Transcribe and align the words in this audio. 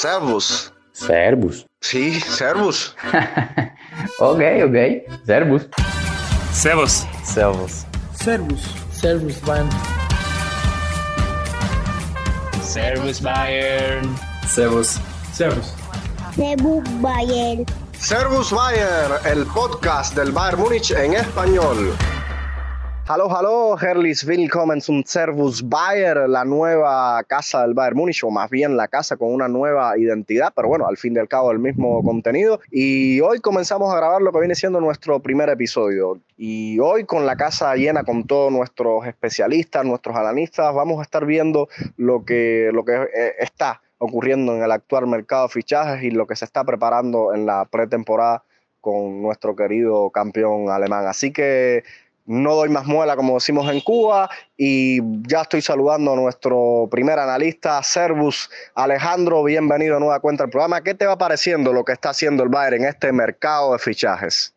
Servus. 0.00 0.72
Servus. 0.92 1.66
Sí, 1.80 2.20
Servus. 2.20 2.94
ok, 4.20 4.40
ok. 4.66 4.76
Servus. 5.26 5.68
Servus. 6.52 7.04
Servus. 7.24 7.84
Servus. 8.14 8.62
Servus, 8.92 9.40
Bayern. 9.40 9.70
Servus 12.62 13.20
Bayern. 13.20 14.16
Servus. 14.46 15.00
Servus. 15.32 15.74
Servus 16.36 16.84
Bayern. 17.02 17.66
Servus 17.98 18.52
Bayern, 18.52 19.14
el 19.24 19.44
podcast 19.46 20.14
del 20.14 20.30
Bayern 20.30 20.60
Múnich 20.60 20.92
en 20.92 21.14
español. 21.14 21.92
Hallo, 23.10 23.30
hallo, 23.30 23.74
herzlich 23.80 24.26
willkommen 24.26 24.82
zum 24.82 25.02
Servus 25.02 25.66
Bayern, 25.66 26.30
la 26.30 26.44
nueva 26.44 27.24
casa 27.24 27.62
del 27.62 27.72
Bayern 27.72 27.96
Múnich, 27.96 28.22
o 28.22 28.30
más 28.30 28.50
bien 28.50 28.76
la 28.76 28.86
casa 28.86 29.16
con 29.16 29.32
una 29.32 29.48
nueva 29.48 29.96
identidad, 29.96 30.52
pero 30.54 30.68
bueno, 30.68 30.86
al 30.86 30.98
fin 30.98 31.16
y 31.16 31.18
al 31.18 31.26
cabo 31.26 31.50
el 31.50 31.58
mismo 31.58 32.02
contenido. 32.02 32.60
Y 32.70 33.18
hoy 33.20 33.40
comenzamos 33.40 33.90
a 33.94 33.96
grabar 33.96 34.20
lo 34.20 34.30
que 34.30 34.40
viene 34.40 34.54
siendo 34.54 34.78
nuestro 34.78 35.20
primer 35.20 35.48
episodio. 35.48 36.20
Y 36.36 36.78
hoy 36.80 37.04
con 37.04 37.24
la 37.24 37.36
casa 37.36 37.74
llena 37.76 38.04
con 38.04 38.26
todos 38.26 38.52
nuestros 38.52 39.06
especialistas, 39.06 39.86
nuestros 39.86 40.14
analistas, 40.14 40.74
vamos 40.74 40.98
a 40.98 41.02
estar 41.02 41.24
viendo 41.24 41.70
lo 41.96 42.26
que, 42.26 42.68
lo 42.74 42.84
que 42.84 42.92
eh, 42.92 43.36
está 43.38 43.80
ocurriendo 43.96 44.54
en 44.54 44.62
el 44.62 44.70
actual 44.70 45.06
mercado 45.06 45.44
de 45.44 45.54
fichajes 45.54 46.02
y 46.02 46.10
lo 46.10 46.26
que 46.26 46.36
se 46.36 46.44
está 46.44 46.62
preparando 46.62 47.32
en 47.32 47.46
la 47.46 47.64
pretemporada 47.64 48.44
con 48.82 49.22
nuestro 49.22 49.56
querido 49.56 50.10
campeón 50.10 50.68
alemán. 50.68 51.06
Así 51.06 51.32
que 51.32 51.84
no 52.28 52.54
doy 52.54 52.68
más 52.68 52.86
muela, 52.86 53.16
como 53.16 53.34
decimos 53.34 53.72
en 53.72 53.80
Cuba, 53.80 54.28
y 54.54 55.00
ya 55.26 55.40
estoy 55.40 55.62
saludando 55.62 56.12
a 56.12 56.16
nuestro 56.16 56.86
primer 56.90 57.18
analista, 57.18 57.82
Servus 57.82 58.50
Alejandro. 58.74 59.42
Bienvenido 59.42 59.96
a 59.96 60.00
nueva 60.00 60.20
cuenta 60.20 60.44
del 60.44 60.50
programa. 60.50 60.82
¿Qué 60.82 60.94
te 60.94 61.06
va 61.06 61.16
pareciendo 61.16 61.72
lo 61.72 61.84
que 61.84 61.92
está 61.92 62.10
haciendo 62.10 62.42
el 62.42 62.50
Bayern 62.50 62.82
en 62.82 62.88
este 62.90 63.12
mercado 63.12 63.72
de 63.72 63.78
fichajes? 63.78 64.54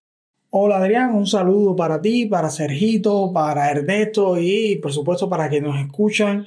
Hola 0.50 0.80
Adrián, 0.80 1.16
un 1.16 1.26
saludo 1.26 1.74
para 1.78 2.02
ti, 2.02 2.26
para 2.26 2.50
Sergito, 2.50 3.32
para 3.34 3.72
Ernesto 3.72 4.38
y 4.38 4.76
por 4.76 4.92
supuesto 4.92 5.30
para 5.30 5.48
quienes 5.48 5.72
nos 5.72 5.80
escuchan 5.80 6.46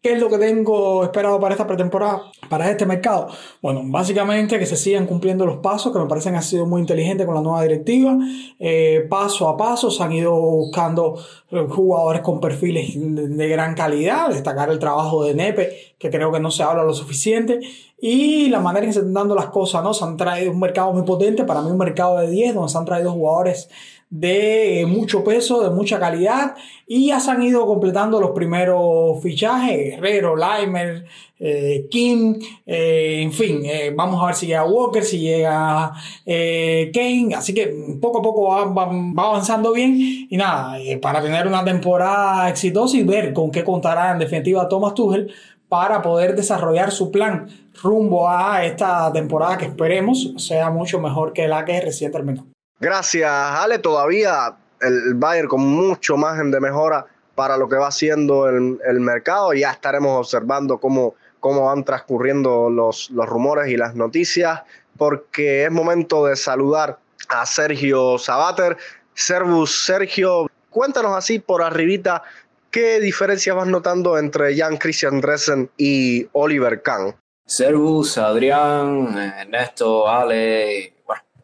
¿Qué 0.00 0.12
es 0.12 0.20
lo 0.20 0.28
que 0.28 0.38
tengo 0.38 1.02
esperado 1.02 1.40
para 1.40 1.54
esta 1.54 1.66
pretemporada, 1.66 2.22
para 2.48 2.70
este 2.70 2.86
mercado? 2.86 3.26
Bueno, 3.60 3.82
básicamente 3.84 4.56
que 4.56 4.64
se 4.64 4.76
sigan 4.76 5.06
cumpliendo 5.06 5.44
los 5.44 5.56
pasos 5.56 5.92
que 5.92 5.98
me 5.98 6.06
parecen 6.06 6.36
han 6.36 6.42
sido 6.44 6.66
muy 6.66 6.80
inteligentes 6.80 7.26
con 7.26 7.34
la 7.34 7.40
nueva 7.40 7.62
directiva. 7.62 8.16
Eh, 8.60 9.08
paso 9.10 9.48
a 9.48 9.56
paso 9.56 9.90
se 9.90 10.00
han 10.04 10.12
ido 10.12 10.40
buscando 10.40 11.16
eh, 11.50 11.66
jugadores 11.68 12.22
con 12.22 12.38
perfiles 12.38 12.92
de, 12.94 13.48
gran 13.48 13.74
calidad, 13.74 14.28
destacar 14.28 14.70
el 14.70 14.78
trabajo 14.78 15.24
de 15.24 15.34
Nepe, 15.34 15.96
que 15.98 16.10
creo 16.10 16.30
que 16.30 16.38
no 16.38 16.52
se 16.52 16.62
habla 16.62 16.84
lo 16.84 16.94
suficiente, 16.94 17.58
y 18.00 18.50
la 18.50 18.60
manera 18.60 18.84
en 18.84 18.90
que 18.90 18.94
se 18.94 19.00
están 19.00 19.14
dando 19.14 19.34
las 19.34 19.46
cosas, 19.46 19.82
¿no? 19.82 19.94
Se 19.94 20.04
han 20.04 20.16
traído 20.16 20.52
un 20.52 20.60
mercado 20.60 20.92
muy 20.92 21.02
potente, 21.02 21.42
para 21.42 21.60
mí 21.60 21.72
un 21.72 21.78
mercado 21.78 22.18
de 22.18 22.30
10, 22.30 22.54
donde 22.54 22.70
se 22.70 22.78
han 22.78 22.84
traído 22.84 23.10
jugadores 23.10 23.68
de 24.10 24.86
mucho 24.88 25.22
peso, 25.22 25.62
de 25.62 25.70
mucha 25.70 25.98
calidad 26.00 26.54
y 26.86 27.08
ya 27.08 27.20
se 27.20 27.30
han 27.30 27.42
ido 27.42 27.66
completando 27.66 28.20
los 28.20 28.30
primeros 28.30 29.22
fichajes, 29.22 29.94
Herrero, 29.94 30.34
Leimer, 30.34 31.04
eh, 31.38 31.86
Kim, 31.90 32.36
eh, 32.66 33.20
en 33.22 33.32
fin, 33.32 33.60
eh, 33.64 33.92
vamos 33.94 34.22
a 34.22 34.26
ver 34.26 34.34
si 34.34 34.46
llega 34.46 34.64
Walker, 34.64 35.04
si 35.04 35.20
llega 35.20 35.92
Kane, 36.24 37.34
así 37.36 37.52
que 37.52 37.72
poco 38.00 38.18
a 38.18 38.22
poco 38.22 38.48
va, 38.48 39.24
avanzando 39.24 39.72
bien 39.72 40.26
y 40.30 40.36
nada, 40.36 40.78
para 41.02 41.20
tener 41.22 41.46
una 41.46 41.64
temporada 41.64 42.48
exitosa 42.48 42.96
y 42.96 43.02
ver 43.02 43.32
con 43.34 43.50
qué 43.50 43.62
contará 43.62 44.12
en 44.12 44.18
definitiva 44.18 44.68
Thomas 44.68 44.94
Tuchel 44.94 45.32
para 45.68 46.00
poder 46.00 46.34
desarrollar 46.34 46.90
su 46.90 47.10
plan 47.10 47.46
rumbo 47.82 48.28
a 48.28 48.64
esta 48.64 49.12
temporada 49.12 49.58
que 49.58 49.66
esperemos 49.66 50.32
sea 50.38 50.70
mucho 50.70 50.98
mejor 50.98 51.34
que 51.34 51.46
la 51.46 51.64
que 51.64 51.80
recién 51.80 52.10
terminó. 52.10 52.46
Gracias, 52.80 53.30
Ale. 53.30 53.78
Todavía 53.78 54.56
el 54.80 55.14
Bayern 55.14 55.48
con 55.48 55.60
mucho 55.60 56.16
margen 56.16 56.50
de 56.50 56.60
mejora 56.60 57.06
para 57.34 57.56
lo 57.56 57.68
que 57.68 57.76
va 57.76 57.90
siendo 57.90 58.48
el, 58.48 58.78
el 58.86 59.00
mercado. 59.00 59.52
Ya 59.54 59.70
estaremos 59.70 60.18
observando 60.18 60.78
cómo, 60.78 61.14
cómo 61.40 61.66
van 61.66 61.84
transcurriendo 61.84 62.70
los, 62.70 63.10
los 63.10 63.26
rumores 63.26 63.68
y 63.68 63.76
las 63.76 63.94
noticias, 63.94 64.62
porque 64.96 65.64
es 65.64 65.70
momento 65.70 66.26
de 66.26 66.36
saludar 66.36 66.98
a 67.28 67.46
Sergio 67.46 68.18
Sabater. 68.18 68.76
Servus, 69.14 69.84
Sergio, 69.84 70.48
cuéntanos 70.70 71.16
así 71.16 71.38
por 71.38 71.62
arribita 71.62 72.22
¿Qué 72.70 73.00
diferencias 73.00 73.56
vas 73.56 73.66
notando 73.66 74.18
entre 74.18 74.54
Jan 74.54 74.76
Christian 74.76 75.22
Dressen 75.22 75.70
y 75.78 76.28
Oliver 76.32 76.82
Kahn? 76.82 77.16
Servus, 77.46 78.18
Adrián, 78.18 79.16
Ernesto, 79.16 80.06
Ale, 80.06 80.92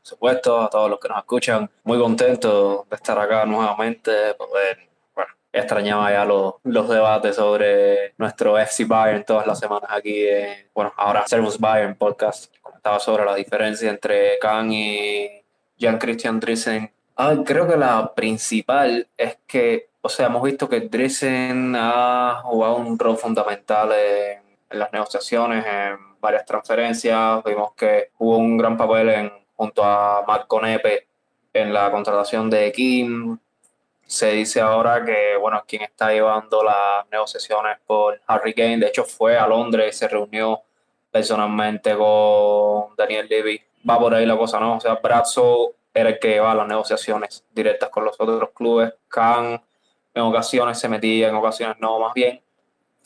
supuesto, 0.04 0.60
a 0.60 0.70
todos 0.70 0.90
los 0.90 1.00
que 1.00 1.08
nos 1.08 1.18
escuchan. 1.18 1.70
Muy 1.84 1.98
contento 1.98 2.86
de 2.90 2.96
estar 2.96 3.18
acá 3.18 3.44
nuevamente, 3.46 4.34
poder, 4.34 4.78
bueno, 5.14 5.30
extrañaba 5.52 6.12
ya 6.12 6.24
los, 6.24 6.54
los 6.62 6.88
debates 6.88 7.36
sobre 7.36 8.14
nuestro 8.18 8.58
FC 8.58 8.84
Bayern 8.84 9.24
todas 9.24 9.46
las 9.46 9.58
semanas 9.58 9.90
aquí, 9.90 10.26
bueno, 10.74 10.92
ahora 10.96 11.26
Servus 11.26 11.58
Bayern 11.58 11.94
podcast, 11.96 12.54
comentaba 12.60 13.00
sobre 13.00 13.24
la 13.24 13.34
diferencia 13.34 13.90
entre 13.90 14.38
Khan 14.38 14.72
y 14.72 15.42
Jan 15.80 15.98
Christian 15.98 16.38
Driesen. 16.38 16.92
Ah, 17.16 17.34
creo 17.44 17.66
que 17.66 17.76
la 17.76 18.12
principal 18.14 19.08
es 19.16 19.38
que, 19.46 19.88
o 20.02 20.08
sea, 20.08 20.26
hemos 20.26 20.42
visto 20.42 20.68
que 20.68 20.80
Driesen 20.80 21.74
ha 21.76 22.40
jugado 22.44 22.76
un 22.76 22.98
rol 22.98 23.16
fundamental 23.16 23.92
en, 23.92 24.42
en 24.68 24.78
las 24.78 24.92
negociaciones, 24.92 25.64
en 25.64 26.20
varias 26.20 26.44
transferencias. 26.44 27.42
Vimos 27.44 27.72
que 27.74 28.10
hubo 28.18 28.36
un 28.36 28.58
gran 28.58 28.76
papel 28.76 29.08
en 29.08 29.43
junto 29.56 29.82
a 29.84 30.24
Marco 30.26 30.60
Nepe 30.60 31.06
en 31.52 31.72
la 31.72 31.90
contratación 31.90 32.50
de 32.50 32.72
Kim. 32.72 33.38
Se 34.06 34.32
dice 34.32 34.60
ahora 34.60 35.04
que, 35.04 35.36
bueno, 35.40 35.62
quien 35.66 35.82
está 35.82 36.12
llevando 36.12 36.62
las 36.62 37.08
negociaciones 37.10 37.78
por 37.86 38.20
Harry 38.26 38.52
Kane. 38.52 38.78
De 38.78 38.88
hecho, 38.88 39.04
fue 39.04 39.38
a 39.38 39.46
Londres 39.46 39.96
se 39.96 40.08
reunió 40.08 40.60
personalmente 41.10 41.96
con 41.96 42.94
Daniel 42.96 43.26
Levy. 43.28 43.60
Va 43.88 43.98
por 43.98 44.14
ahí 44.14 44.26
la 44.26 44.36
cosa, 44.36 44.60
¿no? 44.60 44.76
O 44.76 44.80
sea, 44.80 44.96
Brazzo 44.96 45.72
era 45.94 46.10
el 46.10 46.18
que 46.18 46.28
llevaba 46.30 46.56
las 46.56 46.68
negociaciones 46.68 47.44
directas 47.54 47.88
con 47.88 48.04
los 48.04 48.16
otros 48.18 48.50
clubes. 48.52 48.92
Khan 49.08 49.62
en 50.14 50.22
ocasiones 50.22 50.78
se 50.78 50.88
metía, 50.88 51.28
en 51.28 51.36
ocasiones 51.36 51.76
no, 51.80 51.98
más 51.98 52.14
bien. 52.14 52.40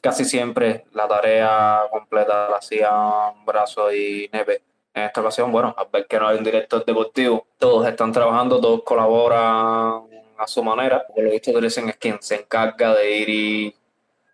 Casi 0.01 0.25
siempre 0.25 0.87
la 0.93 1.09
tarea 1.09 1.83
completa 1.91 2.49
la 2.49 2.57
hacían 2.57 3.45
Brazzo 3.45 3.93
y 3.93 4.29
Nepe 4.33 4.63
en 4.94 5.04
esta 5.04 5.21
ocasión, 5.21 5.53
bueno, 5.53 5.75
a 5.76 5.84
ver 5.84 6.06
que 6.06 6.19
no 6.19 6.28
hay 6.28 6.38
un 6.38 6.44
director 6.44 6.84
deportivo, 6.84 7.47
todos 7.59 7.87
están 7.87 8.12
trabajando, 8.12 8.60
todos 8.60 8.82
colaboran 8.82 10.03
a 10.38 10.47
su 10.47 10.62
manera. 10.62 11.06
Por 11.06 11.25
lo 11.25 11.31
visto, 11.31 11.60
dicen 11.60 11.88
es 11.88 11.97
quien 11.97 12.19
se 12.21 12.37
encarga 12.37 12.94
de 12.94 13.16
ir 13.19 13.28
y 13.28 13.76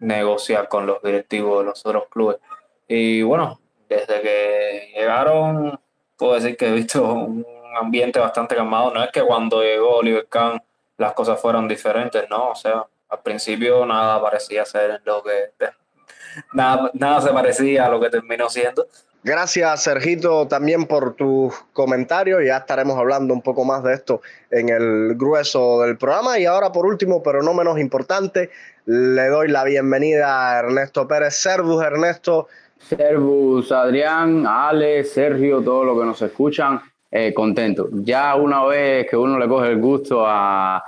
negociar 0.01 0.69
con 0.69 0.87
los 0.87 1.03
directivos 1.03 1.61
de 1.61 1.65
los 1.65 1.85
otros 1.85 2.05
clubes. 2.09 2.39
Y 2.87 3.23
bueno, 3.23 3.61
desde 3.89 4.21
que 4.21 4.93
llegaron, 4.95 5.79
puedo 6.17 6.35
decir 6.35 6.57
que 6.57 6.69
he 6.69 6.73
visto 6.73 7.03
un 7.03 7.45
ambiente 7.77 8.21
bastante 8.21 8.55
calmado. 8.55 8.93
No 8.93 9.03
es 9.03 9.11
que 9.11 9.23
cuando 9.23 9.63
llegó 9.63 9.97
Oliver 9.97 10.27
Kahn 10.29 10.63
las 10.97 11.13
cosas 11.15 11.41
fueran 11.41 11.67
diferentes, 11.67 12.29
no. 12.29 12.51
O 12.51 12.55
sea, 12.55 12.87
al 13.09 13.23
principio 13.23 13.85
nada 13.87 14.21
parecía 14.21 14.65
ser 14.65 15.01
lo 15.05 15.23
que. 15.23 15.53
Nada, 16.53 16.91
nada 16.95 17.21
se 17.21 17.31
parecía 17.31 17.87
a 17.87 17.89
lo 17.89 18.01
que 18.01 18.11
terminó 18.11 18.49
siendo. 18.51 18.87
Gracias, 19.27 19.85
Sergito, 19.85 20.47
también 20.49 20.85
por 20.85 21.15
tus 21.15 21.55
comentarios. 21.73 22.43
Ya 22.45 22.59
estaremos 22.59 22.99
hablando 22.99 23.33
un 23.33 23.41
poco 23.41 23.65
más 23.65 23.83
de 23.83 23.95
esto 23.95 24.21
en 24.51 24.69
el 24.69 25.15
grueso 25.15 25.81
del 25.81 25.97
programa. 25.97 26.39
Y 26.39 26.45
ahora, 26.45 26.71
por 26.73 26.85
último, 26.85 27.23
pero 27.23 27.43
no 27.43 27.55
menos 27.55 27.81
importante, 27.81 28.51
le 28.85 29.27
doy 29.29 29.49
la 29.49 29.65
bienvenida 29.65 30.51
a 30.51 30.59
Ernesto 30.59 31.09
Pérez. 31.09 31.37
Servus, 31.37 31.83
Ernesto. 31.83 32.49
Servus, 32.77 33.73
Adrián, 33.73 34.47
Ale, 34.47 35.03
Sergio, 35.05 35.63
todos 35.63 35.87
los 35.87 35.99
que 35.99 36.05
nos 36.05 36.21
escuchan, 36.21 36.83
eh, 37.11 37.33
contento. 37.33 37.89
Ya 37.93 38.35
una 38.35 38.63
vez 38.67 39.07
que 39.09 39.17
uno 39.17 39.39
le 39.39 39.49
coge 39.49 39.71
el 39.71 39.81
gusto 39.81 40.23
a, 40.27 40.85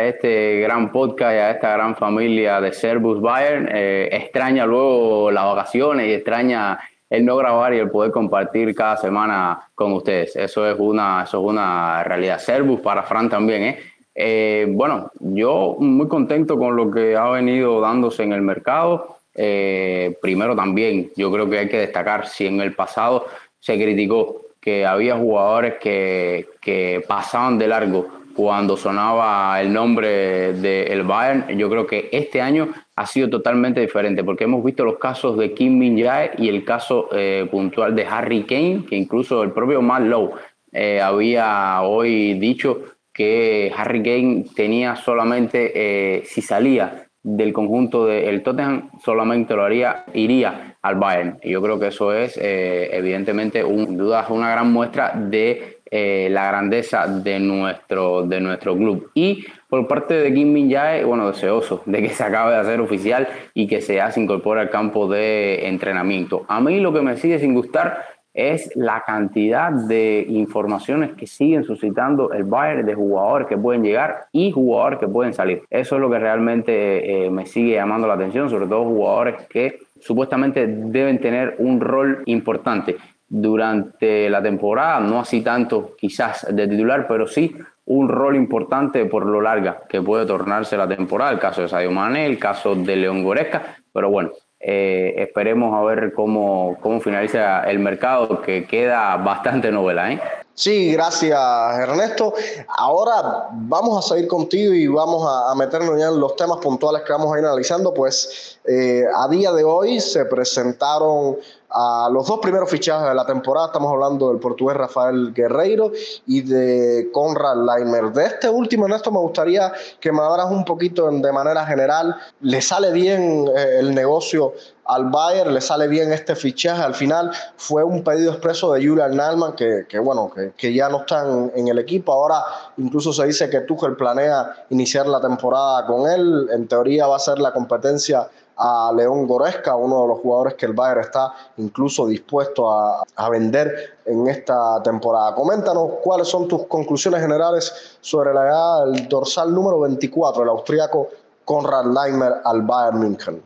este 0.00 0.60
gran 0.62 0.90
podcast 0.90 1.32
y 1.32 1.38
a 1.38 1.50
esta 1.52 1.74
gran 1.74 1.94
familia 1.94 2.60
de 2.60 2.72
Servus 2.72 3.20
Bayern, 3.20 3.68
eh, 3.70 4.08
extraña 4.10 4.66
luego 4.66 5.30
las 5.30 5.44
vacaciones 5.44 6.08
y 6.08 6.14
extraña 6.14 6.80
el 7.10 7.24
no 7.24 7.36
grabar 7.36 7.74
y 7.74 7.78
el 7.78 7.90
poder 7.90 8.10
compartir 8.10 8.74
cada 8.74 8.96
semana 8.96 9.60
con 9.74 9.92
ustedes. 9.92 10.36
Eso 10.36 10.66
es 10.66 10.76
una, 10.78 11.24
eso 11.24 11.38
es 11.38 11.44
una 11.44 12.04
realidad. 12.04 12.38
Servus 12.38 12.80
para 12.80 13.02
Fran 13.02 13.28
también, 13.28 13.62
¿eh? 13.62 13.78
¿eh? 14.14 14.66
bueno, 14.68 15.10
yo 15.20 15.76
muy 15.78 16.08
contento 16.08 16.58
con 16.58 16.76
lo 16.76 16.90
que 16.90 17.16
ha 17.16 17.30
venido 17.30 17.80
dándose 17.80 18.22
en 18.22 18.32
el 18.32 18.42
mercado. 18.42 19.18
Eh, 19.34 20.16
primero 20.20 20.54
también, 20.56 21.10
yo 21.16 21.30
creo 21.32 21.48
que 21.48 21.60
hay 21.60 21.68
que 21.68 21.78
destacar, 21.78 22.26
si 22.26 22.46
en 22.46 22.60
el 22.60 22.74
pasado 22.74 23.26
se 23.60 23.76
criticó 23.76 24.42
que 24.60 24.84
había 24.84 25.16
jugadores 25.16 25.74
que, 25.80 26.48
que 26.60 27.04
pasaban 27.06 27.56
de 27.58 27.68
largo 27.68 28.18
cuando 28.38 28.76
sonaba 28.76 29.60
el 29.60 29.72
nombre 29.72 30.52
del 30.52 31.02
Bayern, 31.02 31.58
yo 31.58 31.68
creo 31.68 31.88
que 31.88 32.08
este 32.12 32.40
año 32.40 32.68
ha 32.98 33.06
sido 33.06 33.30
totalmente 33.30 33.80
diferente, 33.80 34.24
porque 34.24 34.42
hemos 34.42 34.64
visto 34.64 34.84
los 34.84 34.98
casos 34.98 35.38
de 35.38 35.54
Kim 35.54 35.78
Min 35.78 36.02
Jae 36.02 36.32
y 36.36 36.48
el 36.48 36.64
caso 36.64 37.08
eh, 37.12 37.46
puntual 37.48 37.94
de 37.94 38.04
Harry 38.04 38.42
Kane, 38.42 38.84
que 38.88 38.96
incluso 38.96 39.44
el 39.44 39.52
propio 39.52 39.80
Matt 39.80 40.02
Lowe 40.02 40.32
eh, 40.72 41.00
había 41.00 41.80
hoy 41.82 42.34
dicho 42.40 42.82
que 43.12 43.72
Harry 43.76 44.02
Kane 44.02 44.46
tenía 44.52 44.96
solamente, 44.96 45.70
eh, 45.76 46.24
si 46.24 46.42
salía 46.42 47.06
del 47.22 47.52
conjunto 47.52 48.04
del 48.04 48.42
Tottenham, 48.42 48.90
solamente 49.04 49.54
lo 49.54 49.62
haría, 49.62 50.04
iría 50.12 50.76
al 50.82 50.96
Bayern. 50.96 51.38
Y 51.44 51.50
yo 51.50 51.62
creo 51.62 51.78
que 51.78 51.88
eso 51.88 52.12
es, 52.12 52.36
evidentemente, 52.36 53.62
un, 53.62 53.96
duda, 53.96 54.26
una 54.28 54.50
gran 54.50 54.72
muestra 54.72 55.12
de 55.14 55.77
la 55.90 56.48
grandeza 56.48 57.06
de 57.06 57.40
nuestro, 57.40 58.22
de 58.22 58.40
nuestro 58.40 58.76
club. 58.76 59.10
Y 59.14 59.44
por 59.68 59.86
parte 59.86 60.14
de 60.14 60.32
Kim 60.32 60.52
Min 60.52 60.70
Jae, 60.70 61.04
bueno, 61.04 61.28
deseoso 61.28 61.82
de 61.86 62.02
que 62.02 62.10
se 62.10 62.24
acabe 62.24 62.52
de 62.52 62.58
hacer 62.58 62.80
oficial 62.80 63.28
y 63.54 63.66
que 63.66 63.80
se 63.80 63.98
se 64.10 64.20
incorpore 64.20 64.60
al 64.60 64.70
campo 64.70 65.08
de 65.08 65.66
entrenamiento. 65.68 66.44
A 66.48 66.60
mí 66.60 66.80
lo 66.80 66.92
que 66.92 67.02
me 67.02 67.16
sigue 67.16 67.38
sin 67.38 67.54
gustar 67.54 68.04
es 68.38 68.70
la 68.76 69.02
cantidad 69.04 69.72
de 69.72 70.24
informaciones 70.28 71.10
que 71.14 71.26
siguen 71.26 71.64
suscitando 71.64 72.32
el 72.32 72.44
Bayern 72.44 72.86
de 72.86 72.94
jugadores 72.94 73.48
que 73.48 73.58
pueden 73.58 73.82
llegar 73.82 74.26
y 74.30 74.52
jugadores 74.52 75.00
que 75.00 75.08
pueden 75.08 75.34
salir. 75.34 75.62
Eso 75.68 75.96
es 75.96 76.00
lo 76.00 76.08
que 76.08 76.20
realmente 76.20 77.26
eh, 77.26 77.30
me 77.30 77.46
sigue 77.46 77.74
llamando 77.74 78.06
la 78.06 78.14
atención, 78.14 78.48
sobre 78.48 78.68
todo 78.68 78.84
jugadores 78.84 79.46
que 79.48 79.80
supuestamente 80.00 80.68
deben 80.68 81.20
tener 81.20 81.56
un 81.58 81.80
rol 81.80 82.22
importante 82.26 82.96
durante 83.28 84.30
la 84.30 84.42
temporada, 84.42 85.00
no 85.00 85.20
así 85.20 85.42
tanto 85.42 85.94
quizás 85.98 86.46
de 86.50 86.66
titular, 86.66 87.06
pero 87.06 87.26
sí 87.26 87.54
un 87.86 88.08
rol 88.08 88.36
importante 88.36 89.04
por 89.06 89.26
lo 89.26 89.40
larga 89.40 89.82
que 89.88 90.02
puede 90.02 90.26
tornarse 90.26 90.76
la 90.76 90.88
temporada, 90.88 91.32
el 91.32 91.38
caso 91.38 91.62
de 91.62 91.68
Sadio 91.68 91.90
Mané, 91.90 92.26
el 92.26 92.38
caso 92.38 92.74
de 92.74 92.96
León 92.96 93.24
Goresca, 93.24 93.78
pero 93.92 94.10
bueno, 94.10 94.30
eh, 94.60 95.14
esperemos 95.18 95.74
a 95.74 95.82
ver 95.84 96.12
cómo, 96.12 96.76
cómo 96.80 97.00
finaliza 97.00 97.62
el 97.62 97.78
mercado, 97.78 98.42
que 98.42 98.66
queda 98.66 99.16
bastante 99.16 99.70
novela. 99.70 100.12
¿eh? 100.12 100.20
Sí, 100.58 100.92
gracias 100.92 101.38
Ernesto. 101.78 102.34
Ahora 102.76 103.46
vamos 103.52 104.04
a 104.04 104.08
seguir 104.08 104.26
contigo 104.26 104.74
y 104.74 104.88
vamos 104.88 105.24
a, 105.24 105.54
meternos 105.54 105.96
ya 105.96 106.08
en 106.08 106.18
los 106.18 106.34
temas 106.34 106.58
puntuales 106.58 107.02
que 107.02 107.12
vamos 107.12 107.32
a 107.32 107.38
ir 107.38 107.44
analizando. 107.44 107.94
Pues 107.94 108.58
eh, 108.64 109.04
a 109.14 109.28
día 109.28 109.52
de 109.52 109.62
hoy 109.62 110.00
se 110.00 110.24
presentaron 110.24 111.36
a 111.70 112.08
los 112.10 112.26
dos 112.26 112.38
primeros 112.40 112.70
fichajes 112.70 113.08
de 113.08 113.14
la 113.14 113.26
temporada. 113.26 113.66
Estamos 113.66 113.92
hablando 113.92 114.28
del 114.28 114.38
portugués 114.38 114.76
Rafael 114.76 115.32
Guerreiro 115.34 115.92
y 116.26 116.40
de 116.42 117.10
Conrad 117.12 117.56
Leimer. 117.56 118.12
De 118.12 118.26
este 118.26 118.48
último, 118.48 118.86
Ernesto, 118.86 119.10
me 119.10 119.18
gustaría 119.18 119.72
que 120.00 120.10
me 120.10 120.20
hablas 120.22 120.50
un 120.50 120.64
poquito 120.64 121.10
de 121.10 121.32
manera 121.32 121.66
general. 121.66 122.16
¿Le 122.40 122.62
sale 122.62 122.92
bien 122.92 123.48
eh, 123.54 123.80
el 123.80 123.94
negocio 123.94 124.54
al 124.86 125.10
Bayern? 125.10 125.52
¿Le 125.52 125.60
sale 125.60 125.88
bien 125.88 126.12
este 126.12 126.34
fichaje? 126.34 126.82
Al 126.82 126.94
final 126.94 127.30
fue 127.56 127.84
un 127.84 128.02
pedido 128.02 128.32
expreso 128.32 128.72
de 128.72 128.86
Julian 128.86 129.16
Nalman, 129.16 129.54
que, 129.54 129.98
bueno, 129.98 130.30
que, 130.56 130.72
ya 130.72 130.88
no 130.88 131.00
está 131.00 131.26
en, 131.54 131.68
el 131.68 131.78
equipo. 131.78 132.12
Ahora 132.12 132.42
incluso 132.78 133.12
se 133.12 133.26
dice 133.26 133.50
que 133.50 133.60
Tuchel 133.60 133.96
planea 133.96 134.64
iniciar 134.70 135.06
la 135.06 135.20
temporada 135.20 135.86
con 135.86 136.10
él. 136.10 136.48
En 136.50 136.66
teoría 136.66 137.06
va 137.06 137.16
a 137.16 137.20
ser 137.20 137.38
la 137.38 137.52
competencia 137.52 138.28
a 138.58 138.92
León 138.94 139.26
Goresca, 139.26 139.76
uno 139.76 140.02
de 140.02 140.08
los 140.08 140.18
jugadores 140.18 140.54
que 140.54 140.66
el 140.66 140.72
Bayern 140.72 141.00
está 141.00 141.32
incluso 141.58 142.06
dispuesto 142.06 142.70
a, 142.70 143.04
vender 143.30 143.98
en 144.04 144.26
esta 144.26 144.82
temporada. 144.82 145.34
Coméntanos 145.34 145.92
cuáles 146.02 146.28
son 146.28 146.48
tus 146.48 146.66
conclusiones 146.66 147.20
generales 147.20 147.98
sobre 148.00 148.34
la 148.34 148.42
llegada 148.42 148.86
del 148.86 149.08
dorsal 149.08 149.54
número 149.54 149.80
24, 149.80 150.42
el 150.42 150.48
austriaco 150.48 151.08
Konrad 151.44 151.84
Leimer 151.84 152.34
al 152.44 152.62
Bayern 152.62 152.98
München. 152.98 153.42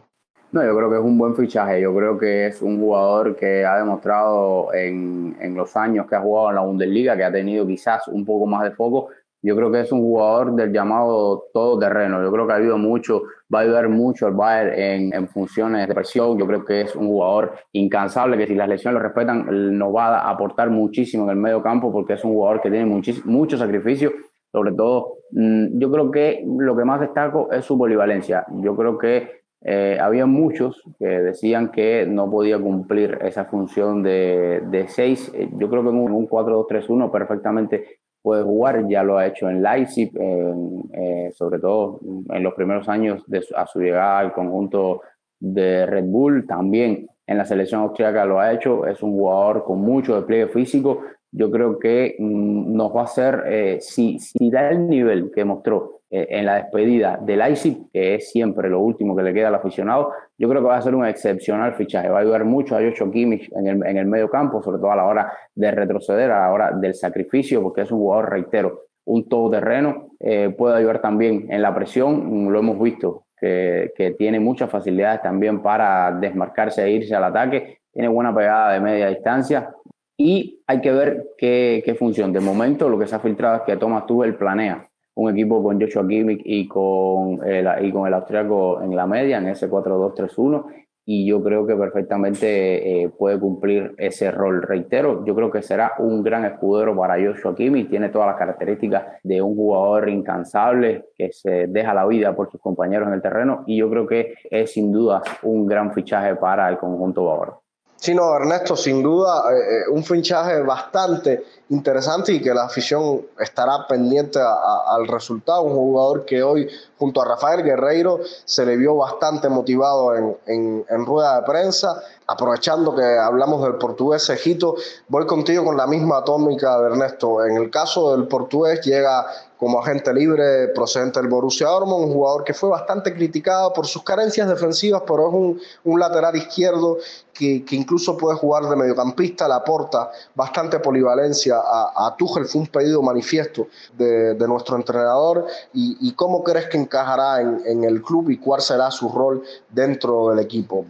No, 0.53 0.63
yo 0.63 0.77
creo 0.77 0.91
que 0.91 0.97
es 0.97 1.03
un 1.03 1.19
buen 1.19 1.35
fichaje. 1.35 1.81
Yo 1.81 1.95
creo 1.95 2.19
que 2.19 2.47
es 2.47 2.61
un 2.61 2.79
jugador 2.79 3.37
que 3.37 3.65
ha 3.65 3.79
demostrado 3.79 4.73
en, 4.75 5.37
en 5.41 5.55
los 5.55 5.75
años 5.77 6.07
que 6.07 6.15
ha 6.15 6.21
jugado 6.21 6.51
en 6.51 6.57
la 6.57 6.63
Bundesliga, 6.63 7.17
que 7.17 7.25
ha 7.25 7.33
tenido 7.33 7.67
quizás 7.67 8.07
un 8.09 8.25
poco 8.25 8.47
más 8.47 8.63
de 8.65 8.71
foco, 8.73 9.09
yo 9.45 9.57
creo 9.57 9.73
que 9.73 9.81
es 9.81 9.91
un 9.91 10.01
jugador 10.01 10.55
del 10.55 10.73
llamado 10.73 11.49
todoterreno. 11.53 12.23
Yo 12.23 12.31
creo 12.31 12.47
que 12.47 12.53
ha 12.53 12.57
ayudado 12.57 12.79
mucho, 12.79 13.23
va 13.53 13.61
a 13.61 13.63
ayudar 13.63 13.89
mucho 13.89 14.27
al 14.27 14.35
Bayern 14.35 14.73
en, 14.79 15.15
en, 15.15 15.29
funciones 15.29 15.87
de 15.87 15.95
presión. 15.95 16.39
Yo 16.39 16.47
creo 16.47 16.65
que 16.65 16.83
es 16.83 16.97
un 16.97 17.07
jugador 17.07 17.53
incansable 17.73 18.39
que 18.39 18.47
si 18.47 18.55
las 18.55 18.69
lesiones 18.69 18.95
lo 18.95 19.03
respetan, 19.03 19.79
nos 19.79 19.95
va 19.95 20.21
a 20.21 20.31
aportar 20.31 20.71
muchísimo 20.71 21.25
en 21.25 21.31
el 21.31 21.37
medio 21.37 21.63
campo 21.63 21.93
porque 21.93 22.15
es 22.15 22.25
un 22.25 22.33
jugador 22.33 22.61
que 22.61 22.71
tiene 22.71 22.87
mucho 22.87 23.59
sacrificio. 23.59 24.13
Sobre 24.51 24.73
todo, 24.73 25.19
mm, 25.33 25.79
yo 25.79 25.91
creo 25.91 26.11
que 26.11 26.45
lo 26.47 26.77
que 26.77 26.85
más 26.85 27.01
destaco 27.01 27.51
es 27.51 27.65
su 27.65 27.79
polivalencia. 27.79 28.45
Yo 28.61 28.77
creo 28.77 28.99
que 28.99 29.43
eh, 29.65 29.97
había 30.01 30.27
muchos 30.27 30.83
que 30.99 31.07
decían 31.07 31.71
que 31.71 32.05
no 32.07 32.31
podía 32.31 32.59
cumplir 32.59 33.19
esa 33.23 33.45
función 33.45 34.03
de, 34.03 34.63
de 34.71 34.89
seis. 34.89 35.33
Yo 35.57 35.71
creo 35.71 35.83
que 35.83 35.91
en 35.91 35.97
un, 35.97 36.13
un 36.13 36.29
4-2-3-1 36.29 37.11
perfectamente 37.11 38.02
puede 38.23 38.45
jugar, 38.45 38.89
ya 38.89 39.03
lo 39.03 39.19
ha 39.19 39.27
hecho 39.27 39.51
en 39.51 39.63
Leipzig, 39.63 40.13
eh, 40.15 41.31
sobre 41.35 41.59
todo 41.59 42.01
en 42.31 42.43
los 42.43 42.55
primeros 42.55 42.89
años 42.89 43.23
de 43.27 43.45
a 43.57 43.67
su 43.67 43.81
llegada 43.81 44.21
al 44.21 44.33
conjunto 44.33 45.03
de 45.41 45.87
Red 45.87 46.05
Bull, 46.05 46.47
también 46.47 47.09
en 47.27 47.39
la 47.39 47.45
selección 47.45 47.83
austríaca 47.83 48.25
lo 48.25 48.39
ha 48.39 48.53
hecho, 48.53 48.87
es 48.87 49.03
un 49.03 49.13
jugador 49.13 49.65
con 49.65 49.81
mucho 49.81 50.17
despliegue 50.17 50.49
físico, 50.49 51.03
yo 51.33 51.51
creo 51.51 51.79
que 51.79 52.17
mm, 52.19 52.75
nos 52.75 52.95
va 52.95 53.01
a 53.01 53.05
hacer, 53.05 53.43
eh, 53.47 53.79
si, 53.81 54.19
si 54.19 54.51
da 54.51 54.71
el 54.71 54.89
nivel 54.89 55.31
que 55.35 55.45
mostró 55.45 56.02
eh, 56.15 56.27
en 56.29 56.45
la 56.45 56.57
despedida 56.57 57.19
del 57.23 57.39
Leipzig, 57.39 57.91
que 57.91 58.17
es 58.17 58.31
siempre 58.31 58.69
lo 58.69 58.81
último 58.81 59.17
que 59.17 59.23
le 59.23 59.33
queda 59.33 59.49
al 59.49 59.55
aficionado, 59.55 60.13
yo 60.37 60.47
creo 60.47 60.61
que 60.61 60.69
va 60.69 60.77
a 60.77 60.83
ser 60.83 60.95
un 60.95 61.07
excepcional 61.07 61.73
fichaje. 61.73 62.11
Va 62.11 62.19
a 62.19 62.21
ayudar 62.21 62.45
mucho 62.45 62.77
a 62.77 62.83
Joshua 62.83 63.11
Kimmich 63.11 63.51
en 63.53 63.67
el, 63.67 63.87
en 63.87 63.97
el 63.97 64.05
medio 64.05 64.29
campo, 64.29 64.63
sobre 64.63 64.77
todo 64.77 64.93
a 64.93 64.97
la 64.97 65.07
hora 65.07 65.33
de 65.55 65.71
retroceder, 65.71 66.31
a 66.31 66.41
la 66.41 66.53
hora 66.53 66.73
del 66.73 66.95
sacrificio, 66.95 67.63
porque 67.63 67.81
es 67.81 67.91
un 67.91 68.01
jugador, 68.01 68.29
reitero, 68.29 68.83
un 69.07 69.27
todoterreno. 69.27 70.11
Eh, 70.21 70.55
puede 70.55 70.77
ayudar 70.77 71.01
también 71.01 71.47
en 71.49 71.63
la 71.63 71.75
presión, 71.75 72.53
lo 72.53 72.59
hemos 72.59 72.79
visto, 72.79 73.25
que, 73.41 73.95
que 73.97 74.11
tiene 74.11 74.39
muchas 74.39 74.69
facilidades 74.69 75.23
también 75.23 75.63
para 75.63 76.13
desmarcarse 76.13 76.85
e 76.85 76.91
irse 76.91 77.15
al 77.15 77.25
ataque. 77.25 77.79
Tiene 77.91 78.09
buena 78.09 78.35
pegada 78.35 78.75
de 78.75 78.81
media 78.81 79.09
distancia, 79.09 79.71
y 80.19 80.63
hay 80.67 80.83
que 80.83 80.93
ver 80.93 81.31
qué, 81.39 81.83
qué, 81.87 81.95
función. 81.95 82.35
De 82.35 82.41
momento, 82.41 82.91
lo 82.91 82.99
que 82.99 83.07
se 83.07 83.17
ha 83.17 83.19
filtrado 83.19 83.57
es 83.57 83.63
que 83.63 83.79
Thomas 83.79 84.05
Tuchel 84.07 84.37
planea 84.37 84.87
un 85.15 85.31
equipo 85.31 85.63
con 85.63 85.81
Joshua 85.81 86.07
Kimmich 86.07 86.43
y 86.45 86.67
con 86.67 87.47
el, 87.47 87.69
y 87.85 87.93
con 87.93 88.07
el 88.07 88.15
austriaco 88.15 88.83
en 88.83 88.97
la 88.97 89.07
media, 89.07 89.39
en 89.39 89.49
ese 89.49 89.71
4-2-3-1, 89.71 90.65
y 91.05 91.27
yo 91.27 91.43
creo 91.43 91.67
que 91.67 91.75
perfectamente 91.75 93.03
eh, 93.03 93.09
puede 93.09 93.39
cumplir 93.39 93.95
ese 93.99 94.31
rol. 94.31 94.63
Reitero, 94.63 95.25
yo 95.25 95.35
creo 95.35 95.51
que 95.51 95.61
será 95.63 95.93
un 95.99 96.23
gran 96.23 96.45
escudero 96.45 96.97
para 96.97 97.21
Joshua 97.21 97.55
Kimmich, 97.55 97.91
tiene 97.91 98.09
todas 98.09 98.29
las 98.29 98.37
características 98.37 99.05
de 99.23 99.43
un 99.43 99.57
jugador 99.57 100.09
incansable 100.09 101.07
que 101.17 101.33
se 101.33 101.67
deja 101.67 101.93
la 101.93 102.07
vida 102.07 102.35
por 102.35 102.51
sus 102.51 102.61
compañeros 102.61 103.09
en 103.09 103.15
el 103.15 103.23
terreno, 103.23 103.65
y 103.67 103.79
yo 103.79 103.91
creo 103.91 104.07
que 104.07 104.35
es 104.51 104.73
sin 104.73 104.93
duda 104.93 105.23
un 105.43 105.67
gran 105.67 105.93
fichaje 105.93 106.37
para 106.37 106.69
el 106.69 106.79
conjunto 106.79 107.25
bávaro. 107.25 107.62
Sí, 108.03 108.17
no, 108.17 108.35
Ernesto, 108.35 108.75
sin 108.75 109.01
duda, 109.01 109.45
eh, 109.53 109.55
eh, 109.55 109.89
un 109.89 110.03
fichaje 110.03 110.61
bastante 110.63 111.45
interesante 111.69 112.33
y 112.33 112.43
que 112.43 112.53
la 112.53 112.65
afición 112.65 113.29
estará 113.39 113.87
pendiente 113.87 114.41
al 114.41 115.07
resultado. 115.07 115.63
Un 115.63 115.77
jugador 115.77 116.25
que 116.25 116.43
hoy, 116.43 116.69
junto 116.99 117.23
a 117.23 117.27
Rafael 117.27 117.63
Guerreiro, 117.63 118.19
se 118.45 118.67
le 118.67 118.77
vio 118.77 118.97
bastante 118.97 119.49
motivado 119.49 120.17
en, 120.17 120.85
en 120.89 121.07
rueda 121.07 121.37
de 121.37 121.47
prensa. 121.47 122.03
Aprovechando 122.27 122.93
que 122.93 123.05
hablamos 123.05 123.63
del 123.63 123.77
portugués 123.77 124.29
Ejito, 124.31 124.75
voy 125.07 125.25
contigo 125.25 125.65
con 125.65 125.77
la 125.77 125.87
misma 125.87 126.19
atómica 126.19 126.81
de 126.81 126.87
Ernesto. 126.87 127.47
En 127.47 127.57
el 127.57 127.71
caso 127.71 128.17
del 128.17 128.27
portugués 128.27 128.81
llega 128.81 129.27
como 129.63 129.79
agente 129.79 130.13
libre 130.13 130.67
procedente 130.75 131.21
del 131.21 131.29
Borussia 131.29 131.69
Dortmund, 131.69 132.07
un 132.07 132.13
jugador 132.13 132.43
que 132.43 132.53
fue 132.53 132.69
bastante 132.69 133.15
criticado 133.15 133.73
por 133.73 133.87
sus 133.87 134.03
carencias 134.03 134.49
defensivas, 134.49 135.05
pero 135.07 135.29
es 135.29 135.35
un, 135.35 135.61
un 135.85 136.01
lateral 136.01 136.35
izquierdo 136.35 136.99
que, 137.33 137.65
que, 137.65 137.77
incluso 137.77 138.17
puede 138.17 138.37
jugar 138.37 138.65
de 138.65 138.75
mediocampista, 138.75 139.47
le 139.47 139.55
aporta 139.55 140.11
bastante 140.35 140.81
polivalencia 140.81 141.59
a, 141.59 142.09
a 142.09 142.17
Tuchel, 142.17 142.47
fue 142.47 142.63
un 142.63 142.67
pedido 142.67 143.03
manifiesto 143.03 143.69
de, 143.97 144.35
de 144.35 144.49
nuestro 144.49 144.75
entrenador, 144.75 145.47
y, 145.73 145.97
y, 146.01 146.13
cómo 146.15 146.43
crees 146.43 146.67
que 146.67 146.79
encajará 146.79 147.41
en, 147.41 147.63
en 147.65 147.85
el 147.85 148.03
club 148.03 148.31
y 148.31 148.39
cuál 148.39 148.63
será 148.63 148.91
su 148.91 149.11
rol 149.11 149.45
dentro 149.69 150.31
del 150.31 150.41
equipo. 150.41 150.87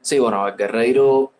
Sí, 0.00 0.18
bueno, 0.18 0.46
Guerreiro 0.56 1.30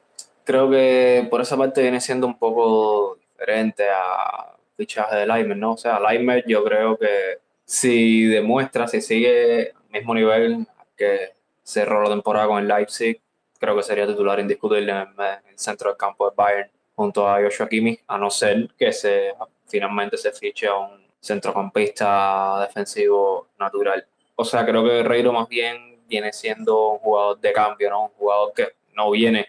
creo 0.44 0.68
que 0.68 1.26
por 1.30 1.40
esa 1.40 1.56
parte 1.56 1.80
viene 1.80 2.02
siendo 2.02 2.26
un 2.26 2.38
poco 2.38 3.16
diferente 3.16 3.84
a 3.88 4.55
fichaje 4.76 5.16
de 5.16 5.26
Leimer, 5.26 5.56
¿no? 5.56 5.72
O 5.72 5.76
sea, 5.76 5.98
Leimer 6.00 6.44
yo 6.46 6.62
creo 6.64 6.98
que 6.98 7.38
si 7.64 8.26
demuestra, 8.26 8.86
si 8.86 9.00
sigue 9.00 9.72
al 9.72 9.90
mismo 9.90 10.14
nivel 10.14 10.66
que 10.96 11.32
cerró 11.62 12.02
la 12.02 12.10
temporada 12.10 12.46
con 12.46 12.58
el 12.58 12.68
Leipzig, 12.68 13.20
creo 13.58 13.76
que 13.76 13.82
sería 13.82 14.06
titular 14.06 14.38
indiscutible 14.38 14.92
en 14.92 14.98
el, 14.98 15.58
centro 15.58 15.90
del 15.90 15.96
campo 15.96 16.28
de 16.28 16.36
Bayern 16.36 16.70
junto 16.94 17.28
a 17.28 17.40
Joshua 17.42 17.68
Kimmich, 17.68 18.02
a 18.06 18.18
no 18.18 18.30
ser 18.30 18.68
que 18.78 18.92
se 18.92 19.32
finalmente 19.66 20.16
se 20.16 20.32
fiche 20.32 20.66
a 20.66 20.76
un 20.76 21.04
centrocampista 21.20 22.60
defensivo 22.60 23.48
natural. 23.58 24.06
O 24.36 24.44
sea, 24.44 24.64
creo 24.64 24.84
que 24.84 24.90
Guerreiro 24.90 25.32
más 25.32 25.48
bien 25.48 25.98
viene 26.06 26.32
siendo 26.32 26.90
un 26.90 26.98
jugador 26.98 27.40
de 27.40 27.52
cambio, 27.52 27.90
¿no? 27.90 28.04
Un 28.04 28.10
jugador 28.10 28.52
que 28.54 28.68
no 28.94 29.10
viene 29.10 29.48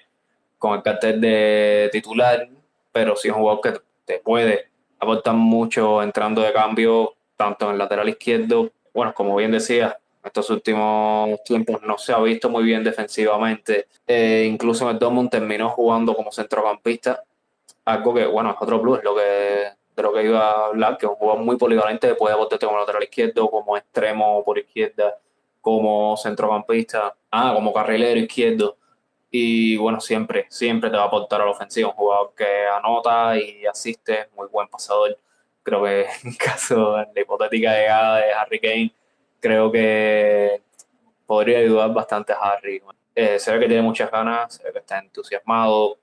con 0.57 0.75
el 0.75 0.81
cartel 0.81 1.21
de 1.21 1.89
titular, 1.91 2.49
pero 2.91 3.15
sí 3.15 3.27
es 3.27 3.33
un 3.33 3.41
jugador 3.41 3.61
que 3.61 3.73
te 4.05 4.19
puede 4.19 4.69
aportar 4.99 5.35
mucho 5.35 6.01
entrando 6.01 6.41
de 6.41 6.53
cambio, 6.53 7.13
tanto 7.35 7.65
en 7.65 7.73
el 7.73 7.77
lateral 7.77 8.09
izquierdo, 8.09 8.71
bueno, 8.93 9.13
como 9.13 9.35
bien 9.35 9.51
decía, 9.51 9.97
estos 10.23 10.49
últimos 10.49 11.43
tiempos 11.43 11.81
no 11.83 11.97
se 11.97 12.13
ha 12.13 12.19
visto 12.19 12.49
muy 12.49 12.63
bien 12.63 12.83
defensivamente. 12.83 13.87
Eh, 14.07 14.47
incluso 14.51 14.85
en 14.85 14.95
el 14.95 14.99
Dortmund 14.99 15.29
terminó 15.29 15.69
jugando 15.69 16.15
como 16.15 16.31
centrocampista, 16.31 17.23
algo 17.85 18.13
que, 18.13 18.25
bueno, 18.25 18.51
es 18.51 18.57
otro 18.59 18.81
plus, 18.81 19.03
lo 19.03 19.15
que, 19.15 19.21
de 19.95 20.03
lo 20.03 20.13
que 20.13 20.23
iba 20.23 20.49
a 20.49 20.65
hablar, 20.67 20.97
que 20.97 21.05
es 21.05 21.11
un 21.11 21.15
jugador 21.15 21.43
muy 21.43 21.57
polivalente, 21.57 22.15
puede 22.15 22.33
aportarte 22.33 22.65
como 22.65 22.79
lateral 22.79 23.03
izquierdo, 23.03 23.49
como 23.49 23.77
extremo 23.77 24.43
por 24.43 24.57
izquierda, 24.57 25.15
como 25.61 26.17
centrocampista, 26.17 27.15
ah, 27.31 27.51
como 27.53 27.73
carrilero 27.73 28.19
izquierdo. 28.19 28.76
Y 29.29 29.77
bueno, 29.77 29.99
siempre, 29.99 30.45
siempre 30.49 30.89
te 30.89 30.97
va 30.97 31.03
a 31.03 31.07
aportar 31.07 31.41
a 31.41 31.45
la 31.45 31.51
ofensiva, 31.51 31.89
un 31.89 31.95
jugador 31.95 32.33
que 32.35 32.65
anota 32.67 33.37
y 33.37 33.65
asiste, 33.65 34.29
muy 34.35 34.47
buen 34.47 34.67
pasador. 34.69 35.17
Creo 35.63 35.83
que 35.83 36.07
en 36.23 36.33
caso 36.35 36.93
de 36.95 37.07
la 37.13 37.21
hipotética 37.21 37.73
llegada 37.73 38.17
de 38.17 38.33
Harry 38.33 38.59
Kane, 38.59 38.95
creo 39.39 39.71
que 39.71 40.61
podría 41.25 41.59
ayudar 41.59 41.93
bastante 41.93 42.33
a 42.33 42.37
Harry. 42.37 42.81
Eh, 43.15 43.39
se 43.39 43.51
ve 43.51 43.59
que 43.59 43.67
tiene 43.67 43.81
muchas 43.81 44.09
ganas, 44.11 44.55
se 44.55 44.63
ve 44.63 44.71
que 44.71 44.79
está 44.79 44.99
entusiasmado. 44.99 45.97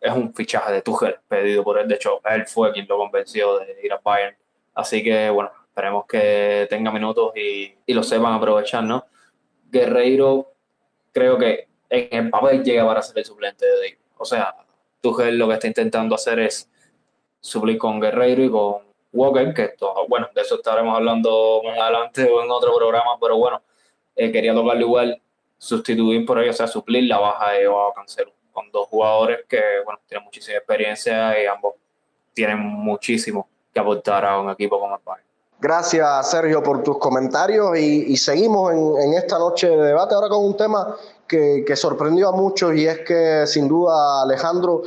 Es 0.00 0.12
un 0.12 0.34
fichaje 0.34 0.72
de 0.72 0.82
Tuchel 0.82 1.16
pedido 1.28 1.62
por 1.62 1.78
él. 1.78 1.88
De 1.88 1.94
hecho, 1.94 2.20
él 2.24 2.46
fue 2.46 2.72
quien 2.72 2.86
lo 2.88 2.98
convenció 2.98 3.58
de 3.58 3.78
ir 3.82 3.92
a 3.92 4.00
Bayern. 4.02 4.36
Así 4.74 5.02
que, 5.02 5.30
bueno, 5.30 5.50
esperemos 5.68 6.06
que 6.06 6.66
tenga 6.68 6.90
minutos 6.90 7.32
y, 7.36 7.74
y 7.86 7.94
lo 7.94 8.02
sepan 8.02 8.34
aprovechar, 8.34 8.84
¿no? 8.84 9.06
Guerreiro, 9.70 10.52
creo 11.12 11.38
que 11.38 11.68
en 11.90 12.24
el 12.26 12.30
papel 12.30 12.62
llega 12.62 12.86
para 12.86 13.02
ser 13.02 13.18
el 13.18 13.24
suplente 13.24 13.64
de 13.66 13.76
David. 13.76 13.96
O 14.18 14.24
sea, 14.24 14.54
Tuchel 15.00 15.38
lo 15.38 15.48
que 15.48 15.54
está 15.54 15.66
intentando 15.66 16.14
hacer 16.14 16.38
es 16.40 16.68
suplir 17.40 17.78
con 17.78 18.00
Guerreiro 18.00 18.42
y 18.42 18.50
con 18.50 18.86
Walker, 19.12 19.54
que 19.54 19.64
esto, 19.64 19.94
bueno, 20.08 20.28
de 20.34 20.42
eso 20.42 20.56
estaremos 20.56 20.94
hablando 20.94 21.62
más 21.64 21.78
adelante 21.78 22.28
o 22.30 22.42
en 22.42 22.50
otro 22.50 22.76
programa, 22.76 23.16
pero 23.20 23.36
bueno, 23.38 23.62
eh, 24.14 24.30
quería 24.30 24.54
tocarlo 24.54 24.82
igual, 24.82 25.22
sustituir 25.58 26.26
por 26.26 26.38
ahí, 26.38 26.48
o 26.48 26.52
sea, 26.52 26.66
suplir 26.66 27.04
la 27.04 27.18
baja 27.18 27.52
de 27.52 27.66
Joao 27.66 27.94
Cancelo, 27.94 28.32
con 28.52 28.70
dos 28.70 28.88
jugadores 28.88 29.40
que, 29.48 29.60
bueno, 29.84 30.00
tienen 30.06 30.24
muchísima 30.24 30.58
experiencia 30.58 31.42
y 31.42 31.46
ambos 31.46 31.74
tienen 32.34 32.58
muchísimo 32.58 33.48
que 33.72 33.80
aportar 33.80 34.24
a 34.24 34.38
un 34.38 34.50
equipo 34.50 34.78
como 34.78 34.94
el 34.94 35.02
Bayern. 35.04 35.26
Gracias, 35.58 36.30
Sergio, 36.30 36.62
por 36.62 36.82
tus 36.82 36.98
comentarios 36.98 37.78
y, 37.78 38.12
y 38.12 38.16
seguimos 38.18 38.72
en, 38.72 39.02
en, 39.02 39.14
esta 39.14 39.38
noche 39.38 39.70
de 39.70 39.86
debate 39.86 40.14
ahora 40.14 40.28
con 40.28 40.44
un 40.44 40.54
tema 40.54 40.94
que, 41.26 41.76
sorprendió 41.76 42.28
a 42.28 42.32
muchos 42.32 42.74
y 42.74 42.86
es 42.86 43.00
que 43.00 43.46
sin 43.46 43.68
duda 43.68 44.22
Alejandro 44.22 44.82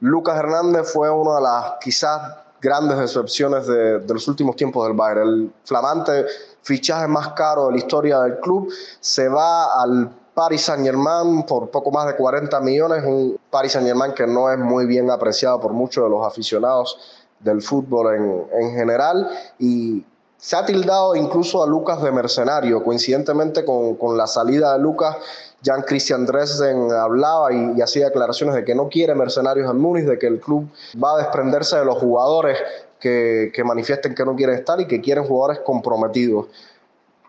Lucas 0.00 0.36
Hernández 0.38 0.90
fue 0.92 1.10
una 1.10 1.36
de 1.36 1.42
las 1.42 1.72
quizás 1.80 2.36
grandes 2.60 2.98
decepciones 2.98 3.66
de, 3.66 4.00
de, 4.00 4.14
los 4.14 4.26
últimos 4.28 4.56
tiempos 4.56 4.86
del 4.86 4.96
Bayern. 4.96 5.28
El 5.28 5.52
flamante 5.64 6.26
fichaje 6.62 7.06
más 7.08 7.28
caro 7.34 7.66
de 7.66 7.72
la 7.72 7.78
historia 7.78 8.20
del 8.20 8.38
club 8.38 8.72
se 9.00 9.28
va 9.28 9.82
al 9.82 10.10
Paris 10.34 10.62
Saint 10.62 10.84
Germain 10.84 11.44
por 11.44 11.70
poco 11.70 11.90
más 11.90 12.06
de 12.06 12.16
40 12.16 12.58
millones, 12.60 13.04
un 13.04 13.38
Paris 13.50 13.72
Saint 13.72 13.86
Germain 13.86 14.12
que 14.12 14.26
no 14.26 14.50
es 14.50 14.58
muy 14.58 14.86
bien 14.86 15.10
apreciado 15.10 15.60
por 15.60 15.72
muchos 15.72 16.04
de 16.04 16.10
los 16.10 16.26
aficionados 16.26 16.98
del 17.40 17.60
fútbol 17.60 18.14
en, 18.14 18.46
en 18.60 18.74
general 18.74 19.28
y 19.58 20.04
se 20.42 20.56
ha 20.56 20.64
tildado 20.64 21.14
incluso 21.14 21.62
a 21.62 21.66
Lucas 21.66 22.02
de 22.02 22.10
mercenario, 22.10 22.82
coincidentemente 22.82 23.64
con, 23.64 23.94
con 23.94 24.16
la 24.16 24.26
salida 24.26 24.72
de 24.72 24.80
Lucas 24.80 25.16
Jan 25.64 25.82
Christian 25.82 26.26
Dresden 26.26 26.90
hablaba 26.92 27.52
y, 27.52 27.80
hacía 27.80 28.06
declaraciones 28.06 28.54
de 28.54 28.64
que 28.64 28.74
no 28.74 28.88
quiere 28.88 29.14
mercenarios 29.14 29.70
en 29.70 29.78
Múnich, 29.78 30.04
de 30.04 30.18
que 30.18 30.26
el 30.26 30.40
club 30.40 30.68
va 31.02 31.14
a 31.14 31.18
desprenderse 31.18 31.76
de 31.76 31.84
los 31.84 31.98
jugadores 31.98 32.58
que, 32.98 33.50
que 33.54 33.64
manifiesten 33.64 34.14
que 34.14 34.24
no 34.24 34.34
quieren 34.34 34.56
estar 34.56 34.80
y 34.80 34.86
que 34.86 35.00
quieren 35.00 35.24
jugadores 35.24 35.60
comprometidos. 35.64 36.46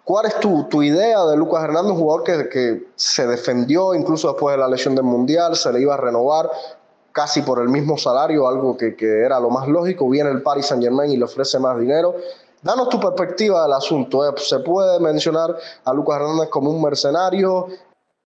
¿Cuál 0.04 0.26
es 0.26 0.38
tu, 0.40 0.84
idea 0.84 1.24
de 1.26 1.38
Lucas 1.38 1.64
Hernández, 1.64 1.92
un 1.94 1.98
jugador 1.98 2.24
que, 2.24 2.88
se 2.96 3.26
defendió 3.26 3.96
incluso 3.96 4.28
después 4.28 4.54
de 4.54 4.60
la 4.60 4.68
lesión 4.68 4.96
del 4.96 5.06
Mundial, 5.06 5.56
se 5.56 5.72
le 5.72 5.80
iba 5.80 5.94
a 5.94 5.98
renovar 5.98 6.52
casi 7.14 7.42
por 7.42 7.62
el 7.62 7.70
mismo 7.70 7.98
salario, 7.98 8.48
algo 8.48 8.76
que, 8.76 8.98
que 8.98 9.22
era 9.22 9.40
lo 9.40 9.50
más 9.50 9.68
lógico, 9.68 10.10
viene 10.10 10.30
el 10.32 10.42
Paris 10.42 10.66
Saint 10.66 10.84
Germain 10.84 11.10
y 11.10 11.16
le 11.16 11.24
ofrece 11.24 11.58
más 11.58 11.80
dinero? 11.80 12.16
Danos 12.62 12.90
tu 12.90 13.00
perspectiva 13.00 13.64
del 13.64 13.74
asunto. 13.74 14.28
¿eh? 14.28 14.34
¿Se 14.38 14.60
puede 14.60 15.00
mencionar 15.00 15.56
a 15.86 15.94
Lucas 15.94 16.18
Hernández 16.20 16.50
como 16.50 16.72
un 16.72 16.82
mercenario? 16.82 17.68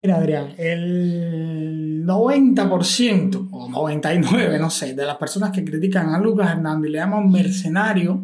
Mira, 0.04 0.18
Adrián, 0.18 0.54
el 0.58 2.04
90% 2.06 3.50
o 3.52 3.68
99%, 3.68 4.60
no 4.60 4.70
sé, 4.70 4.94
de 4.94 5.06
las 5.06 5.18
personas 5.18 5.52
que 5.52 5.66
critican 5.66 6.10
a 6.10 6.20
Lucas 6.20 6.52
Hernández 6.52 6.90
y 6.90 6.94
le 6.94 7.00
llaman 7.00 7.32
mercenario, 7.32 8.22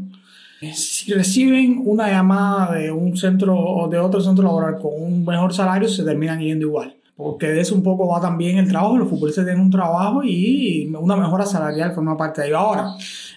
si 0.72 1.12
reciben 1.12 1.82
una 1.84 2.10
llamada 2.10 2.76
de 2.76 2.92
un 2.92 3.18
centro 3.18 3.58
o 3.58 3.90
de 3.90 3.98
otro 3.98 4.22
centro 4.22 4.44
laboral 4.44 4.78
con 4.80 4.92
un 4.96 5.26
mejor 5.26 5.54
salario, 5.54 5.90
se 5.90 6.04
terminan 6.04 6.40
yendo 6.40 6.68
igual. 6.68 6.96
Porque 7.16 7.48
de 7.48 7.62
eso 7.62 7.76
un 7.76 7.84
poco 7.84 8.08
va 8.08 8.20
también 8.20 8.58
el 8.58 8.68
trabajo, 8.68 8.98
los 8.98 9.10
futbolistas 9.10 9.46
tienen 9.46 9.64
un 9.64 9.70
trabajo 9.70 10.24
y 10.24 10.92
una 11.00 11.16
mejora 11.16 11.46
salarial 11.46 11.94
forma 11.94 12.18
parte 12.18 12.42
de 12.42 12.48
ello. 12.48 12.58
Ahora, 12.58 12.90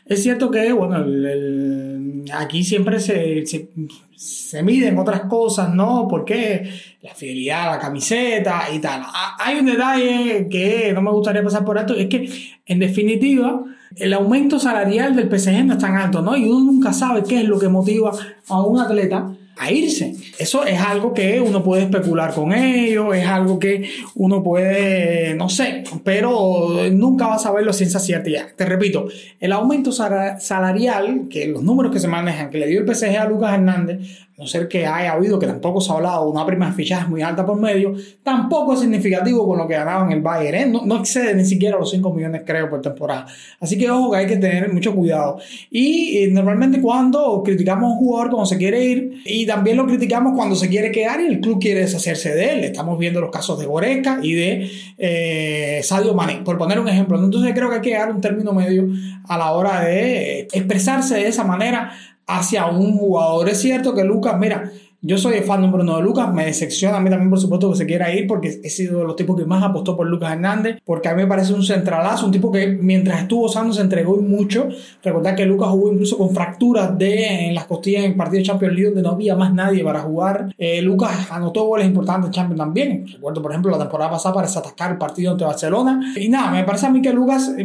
es 0.07 0.23
cierto 0.23 0.50
que, 0.50 0.73
bueno, 0.73 0.97
el, 0.97 1.96
aquí 2.33 2.64
siempre 2.64 3.00
se, 3.00 3.47
se, 3.47 3.68
se, 4.14 4.62
miden 4.62 4.99
otras 4.99 5.23
cosas, 5.23 5.75
¿no? 5.75 6.06
Porque 6.09 6.71
la 7.02 7.14
fidelidad 7.14 7.71
la 7.73 7.78
camiseta 7.78 8.64
y 8.73 8.78
tal. 8.78 9.02
Hay 9.38 9.59
un 9.59 9.66
detalle 9.66 10.49
que 10.50 10.92
no 10.95 11.02
me 11.02 11.11
gustaría 11.11 11.42
pasar 11.42 11.64
por 11.64 11.78
alto, 11.78 11.95
es 11.95 12.06
que, 12.06 12.30
en 12.66 12.78
definitiva, 12.78 13.62
el 13.97 14.12
aumento 14.12 14.59
salarial 14.59 15.14
del 15.14 15.28
PSG 15.28 15.64
no 15.64 15.75
es 15.75 15.78
tan 15.78 15.97
alto, 15.97 16.23
¿no? 16.23 16.37
Y 16.37 16.45
uno 16.45 16.73
nunca 16.73 16.92
sabe 16.92 17.23
qué 17.23 17.40
es 17.40 17.45
lo 17.45 17.59
que 17.59 17.68
motiva 17.68 18.12
a 18.49 18.62
un 18.62 18.80
atleta 18.80 19.33
a 19.57 19.71
irse. 19.71 20.15
Eso 20.39 20.65
es 20.65 20.79
algo 20.79 21.15
que 21.15 21.41
uno 21.41 21.63
puede 21.63 21.85
especular 21.85 22.35
con 22.35 22.53
ellos, 22.53 23.17
es 23.17 23.27
algo 23.27 23.59
que 23.59 23.89
uno 24.15 24.43
puede, 24.43 25.35
no 25.35 25.49
sé, 25.49 25.85
pero 26.05 26.89
nunca 26.93 27.27
vas 27.29 27.47
a 27.47 27.53
verlo 27.53 27.73
sin 27.73 27.89
cierta 27.91 28.29
ya. 28.29 28.49
Te 28.55 28.67
repito, 28.67 29.09
el 29.41 29.53
aumento 29.53 29.93
salarial, 29.93 31.29
que 31.31 31.47
los 31.47 31.63
números 31.63 31.93
que 31.93 32.01
se 32.01 32.09
manejan, 32.09 32.51
que 32.51 32.59
le 32.59 32.67
dio 32.67 32.81
el 32.81 32.95
PSG 32.95 33.17
a 33.17 33.27
Lucas 33.27 33.55
Hernández, 33.55 34.25
no 34.38 34.47
ser 34.47 34.69
que 34.69 34.85
haya 34.85 35.12
habido 35.12 35.38
que 35.38 35.47
tampoco 35.47 35.81
se 35.81 35.90
ha 35.90 35.95
hablado 35.95 36.28
una 36.28 36.45
prima 36.45 36.71
de 36.71 36.87
muy 37.09 37.23
alta 37.23 37.45
por 37.47 37.59
medio, 37.59 37.95
tampoco 38.23 38.75
es 38.75 38.81
significativo 38.81 39.47
con 39.47 39.57
lo 39.59 39.66
que 39.66 39.75
ganaban 39.75 40.12
el 40.12 40.21
Bayern, 40.21 40.75
¿eh? 40.75 40.81
no, 40.85 40.99
excede 40.99 41.35
ni 41.35 41.45
siquiera 41.45 41.78
los 41.78 41.90
5 41.90 42.12
millones 42.12 42.43
creo 42.45 42.69
por 42.69 42.83
temporada. 42.83 43.26
Así 43.61 43.78
que 43.78 43.90
ojo 43.90 44.11
que 44.11 44.19
hay 44.19 44.26
que 44.26 44.37
tener 44.37 44.71
mucho 44.73 44.95
cuidado. 44.95 45.38
Y, 45.71 46.19
y 46.19 46.31
normalmente 46.31 46.83
cuando 46.83 47.43
criticamos 47.43 47.90
a 47.90 47.95
un 47.95 47.99
jugador 47.99 48.31
cuando 48.31 48.47
se 48.47 48.59
quiere 48.59 48.85
ir, 48.85 49.23
y 49.25 49.47
también 49.47 49.78
lo 49.78 49.87
criticamos 49.87 50.35
cuando 50.37 50.55
se 50.55 50.69
quiere 50.69 50.90
quedar 50.90 51.21
y 51.21 51.26
el 51.26 51.40
club 51.40 51.59
quiere 51.59 51.81
deshacerse 51.81 52.35
de 52.35 52.52
él. 52.52 52.64
Estamos 52.64 52.99
viendo 52.99 53.23
los 53.23 53.31
casos 53.31 53.59
de 53.59 53.64
Goreca 53.64 54.19
y 54.23 54.35
de 54.35 54.71
eh, 54.99 55.81
Sadio 55.83 56.12
Mane, 56.12 56.43
por 56.45 56.59
poner 56.59 56.78
un 56.78 56.88
ejemplo. 56.88 57.23
Entonces 57.23 57.55
creo 57.55 57.71
que 57.71 57.76
hay 57.76 57.81
que 57.81 57.95
dar 57.95 58.11
un 58.11 58.21
término 58.21 58.52
medio 58.52 58.87
a 59.28 59.38
la 59.38 59.52
hora 59.52 59.81
de 59.81 60.40
expresarse 60.52 61.14
de 61.14 61.28
esa 61.28 61.45
manera 61.45 61.93
hacia 62.26 62.66
un 62.66 62.97
jugador. 62.97 63.49
Es 63.49 63.61
cierto 63.61 63.95
que 63.95 64.04
Lucas, 64.04 64.37
mira, 64.38 64.71
yo 65.02 65.18
soy 65.18 65.35
el 65.35 65.45
fan 65.45 65.61
número 65.61 65.85
uno 65.85 65.99
de 65.99 66.02
Lucas, 66.02 66.33
me 66.33 66.47
decepciona 66.47 66.97
a 66.97 67.00
mí 67.00 67.11
también, 67.11 67.30
por 67.30 67.38
supuesto, 67.38 67.71
que 67.71 67.76
se 67.76 67.87
quiera 67.87 68.12
ir, 68.12 68.26
porque 68.26 68.61
he 68.64 68.71
sido 68.71 69.00
de 69.00 69.04
los 69.04 69.14
tipos 69.14 69.37
que 69.37 69.45
más 69.45 69.62
apostó 69.62 69.97
por 69.97 70.06
Lucas 70.06 70.33
Hernández, 70.33 70.78
porque 70.85 71.09
a 71.09 71.14
mí 71.14 71.23
me 71.23 71.28
parece 71.28 71.52
un 71.52 71.62
centralazo, 71.62 72.26
un 72.26 72.33
tipo 72.33 72.50
que 72.50 72.66
mientras 72.66 73.23
estuvo 73.23 73.45
usando 73.45 73.73
se 73.73 73.83
entregó 73.83 74.16
mucho. 74.16 74.68
Recordar 75.04 75.37
que 75.37 75.47
Lucas 75.47 75.68
jugó 75.68 75.92
incluso 75.92 76.18
con 76.18 76.30
fracturas 76.30 76.99
de, 76.99 77.47
en 77.47 77.54
las 77.54 77.66
costillas 77.66 78.04
en 78.04 78.16
partido 78.16 78.38
de 78.38 78.47
Champions 78.47 78.75
League, 78.75 78.88
donde 78.88 79.02
no 79.02 79.11
había 79.11 79.37
más 79.37 79.54
nadie 79.54 79.85
para 79.85 80.00
jugar. 80.00 80.52
Eh, 80.59 80.83
Lucas 80.83 81.30
anotó 81.30 81.66
goles 81.66 81.87
importantes 81.87 82.26
en 82.28 82.33
Champions 82.33 82.59
también. 82.59 83.06
Recuerdo, 83.06 83.42
por 83.42 83.52
ejemplo, 83.52 83.71
la 83.71 83.78
temporada 83.78 84.11
pasada 84.11 84.35
para 84.35 84.49
atacar 84.49 84.90
el 84.90 84.99
partido 84.99 85.33
ante 85.33 85.45
Barcelona. 85.45 86.14
Y 86.16 86.28
nada, 86.28 86.50
me 86.50 86.64
parece 86.64 86.87
a 86.87 86.90
mí 86.90 87.00
que 87.00 87.12
Lucas 87.12 87.52
eh, 87.56 87.62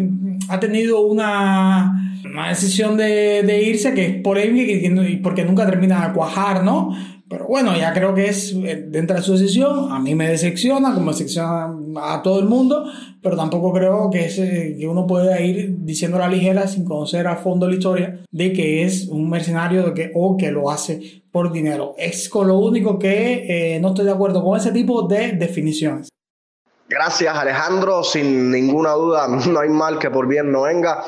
ha 0.49 0.59
tenido 0.59 1.01
una, 1.01 2.19
una 2.25 2.49
decisión 2.49 2.97
de, 2.97 3.43
de, 3.43 3.63
irse 3.63 3.93
que 3.93 4.05
es 4.05 4.21
polémica 4.21 4.71
y 4.71 5.17
porque 5.17 5.45
nunca 5.45 5.65
termina 5.65 6.07
de 6.07 6.13
cuajar, 6.13 6.63
¿no? 6.63 6.91
Pero 7.31 7.47
bueno, 7.47 7.77
ya 7.77 7.93
creo 7.93 8.13
que 8.13 8.27
es 8.27 8.51
eh, 8.51 8.87
dentro 8.89 9.15
de 9.15 9.21
su 9.21 9.31
decisión. 9.31 9.89
A 9.89 9.99
mí 9.99 10.15
me 10.15 10.27
decepciona, 10.27 10.93
como 10.93 11.11
decepciona 11.11 11.73
a 12.01 12.21
todo 12.21 12.41
el 12.41 12.45
mundo, 12.45 12.83
pero 13.21 13.37
tampoco 13.37 13.71
creo 13.71 14.09
que, 14.09 14.25
es, 14.25 14.37
eh, 14.37 14.75
que 14.77 14.85
uno 14.85 15.07
pueda 15.07 15.39
ir 15.39 15.77
diciendo 15.79 16.19
la 16.19 16.27
ligera 16.27 16.67
sin 16.67 16.83
conocer 16.83 17.27
a 17.27 17.37
fondo 17.37 17.69
la 17.69 17.75
historia 17.75 18.19
de 18.29 18.51
que 18.51 18.83
es 18.83 19.07
un 19.07 19.29
mercenario 19.29 19.83
de 19.83 19.93
que, 19.93 20.11
o 20.13 20.35
que 20.35 20.51
lo 20.51 20.69
hace 20.69 21.23
por 21.31 21.53
dinero. 21.53 21.95
Es 21.97 22.27
con 22.27 22.49
lo 22.49 22.59
único 22.59 22.99
que 22.99 23.75
eh, 23.75 23.79
no 23.79 23.89
estoy 23.89 24.03
de 24.03 24.11
acuerdo 24.11 24.43
con 24.43 24.57
ese 24.57 24.73
tipo 24.73 25.07
de 25.07 25.31
definiciones. 25.31 26.09
Gracias 26.91 27.33
Alejandro, 27.37 28.03
sin 28.03 28.51
ninguna 28.51 28.91
duda 28.91 29.25
no 29.49 29.59
hay 29.61 29.69
mal 29.69 29.97
que 29.97 30.09
por 30.09 30.27
bien 30.27 30.51
no 30.51 30.63
venga. 30.63 31.01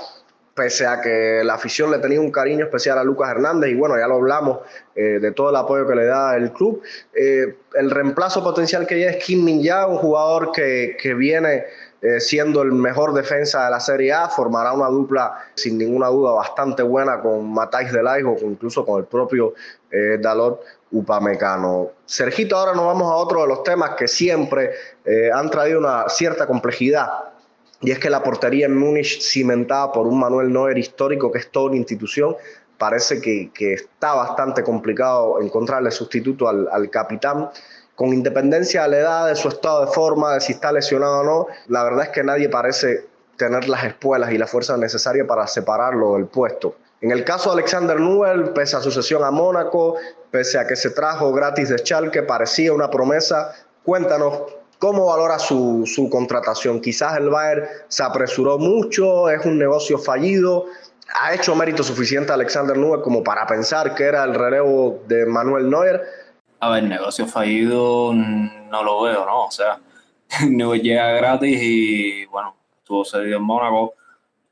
pese 0.56 0.88
a 0.88 1.02
que 1.02 1.42
la 1.44 1.56
afición 1.56 1.92
le 1.92 1.98
tenía 2.00 2.22
un 2.22 2.32
cariño 2.32 2.64
especial 2.64 2.98
a 3.00 3.04
Lucas 3.04 3.32
Hernández 3.32 3.72
y 3.72 3.76
bueno, 3.76 3.98
ya 4.00 4.08
lo 4.08 4.16
hablamos 4.16 4.60
eh, 4.96 5.20
de 5.20 5.32
todo 5.34 5.50
el 5.50 5.58
apoyo 5.58 5.86
que 5.86 5.96
le 5.96 6.06
da 6.06 6.38
el 6.38 6.54
club. 6.54 6.82
Eh, 7.14 7.58
el 7.74 7.92
reemplazo 7.92 8.42
potencial 8.42 8.88
que 8.88 8.98
ya 8.98 9.10
es 9.10 9.26
Kim 9.26 9.44
Min 9.44 9.62
Ya, 9.62 9.86
un 9.86 9.98
jugador 9.98 10.54
que, 10.54 10.96
que 10.98 11.14
viene 11.16 11.66
eh, 12.02 12.22
siendo 12.22 12.62
el 12.62 12.72
mejor 12.72 13.14
defensa 13.14 13.66
de 13.66 13.72
la 13.72 13.82
Serie 13.82 14.14
A, 14.14 14.30
formará 14.30 14.72
una 14.72 14.88
dupla 14.88 15.34
sin 15.54 15.78
ninguna 15.78 16.08
duda 16.08 16.32
bastante 16.32 16.82
buena 16.82 17.20
con 17.20 17.54
Matáis 17.54 17.92
Delaigo, 17.92 18.38
incluso 18.42 18.86
con 18.86 19.02
el 19.02 19.06
propio 19.06 19.54
Dalot 20.22 20.60
Upamecano. 20.94 21.90
Sergito, 22.06 22.56
ahora 22.56 22.74
nos 22.74 22.86
vamos 22.86 23.12
a 23.12 23.16
otro 23.16 23.42
de 23.42 23.48
los 23.48 23.64
temas 23.64 23.92
que 23.98 24.08
siempre 24.08 24.72
han 25.34 25.50
traído 25.50 25.80
una 25.80 26.08
cierta 26.08 26.48
complejidad 26.48 27.34
y 27.84 27.92
es 27.92 28.00
que 28.00 28.10
la 28.10 28.24
portería 28.24 28.66
en 28.66 28.78
Múnich, 28.78 29.22
cimentada 29.22 29.92
por 29.92 30.08
un 30.08 30.18
Manuel 30.18 30.52
Neuer 30.52 30.78
histórico 30.78 31.30
que 31.32 31.40
es 31.40 31.52
toda 31.52 31.68
una 31.68 31.76
institución, 31.76 32.36
parece 32.78 33.20
que, 33.20 33.52
que 33.54 33.74
está 33.74 34.14
bastante 34.14 34.64
complicado 34.64 35.42
encontrarle 35.42 35.92
sustituto 35.92 36.48
al, 36.48 36.70
al, 36.72 36.90
capitán. 36.90 37.50
Con 37.94 38.14
independencia 38.14 38.84
de 38.84 38.88
la 38.88 38.98
edad, 38.98 39.28
de 39.28 39.36
su 39.36 39.50
estado 39.50 39.86
de 39.86 39.92
forma, 39.92 40.34
de 40.34 40.42
si 40.42 40.54
está 40.54 40.72
lesionado 40.72 41.20
o 41.20 41.24
no, 41.24 41.48
la 41.68 41.84
verdad 41.84 42.06
es 42.06 42.10
que 42.10 42.24
nadie 42.24 42.48
parece 42.48 43.06
tener 43.38 43.68
las 43.68 43.84
espuelas 43.84 44.32
y 44.32 44.38
la 44.38 44.48
fuerza 44.48 44.78
necesaria 44.78 45.28
para 45.28 45.46
separarlo 45.46 46.14
del 46.14 46.28
puesto. 46.28 46.78
En 47.04 47.12
el 47.12 47.26
caso 47.26 47.50
de 47.50 47.56
Alexander 47.56 48.00
Nubel, 48.00 48.52
pese 48.54 48.78
a 48.78 48.82
su 48.82 48.90
cesión 48.90 49.26
a 49.26 49.30
Mónaco, 49.30 49.98
pese 50.32 50.58
a 50.58 50.66
que 50.66 50.78
se 50.78 50.90
trajo 50.90 51.34
gratis 51.34 51.68
de 51.68 51.78
Schalke, 51.78 52.24
parecía 52.24 52.72
una 52.72 52.90
promesa. 52.90 53.54
Cuéntanos 53.84 54.44
¿Cómo 54.80 55.06
valora 55.06 55.40
su, 55.40 55.84
su, 55.86 56.10
contratación? 56.10 56.82
Quizás 56.82 57.18
el 57.18 57.30
Bayern 57.30 57.68
se 57.88 58.04
apresuró 58.04 58.58
mucho, 58.58 59.30
es 59.30 59.46
un 59.46 59.58
negocio 59.58 59.98
fallido. 59.98 60.66
¿Ha 61.22 61.34
hecho 61.34 61.56
mérito 61.56 61.84
suficiente 61.84 62.34
Alexander 62.34 62.78
Nubel 62.78 63.02
como 63.02 63.24
para 63.24 63.48
pensar 63.48 63.96
que 63.96 64.04
era 64.04 64.26
el 64.26 64.34
relevo 64.34 65.02
de 65.08 65.26
Manuel 65.26 65.70
Neuer? 65.70 66.02
A 66.60 66.70
ver, 66.70 66.84
negocio 66.84 67.26
fallido 67.28 68.14
no 68.14 68.84
lo 68.84 69.04
veo, 69.04 69.26
¿no? 69.26 69.46
O 69.46 69.52
sea, 69.52 69.80
Neuer 70.50 70.82
llega 70.82 71.12
gratis 71.14 71.60
y, 71.62 72.26
bueno, 72.26 72.54
estuvo 72.78 73.06
cedido 73.06 73.38
en 73.38 73.44
Mónaco 73.44 73.94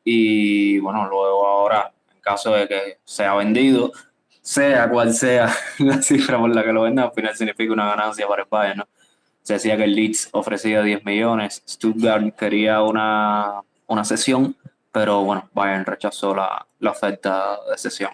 y, 0.05 0.79
bueno, 0.79 1.10
luego 1.10 1.46
ahora, 1.46 1.91
caso 2.22 2.54
de 2.54 2.68
que 2.68 3.00
sea 3.04 3.36
vendido, 3.36 3.92
sea 4.42 4.90
cual 4.90 5.13
sea 5.13 5.54
la 5.80 6.01
cifra 6.01 6.40
por 6.40 6.54
la 6.54 6.63
que 6.63 6.74
lo 6.74 6.84
venda, 6.84 7.04
al 7.04 7.12
final 7.12 7.36
significa 7.36 7.74
una 7.74 7.88
ganancia 7.88 8.28
para 8.28 8.44
el 8.44 8.48
Bayern, 8.50 8.80
¿no? 8.80 8.88
se 9.44 9.54
decía 9.54 9.78
que 9.78 9.86
el 9.86 9.96
Leeds 9.96 10.30
ofrecía 10.34 10.82
10 10.82 11.04
millones, 11.04 11.63
Stuttgart 11.68 12.36
quería 12.36 12.82
una, 12.82 13.62
una 13.88 14.06
sesión, 14.06 14.56
pero 14.92 15.24
bueno, 15.24 15.50
Bayern 15.54 15.86
rechazó 15.86 16.36
la, 16.36 16.66
la 16.80 16.92
oferta 16.92 17.58
de 17.70 17.78
sesión. 17.78 18.12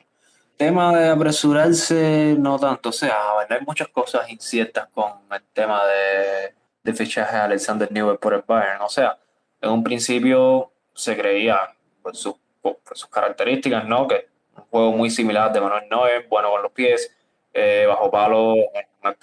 Tema 0.56 0.96
de 0.96 1.10
apresurarse, 1.10 2.36
no 2.40 2.58
tanto, 2.58 2.90
o 2.90 2.94
sea, 2.94 3.16
hay 3.50 3.60
muchas 3.66 3.90
cosas 3.90 4.30
inciertas 4.30 4.88
con 4.94 5.12
el 5.32 5.44
tema 5.54 5.86
de, 5.86 6.56
de 6.84 6.94
fichaje 6.94 7.36
de 7.36 7.42
Alexander 7.42 7.92
Newell 7.92 8.18
por 8.18 8.34
el 8.34 8.44
Bayern, 8.48 8.82
o 8.82 8.90
sea, 8.90 9.18
en 9.62 9.70
un 9.70 9.84
principio 9.84 10.72
se 10.94 11.18
creía 11.18 11.60
por, 12.02 12.16
sus, 12.16 12.36
por 12.76 12.98
sus 12.98 13.10
características, 13.10 13.86
¿no? 13.86 14.08
Que 14.08 14.28
un 14.56 14.64
juego 14.70 14.92
muy 14.92 15.10
similar 15.10 15.52
de 15.54 15.62
Manuel 15.62 15.88
Neuer, 15.90 16.28
bueno 16.28 16.50
con 16.52 16.64
los 16.64 16.72
pies, 16.72 17.16
eh, 17.54 17.86
bajo 17.88 18.12
palo, 18.12 18.54
un 18.54 19.16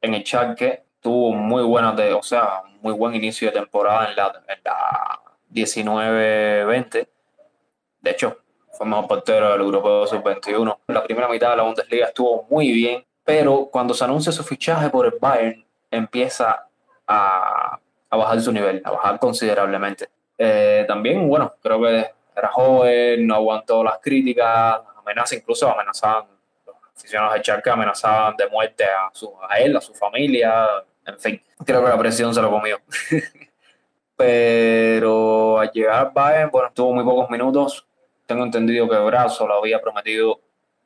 en 0.00 0.14
el 0.14 0.24
charque, 0.24 0.82
tuvo 1.00 1.32
muy 1.32 1.62
buena, 1.62 1.94
o 2.16 2.22
sea, 2.22 2.62
muy 2.80 2.92
buen 2.92 3.14
inicio 3.14 3.48
de 3.48 3.58
temporada 3.58 4.10
en 4.10 4.16
la, 4.16 4.42
en 4.48 4.60
la 4.64 5.20
19-20. 5.52 7.08
De 8.00 8.10
hecho, 8.10 8.38
fue 8.72 8.86
mejor 8.86 9.06
portero 9.06 9.52
del 9.52 9.60
Europeo 9.60 10.06
Sub-21. 10.06 10.78
La 10.88 11.04
primera 11.04 11.28
mitad 11.28 11.50
de 11.50 11.56
la 11.56 11.62
Bundesliga 11.62 12.06
estuvo 12.06 12.46
muy 12.50 12.72
bien, 12.72 13.04
pero 13.24 13.68
cuando 13.70 13.94
se 13.94 14.04
anuncia 14.04 14.32
su 14.32 14.42
fichaje 14.42 14.90
por 14.90 15.06
el 15.06 15.14
Bayern, 15.20 15.64
empieza 15.90 16.66
a, 17.06 17.78
a 18.10 18.16
bajar 18.16 18.40
su 18.40 18.52
nivel, 18.52 18.82
a 18.84 18.90
bajar 18.90 19.18
considerablemente. 19.18 20.08
Eh, 20.36 20.84
también, 20.88 21.28
bueno, 21.28 21.52
creo 21.62 21.80
que 21.80 22.10
era 22.34 22.48
joven, 22.48 23.26
no 23.26 23.34
aguantó 23.34 23.84
las 23.84 23.98
críticas, 23.98 24.80
las 24.84 24.96
amenazas, 24.98 25.38
incluso 25.38 25.70
amenazaban, 25.70 26.26
los 26.66 26.76
aficionados 26.96 27.34
de 27.34 27.42
Charca 27.42 27.72
amenazaban 27.72 28.36
de 28.36 28.48
muerte 28.48 28.84
a, 28.84 29.10
su, 29.12 29.32
a 29.48 29.58
él, 29.58 29.76
a 29.76 29.80
su 29.80 29.94
familia, 29.94 30.66
en 31.04 31.18
fin, 31.18 31.42
creo 31.64 31.82
que 31.82 31.88
la 31.88 31.98
presión 31.98 32.34
se 32.34 32.40
lo 32.40 32.50
comió. 32.50 32.78
Pero 34.16 35.58
al 35.58 35.70
llegar 35.72 36.12
Bayern, 36.12 36.50
bueno, 36.50 36.70
tuvo 36.72 36.92
muy 36.94 37.04
pocos 37.04 37.28
minutos. 37.28 37.86
Tengo 38.26 38.44
entendido 38.44 38.88
que 38.88 38.96
Brazo 38.98 39.46
lo 39.46 39.54
había 39.54 39.80
prometido 39.80 40.40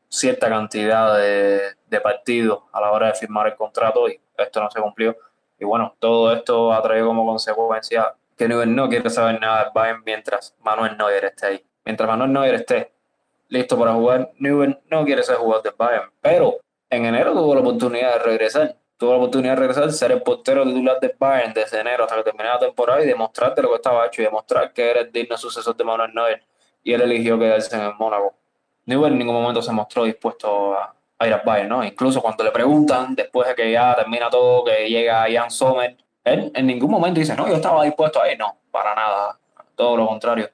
cierta 0.08 0.48
cantidad 0.48 1.18
de, 1.18 1.60
de 1.86 2.00
partidos 2.00 2.62
a 2.72 2.80
la 2.80 2.92
hora 2.92 3.08
de 3.08 3.14
firmar 3.14 3.48
el 3.48 3.56
contrato 3.56 4.08
y 4.08 4.18
esto 4.38 4.60
no 4.60 4.70
se 4.70 4.80
cumplió. 4.80 5.16
Y 5.58 5.64
bueno, 5.64 5.94
todo 5.98 6.32
esto 6.32 6.72
ha 6.72 6.82
traído 6.82 7.08
como 7.08 7.26
consecuencia 7.26 8.14
que 8.36 8.48
Neuer 8.48 8.68
no 8.68 8.88
quiere 8.88 9.08
saber 9.10 9.40
nada 9.40 9.64
del 9.64 9.72
Bayern 9.74 10.02
mientras 10.04 10.54
Manuel 10.60 10.96
Neuer 10.96 11.24
esté 11.24 11.46
ahí. 11.46 11.64
Mientras 11.84 12.08
Manuel 12.08 12.32
Neuer 12.32 12.54
esté 12.54 12.92
listo 13.48 13.78
para 13.78 13.94
jugar, 13.94 14.32
Neuer 14.38 14.80
no 14.90 15.04
quiere 15.04 15.22
ser 15.22 15.36
jugador 15.36 15.62
del 15.62 15.74
Bayern. 15.76 16.10
Pero 16.20 16.56
en 16.90 17.04
enero 17.04 17.32
tuvo 17.32 17.54
la 17.54 17.60
oportunidad 17.60 18.14
de 18.14 18.18
regresar 18.18 18.76
tuvo 18.96 19.10
la 19.10 19.16
oportunidad 19.18 19.54
de 19.54 19.60
regresar, 19.60 19.92
ser 19.92 20.12
el 20.12 20.22
portero 20.22 20.64
titular 20.64 20.98
de 21.00 21.14
Bayern 21.18 21.52
desde 21.52 21.80
enero 21.80 22.04
hasta 22.04 22.16
que 22.16 22.22
terminara 22.24 22.54
la 22.54 22.60
temporada 22.60 23.02
y 23.02 23.06
demostrarte 23.06 23.62
lo 23.62 23.68
que 23.70 23.76
estaba 23.76 24.06
hecho 24.06 24.22
y 24.22 24.24
demostrar 24.24 24.72
que 24.72 24.90
era 24.90 25.00
el 25.00 25.12
digno 25.12 25.36
sucesor 25.36 25.76
de 25.76 25.84
Manuel 25.84 26.14
Neuer. 26.14 26.42
Y 26.82 26.92
él 26.92 27.02
eligió 27.02 27.38
quedarse 27.38 27.74
en 27.76 27.82
el 27.82 27.94
Mónaco. 27.94 28.34
Neuer 28.86 29.12
en 29.12 29.18
ningún 29.18 29.34
momento 29.34 29.60
se 29.60 29.72
mostró 29.72 30.04
dispuesto 30.04 30.74
a, 30.74 30.94
ir 31.26 31.32
al 31.32 31.42
Bayern, 31.44 31.68
¿no? 31.68 31.84
Incluso 31.84 32.22
cuando 32.22 32.44
le 32.44 32.50
preguntan, 32.50 33.14
después 33.14 33.48
de 33.48 33.54
que 33.54 33.72
ya 33.72 33.94
termina 33.96 34.30
todo, 34.30 34.64
que 34.64 34.88
llega 34.88 35.26
Jan 35.30 35.50
Sommer, 35.50 35.96
él 36.26 36.50
en 36.54 36.66
ningún 36.66 36.90
momento 36.90 37.20
dice, 37.20 37.36
no, 37.36 37.46
yo 37.48 37.54
estaba 37.54 37.84
dispuesto 37.84 38.20
a 38.20 38.30
ir. 38.30 38.36
No, 38.36 38.58
para 38.72 38.94
nada. 38.96 39.38
Todo 39.76 39.96
lo 39.96 40.08
contrario. 40.08 40.50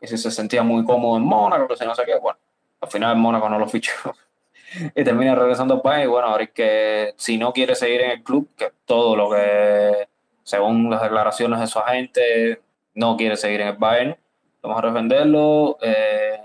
Y 0.00 0.08
si 0.08 0.18
se 0.18 0.30
sentía 0.30 0.64
muy 0.64 0.84
cómodo 0.84 1.16
en 1.16 1.22
Mónaco, 1.22 1.76
si 1.76 1.84
no 1.84 1.94
sé 1.94 2.04
qué, 2.04 2.16
bueno, 2.16 2.38
al 2.80 2.90
final 2.90 3.12
el 3.12 3.18
Mónaco 3.18 3.48
no 3.48 3.58
lo 3.58 3.68
fichó 3.68 3.92
y 4.94 5.04
termina 5.04 5.36
regresando 5.36 5.74
al 5.74 5.82
país. 5.82 6.08
Bueno, 6.08 6.26
ahora 6.28 6.42
es 6.42 6.50
que 6.50 7.14
si 7.16 7.38
no 7.38 7.52
quiere 7.52 7.76
seguir 7.76 8.00
en 8.00 8.10
el 8.10 8.24
club, 8.24 8.48
que 8.56 8.72
todo 8.84 9.14
lo 9.14 9.30
que, 9.30 10.08
según 10.42 10.90
las 10.90 11.00
declaraciones 11.00 11.60
de 11.60 11.66
su 11.68 11.78
agente, 11.78 12.60
no 12.94 13.16
quiere 13.16 13.36
seguir 13.36 13.60
en 13.60 13.68
el 13.68 13.76
Bayern, 13.76 14.16
vamos 14.62 14.82
a 14.82 14.86
defenderlo. 14.88 15.78
Eh, 15.80 16.40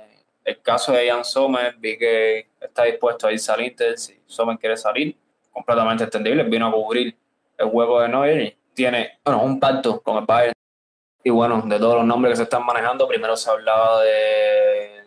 el 0.46 0.62
caso 0.62 0.92
de 0.92 1.10
Jan 1.10 1.26
Sommer, 1.26 1.76
vi 1.80 1.98
que 1.98 2.50
está 2.62 2.84
dispuesto 2.84 3.26
a 3.26 3.32
irse 3.32 3.52
al 3.52 3.62
Inter 3.62 3.98
si 3.98 4.22
Sommer 4.28 4.60
quiere 4.60 4.78
salir, 4.78 5.18
completamente 5.52 6.04
entendible, 6.04 6.44
vino 6.44 6.68
a 6.68 6.72
cubrir 6.72 7.16
el 7.58 7.66
hueco 7.66 8.00
de 8.00 8.10
Neuer 8.10 8.42
y 8.42 8.59
tiene 8.80 9.20
bueno, 9.26 9.44
un 9.44 9.60
pacto 9.60 10.02
con 10.02 10.20
el 10.20 10.26
Bayern. 10.26 10.54
Y 11.22 11.30
bueno, 11.32 11.62
de 11.66 11.78
todos 11.78 11.96
los 11.96 12.06
nombres 12.06 12.32
que 12.32 12.38
se 12.38 12.44
están 12.44 12.66
manejando, 12.66 13.10
primero 13.10 13.36
se 13.36 13.50
hablaba 13.50 14.02
de 14.04 15.04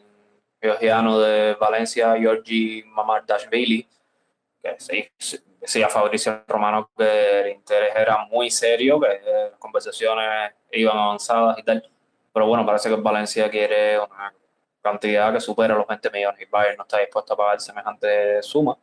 georgiano 0.60 1.18
de 1.18 1.54
Valencia, 1.54 2.14
Georgi 2.18 2.82
Mamardashvili, 2.84 3.88
que 4.62 4.76
sí, 4.78 5.08
decía 5.58 5.88
Fabricio 5.88 6.44
Romano 6.46 6.90
que 6.94 7.40
el 7.40 7.48
interés 7.52 7.96
era 7.96 8.26
muy 8.26 8.50
serio, 8.50 9.00
que 9.00 9.08
las 9.24 9.58
conversaciones 9.58 10.52
iban 10.72 10.98
avanzadas 10.98 11.58
y 11.58 11.62
tal. 11.62 11.90
Pero 12.30 12.46
bueno, 12.46 12.66
parece 12.66 12.90
que 12.90 12.96
Valencia 12.96 13.48
quiere 13.48 13.98
una 13.98 14.34
cantidad 14.82 15.32
que 15.32 15.40
supera 15.40 15.74
los 15.74 15.86
20 15.86 16.10
millones 16.10 16.42
y 16.42 16.44
Bayern 16.44 16.76
no 16.76 16.82
está 16.82 16.98
dispuesto 16.98 17.32
a 17.32 17.36
pagar 17.38 17.58
semejante 17.58 18.42
suma. 18.42 18.76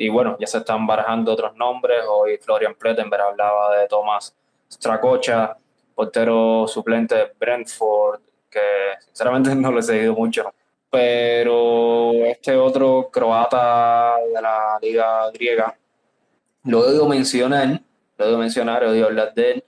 Y 0.00 0.08
bueno, 0.08 0.36
ya 0.40 0.46
se 0.46 0.58
están 0.58 0.86
barajando 0.86 1.32
otros 1.32 1.54
nombres. 1.56 2.02
Hoy 2.08 2.38
Florian 2.38 2.74
Plettenberg 2.74 3.22
hablaba 3.22 3.76
de 3.76 3.86
Tomás 3.86 4.34
Stracocha, 4.72 5.56
portero 5.94 6.66
suplente 6.66 7.14
de 7.14 7.32
Brentford, 7.38 8.20
que 8.48 8.60
sinceramente 9.00 9.54
no 9.54 9.70
le 9.70 9.80
he 9.80 9.82
seguido 9.82 10.14
mucho 10.14 10.50
pero 10.90 12.12
este 12.26 12.56
otro 12.56 13.10
croata 13.12 14.16
de 14.34 14.42
la 14.42 14.78
liga 14.82 15.30
griega, 15.30 15.78
lo 16.64 16.84
he 16.84 16.90
oído 16.90 17.08
mencionar, 17.08 17.80
lo 18.18 18.24
he 18.24 18.28
oído 18.28 18.38
mencionar, 18.38 18.82
he 18.82 18.88
oído 18.88 19.06
hablar 19.06 19.32
de 19.32 19.52
él, 19.52 19.64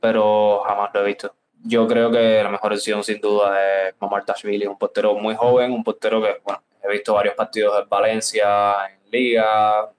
pero 0.00 0.62
jamás 0.64 0.90
lo 0.94 1.00
he 1.00 1.04
visto. 1.04 1.34
Yo 1.64 1.86
creo 1.86 2.10
que 2.10 2.42
la 2.42 2.48
mejor 2.48 2.72
opción 2.72 3.04
sin 3.04 3.20
duda 3.20 3.88
es 3.88 3.94
Mamartashvili, 4.00 4.66
un 4.66 4.78
portero 4.78 5.14
muy 5.14 5.34
joven, 5.34 5.72
un 5.72 5.84
portero 5.84 6.22
que, 6.22 6.40
bueno, 6.42 6.62
he 6.82 6.90
visto 6.90 7.14
varios 7.14 7.34
partidos 7.34 7.80
en 7.82 7.88
Valencia, 7.88 8.74
en 8.88 9.01
Liga, 9.12 9.92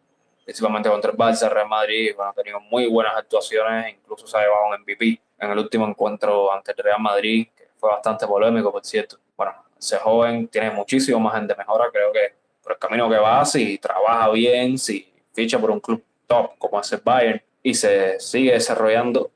principalmente 0.44 0.90
contra 0.90 1.12
el 1.12 1.18
Barça, 1.18 1.50
Real 1.50 1.68
Madrid, 1.68 2.12
bueno, 2.16 2.32
ha 2.32 2.34
tenido 2.34 2.60
muy 2.60 2.88
buenas 2.88 3.16
actuaciones, 3.16 3.94
incluso 3.94 4.28
se 4.28 4.38
ha 4.38 4.42
llevado 4.42 4.68
un 4.68 4.82
MVP 4.82 5.22
en 5.40 5.52
el 5.52 5.60
último 5.60 5.88
encuentro 5.88 6.52
ante 6.52 6.72
el 6.72 6.78
Real 6.78 7.00
Madrid, 7.00 7.48
que 7.56 7.70
fue 7.78 7.90
bastante 7.90 8.26
polémico, 8.28 8.72
por 8.72 8.84
cierto. 8.84 9.18
Bueno, 9.38 9.54
ese 9.78 9.98
joven 9.98 10.48
tiene 10.48 10.72
muchísimo 10.72 11.20
más 11.20 11.48
de 11.48 11.56
mejora. 11.56 11.90
Creo 11.92 12.12
que 12.12 12.34
por 12.62 12.74
el 12.74 12.80
camino 12.80 13.10
que 13.10 13.18
va, 13.18 13.46
si 13.46 13.78
trabaja 13.78 14.30
bien, 14.30 14.78
si 14.78 15.12
ficha 15.34 15.60
por 15.60 15.72
un 15.72 15.80
club 15.80 16.04
top 16.28 16.58
como 16.58 16.80
es 16.80 17.04
Bayern 17.04 17.42
y 17.62 17.74
se 17.74 18.20
sigue 18.20 18.54
desarrollando, 18.54 19.32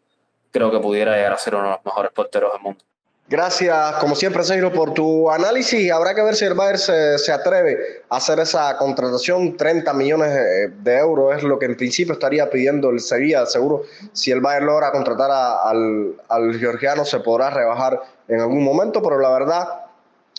creo 0.52 0.72
que 0.72 0.80
pudiera 0.80 1.16
llegar 1.16 1.34
a 1.34 1.38
ser 1.38 1.56
uno 1.56 1.66
de 1.66 1.72
los 1.72 1.86
mejores 1.86 2.12
porteros 2.12 2.54
del 2.54 2.62
mundo. 2.62 2.84
Gracias, 3.30 3.96
como 3.96 4.16
siempre, 4.16 4.42
Sergio, 4.44 4.72
por 4.72 4.94
tu 4.94 5.30
análisis. 5.30 5.92
Habrá 5.92 6.16
que 6.16 6.22
ver 6.22 6.34
si 6.34 6.46
el 6.46 6.54
Bayern 6.54 6.78
se, 6.78 7.18
se, 7.18 7.34
atreve 7.34 7.78
a 8.10 8.18
hacer 8.18 8.40
esa 8.40 8.78
contratación. 8.78 9.58
30 9.58 9.94
millones 9.94 10.34
de 10.82 10.98
euros 10.98 11.36
es 11.36 11.44
lo 11.44 11.60
que 11.60 11.66
en 11.66 11.76
principio 11.76 12.14
estaría 12.14 12.50
pidiendo 12.50 12.90
el 12.90 13.02
Sevilla. 13.02 13.46
Seguro, 13.46 13.84
si 14.14 14.32
el 14.32 14.40
Bayern 14.40 14.68
logra 14.68 14.94
contratar 14.94 15.30
a, 15.30 15.70
al, 15.70 16.16
al 16.30 16.58
georgiano, 16.58 17.04
se 17.04 17.20
podrá 17.20 17.50
rebajar 17.50 18.00
en 18.30 18.40
algún 18.40 18.64
momento, 18.64 19.04
pero 19.04 19.20
la 19.20 19.30
verdad 19.30 19.68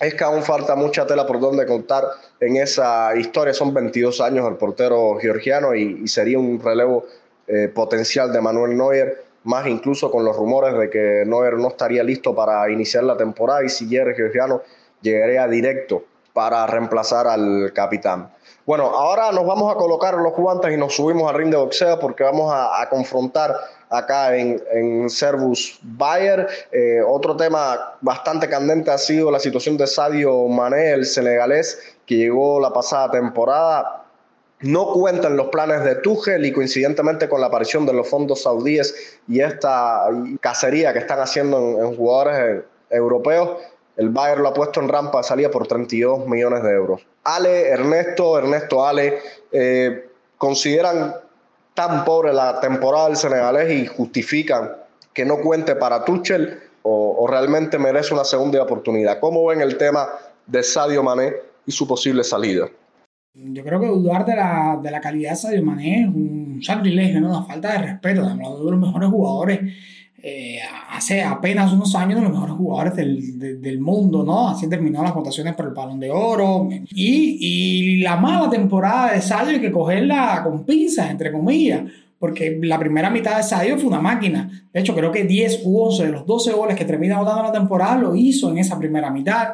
es 0.00 0.14
que 0.14 0.24
aún 0.24 0.42
falta 0.42 0.74
mucha 0.74 1.06
tela 1.06 1.26
por 1.26 1.40
donde 1.40 1.66
contar 1.66 2.04
en 2.40 2.56
esa 2.56 3.14
historia. 3.16 3.52
Son 3.52 3.74
22 3.74 4.18
años 4.22 4.48
el 4.48 4.56
portero 4.56 5.18
georgiano 5.20 5.74
y, 5.74 6.00
y 6.04 6.08
sería 6.08 6.38
un 6.38 6.58
relevo 6.58 7.04
eh, 7.50 7.68
potencial 7.68 8.30
de 8.30 8.42
Manuel 8.42 8.76
Neuer, 8.76 9.24
más 9.48 9.66
incluso 9.66 10.10
con 10.10 10.26
los 10.26 10.36
rumores 10.36 10.76
de 10.78 10.90
que 10.90 11.24
Neuer 11.26 11.54
no 11.54 11.68
estaría 11.68 12.02
listo 12.02 12.34
para 12.34 12.70
iniciar 12.70 13.04
la 13.04 13.16
temporada 13.16 13.64
y 13.64 13.70
si 13.70 13.96
el 13.96 14.14
georgiano 14.14 14.60
llegaría 15.00 15.48
directo 15.48 16.04
para 16.34 16.66
reemplazar 16.66 17.26
al 17.26 17.72
capitán. 17.74 18.30
Bueno, 18.66 18.84
ahora 18.84 19.32
nos 19.32 19.46
vamos 19.46 19.72
a 19.72 19.76
colocar 19.76 20.14
los 20.18 20.34
guantes 20.34 20.70
y 20.70 20.76
nos 20.76 20.94
subimos 20.94 21.30
al 21.30 21.38
ring 21.38 21.50
de 21.50 21.56
boxeo 21.56 21.98
porque 21.98 22.24
vamos 22.24 22.52
a, 22.52 22.82
a 22.82 22.90
confrontar 22.90 23.54
acá 23.88 24.36
en, 24.36 24.62
en 24.70 25.08
Servus 25.08 25.78
Bayer. 25.82 26.46
Eh, 26.70 27.00
otro 27.06 27.34
tema 27.34 27.96
bastante 28.02 28.50
candente 28.50 28.90
ha 28.90 28.98
sido 28.98 29.30
la 29.30 29.40
situación 29.40 29.78
de 29.78 29.86
Sadio 29.86 30.46
Mané, 30.46 30.90
el 30.90 31.06
senegalés, 31.06 31.96
que 32.04 32.16
llegó 32.16 32.60
la 32.60 32.70
pasada 32.70 33.10
temporada. 33.10 34.04
No 34.60 34.92
cuentan 34.92 35.36
los 35.36 35.48
planes 35.48 35.84
de 35.84 35.96
Tuchel 35.96 36.44
y 36.44 36.52
coincidentemente 36.52 37.28
con 37.28 37.40
la 37.40 37.46
aparición 37.46 37.86
de 37.86 37.92
los 37.92 38.08
fondos 38.08 38.42
saudíes 38.42 39.18
y 39.28 39.40
esta 39.40 40.08
cacería 40.40 40.92
que 40.92 40.98
están 40.98 41.20
haciendo 41.20 41.58
en, 41.58 41.96
jugadores 41.96 42.64
europeos, 42.90 43.58
el 43.96 44.08
Bayern 44.08 44.42
lo 44.42 44.48
ha 44.48 44.54
puesto 44.54 44.80
en 44.80 44.88
rampa 44.88 45.18
de 45.18 45.24
salida 45.24 45.50
por 45.50 45.68
32 45.68 46.26
millones 46.26 46.64
de 46.64 46.72
euros. 46.72 47.06
Ale, 47.22 47.68
Ernesto, 47.68 48.36
Ernesto, 48.36 48.84
Ale, 48.84 49.20
eh, 49.52 50.08
consideran 50.38 51.14
tan 51.74 52.04
pobre 52.04 52.32
la 52.32 52.58
temporada 52.58 53.06
del 53.06 53.16
senegalés 53.16 53.70
y 53.70 53.86
justifican 53.86 54.72
que 55.12 55.24
no 55.24 55.38
cuente 55.38 55.76
para 55.76 56.04
Tuchel 56.04 56.60
o, 56.82 57.16
o, 57.18 57.26
realmente 57.28 57.78
merece 57.78 58.12
una 58.12 58.24
segunda 58.24 58.60
oportunidad. 58.60 59.20
¿Cómo 59.20 59.46
ven 59.46 59.60
el 59.60 59.76
tema 59.76 60.08
de 60.46 60.64
Sadio 60.64 61.02
Mané 61.04 61.34
y 61.64 61.70
su 61.70 61.86
posible 61.86 62.24
salida? 62.24 62.68
Yo 63.34 63.62
creo 63.62 63.80
que 63.80 63.86
dudar 63.86 64.26
de 64.26 64.34
la, 64.34 64.80
de 64.82 64.90
la 64.90 65.00
calidad 65.00 65.30
de 65.30 65.36
Sadio 65.36 65.62
Mané 65.62 66.02
es 66.02 66.08
un 66.08 66.60
sacrilegio, 66.62 67.20
¿no? 67.20 67.28
una 67.28 67.44
falta 67.44 67.72
de 67.72 67.78
respeto. 67.86 68.22
Hablando 68.22 68.64
de 68.64 68.70
los 68.72 68.80
mejores 68.80 69.08
jugadores 69.08 69.60
eh, 70.20 70.58
hace 70.90 71.22
apenas 71.22 71.72
unos 71.72 71.94
años 71.94 72.16
de 72.16 72.22
los 72.22 72.32
mejores 72.32 72.56
jugadores 72.56 72.96
del, 72.96 73.38
de, 73.38 73.54
del, 73.56 73.80
mundo, 73.80 74.24
¿no? 74.24 74.48
Así 74.48 74.68
terminó 74.68 75.00
las 75.00 75.14
votaciones 75.14 75.54
por 75.54 75.66
el 75.66 75.74
Balón 75.74 76.00
de 76.00 76.10
Oro. 76.10 76.68
Y, 76.90 77.38
y 77.40 78.00
la 78.00 78.16
mala 78.16 78.50
temporada 78.50 79.12
de 79.12 79.22
Sadio 79.22 79.52
hay 79.52 79.60
que 79.60 79.70
cogerla 79.70 80.40
con 80.42 80.64
pinzas, 80.64 81.08
entre 81.10 81.30
comillas, 81.30 81.82
porque 82.18 82.58
la 82.60 82.80
primera 82.80 83.10
mitad 83.10 83.36
de 83.36 83.44
Sadio 83.44 83.78
fue 83.78 83.86
una 83.86 84.00
máquina. 84.00 84.68
De 84.72 84.80
hecho, 84.80 84.92
creo 84.92 85.12
que 85.12 85.22
10 85.22 85.60
u 85.64 85.78
11 85.82 86.06
de 86.06 86.10
los 86.10 86.26
12 86.26 86.52
goles 86.52 86.76
que 86.76 86.84
termina 86.84 87.20
votando 87.20 87.44
la 87.44 87.52
temporada 87.52 87.98
lo 87.98 88.16
hizo 88.16 88.50
en 88.50 88.58
esa 88.58 88.76
primera 88.76 89.12
mitad. 89.12 89.50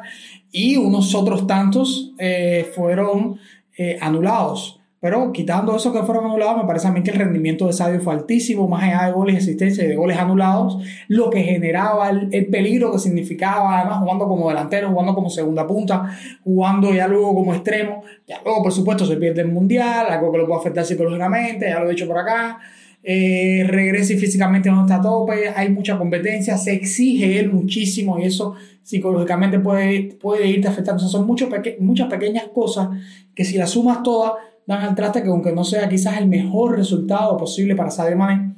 Y 0.51 0.77
unos 0.77 1.15
otros 1.15 1.47
tantos 1.47 2.15
eh, 2.17 2.71
fueron 2.75 3.37
eh, 3.77 3.99
anulados. 4.01 4.81
Pero 5.05 5.33
quitando 5.33 5.77
eso 5.77 5.93
que 5.93 6.03
fueron 6.03 6.25
anulados, 6.25 6.57
me 6.57 6.67
parece 6.67 6.89
a 6.89 6.91
mí 6.91 7.03
que 7.03 7.11
el 7.11 7.19
rendimiento 7.19 7.67
de 7.67 7.75
Sadio 7.75 8.01
fue 8.01 8.15
altísimo, 8.15 8.67
más 8.67 8.85
allá 8.85 9.05
de 9.05 9.13
goles 9.13 9.35
de 9.35 9.43
asistencia 9.43 9.85
y 9.85 9.89
de 9.89 9.97
goles 9.97 10.17
anulados, 10.17 10.79
lo 11.09 11.29
que 11.29 11.43
generaba 11.43 12.09
el, 12.09 12.31
el, 12.33 12.47
peligro 12.47 12.91
que 12.91 12.99
significaba, 12.99 13.81
además 13.81 13.99
jugando 13.99 14.27
como 14.27 14.49
delantero, 14.49 14.89
jugando 14.89 15.15
como 15.15 15.29
segunda 15.29 15.67
punta, 15.67 16.11
jugando 16.43 16.95
ya 16.95 17.07
luego 17.07 17.35
como 17.35 17.53
extremo. 17.53 18.03
Ya 18.27 18.41
luego, 18.43 18.63
por 18.63 18.73
supuesto, 18.73 19.05
se 19.05 19.19
pierde 19.19 19.43
el 19.43 19.49
mundial, 19.49 20.07
algo 20.09 20.33
que 20.33 20.39
lo 20.39 20.47
puede 20.47 20.61
afectar 20.61 20.87
psicológicamente, 20.87 21.69
ya 21.69 21.81
lo 21.81 21.87
he 21.87 21.91
dicho 21.91 22.09
por 22.09 22.17
acá. 22.17 22.61
Eh, 23.07 23.65
regrese 23.69 24.17
físicamente 24.17 24.71
no 24.71 24.81
está 24.81 24.97
a 24.97 25.61
hay 25.61 25.69
mucha 25.69 25.99
competencia, 25.99 26.57
se 26.57 26.73
exige 26.73 27.39
él 27.39 27.53
muchísimo 27.53 28.19
y 28.19 28.25
eso 28.25 28.55
psicológicamente 28.83 29.59
puede, 29.59 30.15
puede 30.19 30.47
irte 30.49 30.69
afectando. 30.69 31.05
O 31.05 31.07
sea, 31.07 31.11
son 31.11 31.27
mucho 31.27 31.51
peque 31.51 31.77
muchas 31.81 32.09
pequeñas 32.09 32.45
cosas 32.55 32.89
que 33.35 33.45
si 33.45 33.59
las 33.59 33.71
sumas 33.71 34.03
todas 34.03 34.33
dan 34.67 34.81
al 34.81 34.95
traste 34.95 35.23
que 35.23 35.29
aunque 35.29 35.53
no 35.53 35.65
sea 35.65 35.87
quizás 35.87 36.17
el 36.17 36.29
mejor 36.29 36.79
resultado 36.79 37.37
posible 37.37 37.77
para 37.77 37.91
Sadio 37.91 38.17
Mané. 38.17 38.55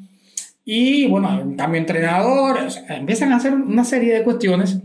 Y 0.64 1.08
bueno, 1.08 1.28
hay 1.28 1.42
un 1.42 1.56
cambio 1.56 1.80
entrenador, 1.80 2.58
o 2.58 2.70
sea, 2.70 2.96
empiezan 2.96 3.32
a 3.32 3.36
hacer 3.36 3.52
una 3.52 3.84
serie 3.84 4.14
de 4.14 4.22
cuestiones 4.22 4.78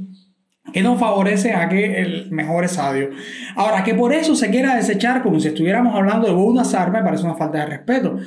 que 0.74 0.82
no 0.82 0.97
favorecen 0.97 1.56
a 1.56 1.69
que 1.69 2.02
el 2.02 2.32
mejor 2.32 2.63
es 2.63 2.74
Sadio. 2.74 3.10
Ahora, 3.56 3.84
que 3.84 3.93
por 3.93 4.13
eso 4.13 4.36
se 4.36 4.50
quiera 4.50 4.76
desechar 4.76 5.21
como 5.21 5.39
si 5.39 5.50
estuviéramos 5.50 5.95
hablando 5.95 6.28
de 6.28 6.34
Bouna 6.34 6.63
Sar, 6.63 6.91
me 6.91 7.04
parece 7.04 7.26
una 7.26 7.36
falta 7.36 7.60
de 7.60 7.65
respeto 7.65 8.17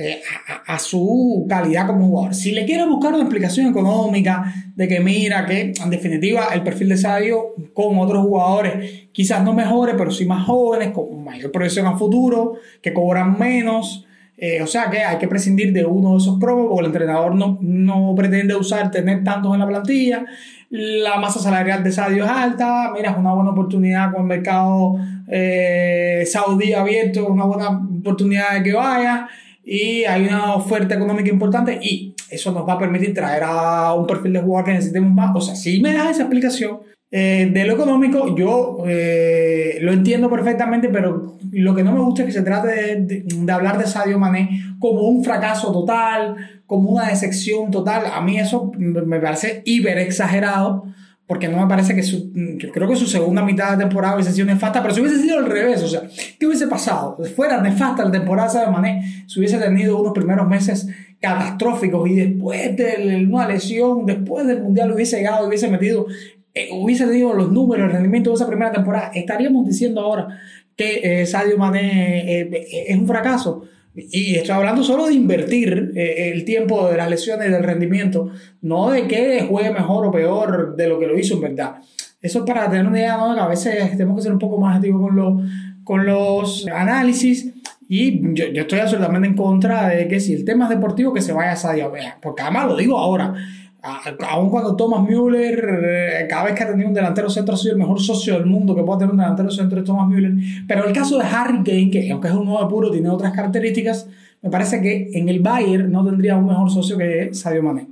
eh, 0.00 0.22
a, 0.66 0.78
su 0.78 1.44
calidad 1.48 1.88
como 1.88 2.06
jugador. 2.06 2.32
Si 2.32 2.52
le 2.52 2.64
quiere 2.64 2.86
buscar 2.86 3.12
una 3.14 3.24
explicación 3.24 3.66
económica 3.66 4.54
de 4.76 4.86
que 4.86 5.00
mira 5.00 5.44
que 5.44 5.72
en 5.76 5.90
definitiva 5.90 6.50
el 6.54 6.62
perfil 6.62 6.90
de 6.90 6.96
Sadio 6.96 7.54
con 7.74 7.98
otros 7.98 8.22
jugadores 8.22 9.08
quizás 9.10 9.42
no 9.42 9.52
mejores, 9.54 9.96
pero 9.98 10.12
sí 10.12 10.24
más 10.24 10.46
jóvenes, 10.46 10.90
con 10.92 11.24
mayor 11.24 11.50
proyección 11.50 11.88
a 11.88 11.96
futuro, 11.96 12.54
que 12.80 12.92
cobran 12.94 13.36
menos. 13.40 14.06
Eh, 14.36 14.62
o 14.62 14.68
sea 14.68 14.88
que 14.88 14.98
hay 14.98 15.18
que 15.18 15.26
prescindir 15.26 15.72
de 15.72 15.84
uno 15.84 16.12
de 16.12 16.18
esos 16.18 16.38
promos 16.38 16.66
porque 16.68 16.82
el 16.82 16.86
entrenador 16.86 17.34
no, 17.34 17.58
no 17.60 18.14
pretende 18.14 18.54
usar 18.54 18.92
tener 18.92 19.24
tantos 19.24 19.52
en 19.52 19.58
la 19.58 19.66
plantilla. 19.66 20.24
La 20.70 21.18
masa 21.18 21.40
salarial 21.40 21.82
de 21.82 21.90
Sadio 21.90 22.24
es 22.24 22.30
alta. 22.30 22.92
Mira, 22.94 23.10
es 23.10 23.16
una 23.16 23.34
buena 23.34 23.50
oportunidad 23.50 24.12
con 24.12 24.20
el 24.20 24.28
mercado 24.28 24.96
eh, 25.26 26.22
saudí 26.24 26.72
abierto, 26.72 27.26
una 27.26 27.44
buena 27.44 27.68
oportunidad 27.70 28.54
de 28.54 28.62
que 28.62 28.72
vaya. 28.72 29.28
Y 29.70 30.04
hay 30.04 30.24
una 30.24 30.54
oferta 30.54 30.94
económica 30.94 31.28
importante 31.28 31.78
y 31.82 32.14
eso 32.30 32.52
nos 32.52 32.66
va 32.66 32.72
a 32.72 32.78
permitir 32.78 33.12
traer 33.12 33.42
a 33.44 33.92
un 33.92 34.06
perfil 34.06 34.32
de 34.32 34.40
jugador 34.40 34.64
que 34.64 34.72
necesitemos 34.72 35.12
más. 35.12 35.36
O 35.36 35.42
sea, 35.42 35.54
si 35.54 35.82
me 35.82 35.92
das 35.92 36.12
esa 36.12 36.22
explicación, 36.22 36.78
eh, 37.10 37.50
de 37.52 37.64
lo 37.66 37.74
económico, 37.74 38.34
yo 38.34 38.78
eh, 38.86 39.76
lo 39.82 39.92
entiendo 39.92 40.30
perfectamente, 40.30 40.88
pero 40.88 41.36
lo 41.52 41.74
que 41.74 41.84
no 41.84 41.92
me 41.92 42.00
gusta 42.00 42.22
es 42.22 42.26
que 42.28 42.32
se 42.32 42.42
trate 42.42 42.68
de, 42.68 42.96
de, 43.02 43.24
de, 43.26 43.52
hablar 43.52 43.76
de 43.76 43.86
Sadio 43.86 44.18
Mané 44.18 44.62
como 44.78 45.02
un 45.02 45.22
fracaso 45.22 45.70
total, 45.70 46.36
como 46.64 46.88
una 46.88 47.10
decepción 47.10 47.70
total. 47.70 48.04
A 48.10 48.22
mí 48.22 48.38
eso 48.38 48.72
me 48.78 49.20
parece 49.20 49.60
hiper 49.66 49.98
exagerado, 49.98 50.86
porque 51.28 51.46
no 51.46 51.60
me 51.60 51.68
parece 51.68 51.94
que 51.94 52.02
su, 52.02 52.32
creo 52.72 52.88
que 52.88 52.96
su 52.96 53.06
segunda 53.06 53.42
mitad 53.42 53.72
de 53.72 53.84
temporada 53.84 54.14
hubiese 54.14 54.32
sido 54.32 54.46
nefasta, 54.46 54.80
pero 54.82 54.94
si 54.94 55.02
hubiese 55.02 55.20
sido 55.20 55.38
al 55.38 55.46
revés, 55.46 55.82
o 55.82 55.86
sea, 55.86 56.02
¿qué 56.38 56.46
hubiese 56.46 56.66
pasado? 56.66 57.18
Si 57.22 57.30
fuera 57.34 57.60
nefasta 57.60 58.02
la 58.02 58.10
temporada 58.10 58.64
de 58.64 58.70
Mané, 58.72 59.24
si 59.26 59.38
hubiese 59.38 59.58
tenido 59.58 60.00
unos 60.00 60.14
primeros 60.14 60.48
meses 60.48 60.88
catastróficos 61.20 62.08
y 62.08 62.14
después 62.16 62.74
de 62.76 63.28
una 63.30 63.46
lesión, 63.46 64.06
después 64.06 64.46
del 64.46 64.62
mundial 64.62 64.90
hubiese 64.90 65.18
llegado, 65.18 65.46
hubiese 65.46 65.68
metido 65.68 66.06
eh, 66.54 66.70
hubiese 66.72 67.06
tenido 67.06 67.34
los 67.34 67.52
números, 67.52 67.86
el 67.86 67.92
rendimiento 67.92 68.30
de 68.30 68.36
esa 68.36 68.48
primera 68.48 68.72
temporada, 68.72 69.10
estaríamos 69.14 69.66
diciendo 69.66 70.00
ahora 70.00 70.40
que 70.74 71.20
eh, 71.20 71.26
Sadio 71.26 71.58
Mané 71.58 72.40
eh, 72.40 72.66
es 72.88 72.96
un 72.96 73.06
fracaso. 73.06 73.64
Y 74.10 74.36
estoy 74.36 74.54
hablando 74.54 74.82
solo 74.82 75.06
de 75.06 75.14
invertir 75.14 75.92
eh, 75.96 76.32
el 76.32 76.44
tiempo 76.44 76.88
de 76.88 76.96
las 76.96 77.10
lesiones 77.10 77.50
del 77.50 77.62
rendimiento, 77.62 78.30
no 78.62 78.90
de 78.90 79.06
que 79.06 79.46
juegue 79.48 79.70
mejor 79.70 80.06
o 80.06 80.10
peor 80.10 80.76
de 80.76 80.88
lo 80.88 80.98
que 80.98 81.06
lo 81.06 81.18
hizo 81.18 81.34
en 81.34 81.40
verdad. 81.40 81.76
Eso 82.20 82.40
es 82.40 82.44
para 82.44 82.68
tener 82.70 82.86
una 82.86 82.98
idea, 82.98 83.16
¿no? 83.16 83.32
A 83.32 83.48
veces 83.48 83.90
tenemos 83.92 84.16
que 84.16 84.22
ser 84.22 84.32
un 84.32 84.38
poco 84.38 84.58
más 84.58 84.76
activos 84.76 85.02
con, 85.02 85.16
lo, 85.16 85.40
con 85.84 86.06
los 86.06 86.66
análisis. 86.68 87.52
Y 87.88 88.34
yo, 88.34 88.46
yo, 88.48 88.62
estoy 88.62 88.80
absolutamente 88.80 89.28
en 89.28 89.34
contra 89.34 89.88
de 89.88 90.08
que 90.08 90.20
si 90.20 90.34
el 90.34 90.44
tema 90.44 90.64
es 90.64 90.70
deportivo, 90.70 91.12
que 91.12 91.22
se 91.22 91.32
vaya 91.32 91.52
a 91.52 91.56
Sadio 91.56 91.90
Mané. 91.90 92.14
Porque 92.20 92.42
además 92.42 92.66
lo 92.66 92.76
digo 92.76 92.98
ahora 92.98 93.34
aun 93.82 94.50
cuando 94.50 94.74
Thomas 94.76 95.02
Müller, 95.02 95.80
eh, 95.84 96.26
cada 96.28 96.44
vez 96.44 96.54
que 96.54 96.64
ha 96.64 96.68
tenido 96.68 96.88
un 96.88 96.94
delantero 96.94 97.30
centro, 97.30 97.54
ha 97.54 97.56
sido 97.56 97.72
el 97.72 97.78
mejor 97.78 98.00
socio 98.00 98.34
del 98.34 98.46
mundo 98.46 98.74
que 98.74 98.82
puede 98.82 99.00
tener 99.00 99.12
un 99.12 99.18
delantero 99.18 99.50
centro 99.50 99.78
es 99.78 99.84
Thomas 99.84 100.08
Müller. 100.08 100.32
Pero 100.66 100.84
el 100.84 100.92
caso 100.92 101.18
de 101.18 101.24
Harry 101.24 101.62
Kane, 101.62 101.90
que 101.90 102.10
aunque 102.10 102.28
es 102.28 102.34
un 102.34 102.46
nuevo 102.46 102.68
puro, 102.68 102.90
tiene 102.90 103.08
otras 103.08 103.32
características, 103.32 104.08
me 104.42 104.50
parece 104.50 104.80
que 104.80 105.10
en 105.12 105.28
el 105.28 105.40
Bayern 105.40 105.90
no 105.90 106.04
tendría 106.04 106.36
un 106.36 106.46
mejor 106.46 106.70
socio 106.70 106.96
que 106.96 107.34
Sadio 107.34 107.62
Mané. 107.62 107.88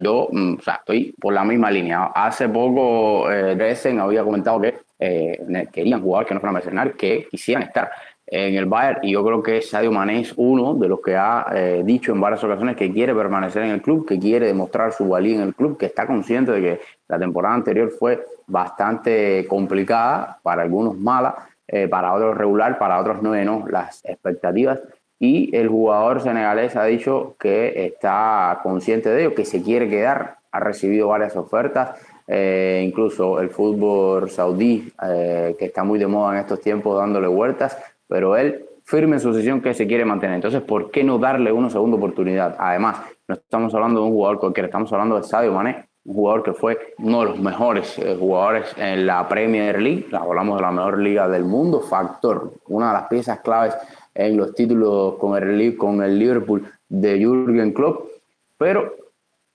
Yo, 0.00 0.28
mm, 0.30 0.54
o 0.54 0.62
sea, 0.62 0.74
estoy 0.74 1.14
por 1.20 1.34
la 1.34 1.44
misma 1.44 1.70
línea. 1.70 2.04
Hace 2.14 2.48
poco 2.48 3.30
eh, 3.30 3.56
Dresden 3.56 3.98
había 4.00 4.22
comentado 4.22 4.60
que 4.60 4.74
eh, 4.98 5.66
querían 5.72 6.02
jugar, 6.02 6.26
que 6.26 6.34
no 6.34 6.40
fueran 6.40 6.54
mercenarios, 6.54 6.96
que 6.96 7.26
quisieran 7.30 7.64
estar 7.64 7.90
en 8.30 8.54
el 8.54 8.66
Bayern 8.66 9.00
y 9.02 9.12
yo 9.12 9.24
creo 9.24 9.42
que 9.42 9.62
Sadio 9.62 9.90
Mané 9.90 10.20
es 10.20 10.34
uno 10.36 10.74
de 10.74 10.88
los 10.88 11.00
que 11.00 11.16
ha 11.16 11.46
eh, 11.54 11.82
dicho 11.84 12.12
en 12.12 12.20
varias 12.20 12.44
ocasiones 12.44 12.76
que 12.76 12.92
quiere 12.92 13.14
permanecer 13.14 13.62
en 13.62 13.70
el 13.70 13.82
club, 13.82 14.06
que 14.06 14.18
quiere 14.18 14.46
demostrar 14.46 14.92
su 14.92 15.08
valía 15.08 15.36
en 15.36 15.42
el 15.42 15.54
club, 15.54 15.78
que 15.78 15.86
está 15.86 16.06
consciente 16.06 16.52
de 16.52 16.60
que 16.60 16.80
la 17.08 17.18
temporada 17.18 17.54
anterior 17.54 17.90
fue 17.90 18.22
bastante 18.46 19.46
complicada, 19.48 20.38
para 20.42 20.62
algunos 20.62 20.96
mala, 20.96 21.48
eh, 21.66 21.88
para 21.88 22.12
otros 22.12 22.36
regular, 22.36 22.78
para 22.78 23.00
otros 23.00 23.22
no, 23.22 23.34
no 23.44 23.66
las 23.68 24.04
expectativas. 24.04 24.80
Y 25.18 25.54
el 25.56 25.68
jugador 25.68 26.20
senegalés 26.20 26.76
ha 26.76 26.84
dicho 26.84 27.34
que 27.40 27.86
está 27.86 28.60
consciente 28.62 29.08
de 29.08 29.22
ello, 29.22 29.34
que 29.34 29.44
se 29.44 29.62
quiere 29.62 29.88
quedar, 29.88 30.36
ha 30.52 30.60
recibido 30.60 31.08
varias 31.08 31.34
ofertas 31.36 31.96
eh, 32.30 32.84
incluso 32.86 33.40
el 33.40 33.48
fútbol 33.48 34.28
saudí, 34.28 34.92
eh, 35.02 35.56
que 35.58 35.64
está 35.64 35.82
muy 35.82 35.98
de 35.98 36.06
moda 36.06 36.34
en 36.34 36.40
estos 36.40 36.60
tiempos 36.60 36.98
dándole 36.98 37.26
vueltas, 37.26 37.78
pero 38.08 38.36
él 38.36 38.64
firme 38.88 39.16
en 39.16 39.20
su 39.20 39.28
posición 39.28 39.60
que 39.60 39.74
se 39.74 39.86
quiere 39.86 40.06
mantener. 40.06 40.36
Entonces, 40.36 40.62
¿por 40.62 40.90
qué 40.90 41.04
no 41.04 41.18
darle 41.18 41.52
una 41.52 41.68
segunda 41.68 41.98
oportunidad? 41.98 42.56
Además, 42.58 43.02
no 43.28 43.34
estamos 43.34 43.74
hablando 43.74 44.00
de 44.00 44.06
un 44.06 44.12
jugador 44.12 44.40
cualquiera, 44.40 44.66
estamos 44.66 44.90
hablando 44.94 45.16
de 45.16 45.24
Sadio 45.24 45.52
Mané, 45.52 45.88
un 46.06 46.14
jugador 46.14 46.42
que 46.42 46.54
fue 46.54 46.94
uno 46.96 47.20
de 47.20 47.26
los 47.26 47.38
mejores 47.38 47.98
eh, 47.98 48.16
jugadores 48.18 48.74
en 48.78 49.06
la 49.06 49.28
Premier 49.28 49.80
League, 49.80 50.06
hablamos 50.12 50.56
de 50.56 50.62
la 50.62 50.70
mejor 50.72 50.98
liga 51.00 51.28
del 51.28 51.44
mundo, 51.44 51.80
factor, 51.80 52.54
una 52.68 52.88
de 52.88 52.92
las 52.94 53.08
piezas 53.08 53.40
claves 53.40 53.76
en 54.14 54.38
los 54.38 54.54
títulos 54.54 55.16
con 55.16 55.36
el, 55.36 55.76
con 55.76 56.02
el 56.02 56.18
Liverpool 56.18 56.66
de 56.88 57.18
Jürgen 57.18 57.74
Klopp, 57.74 58.08
pero 58.56 58.94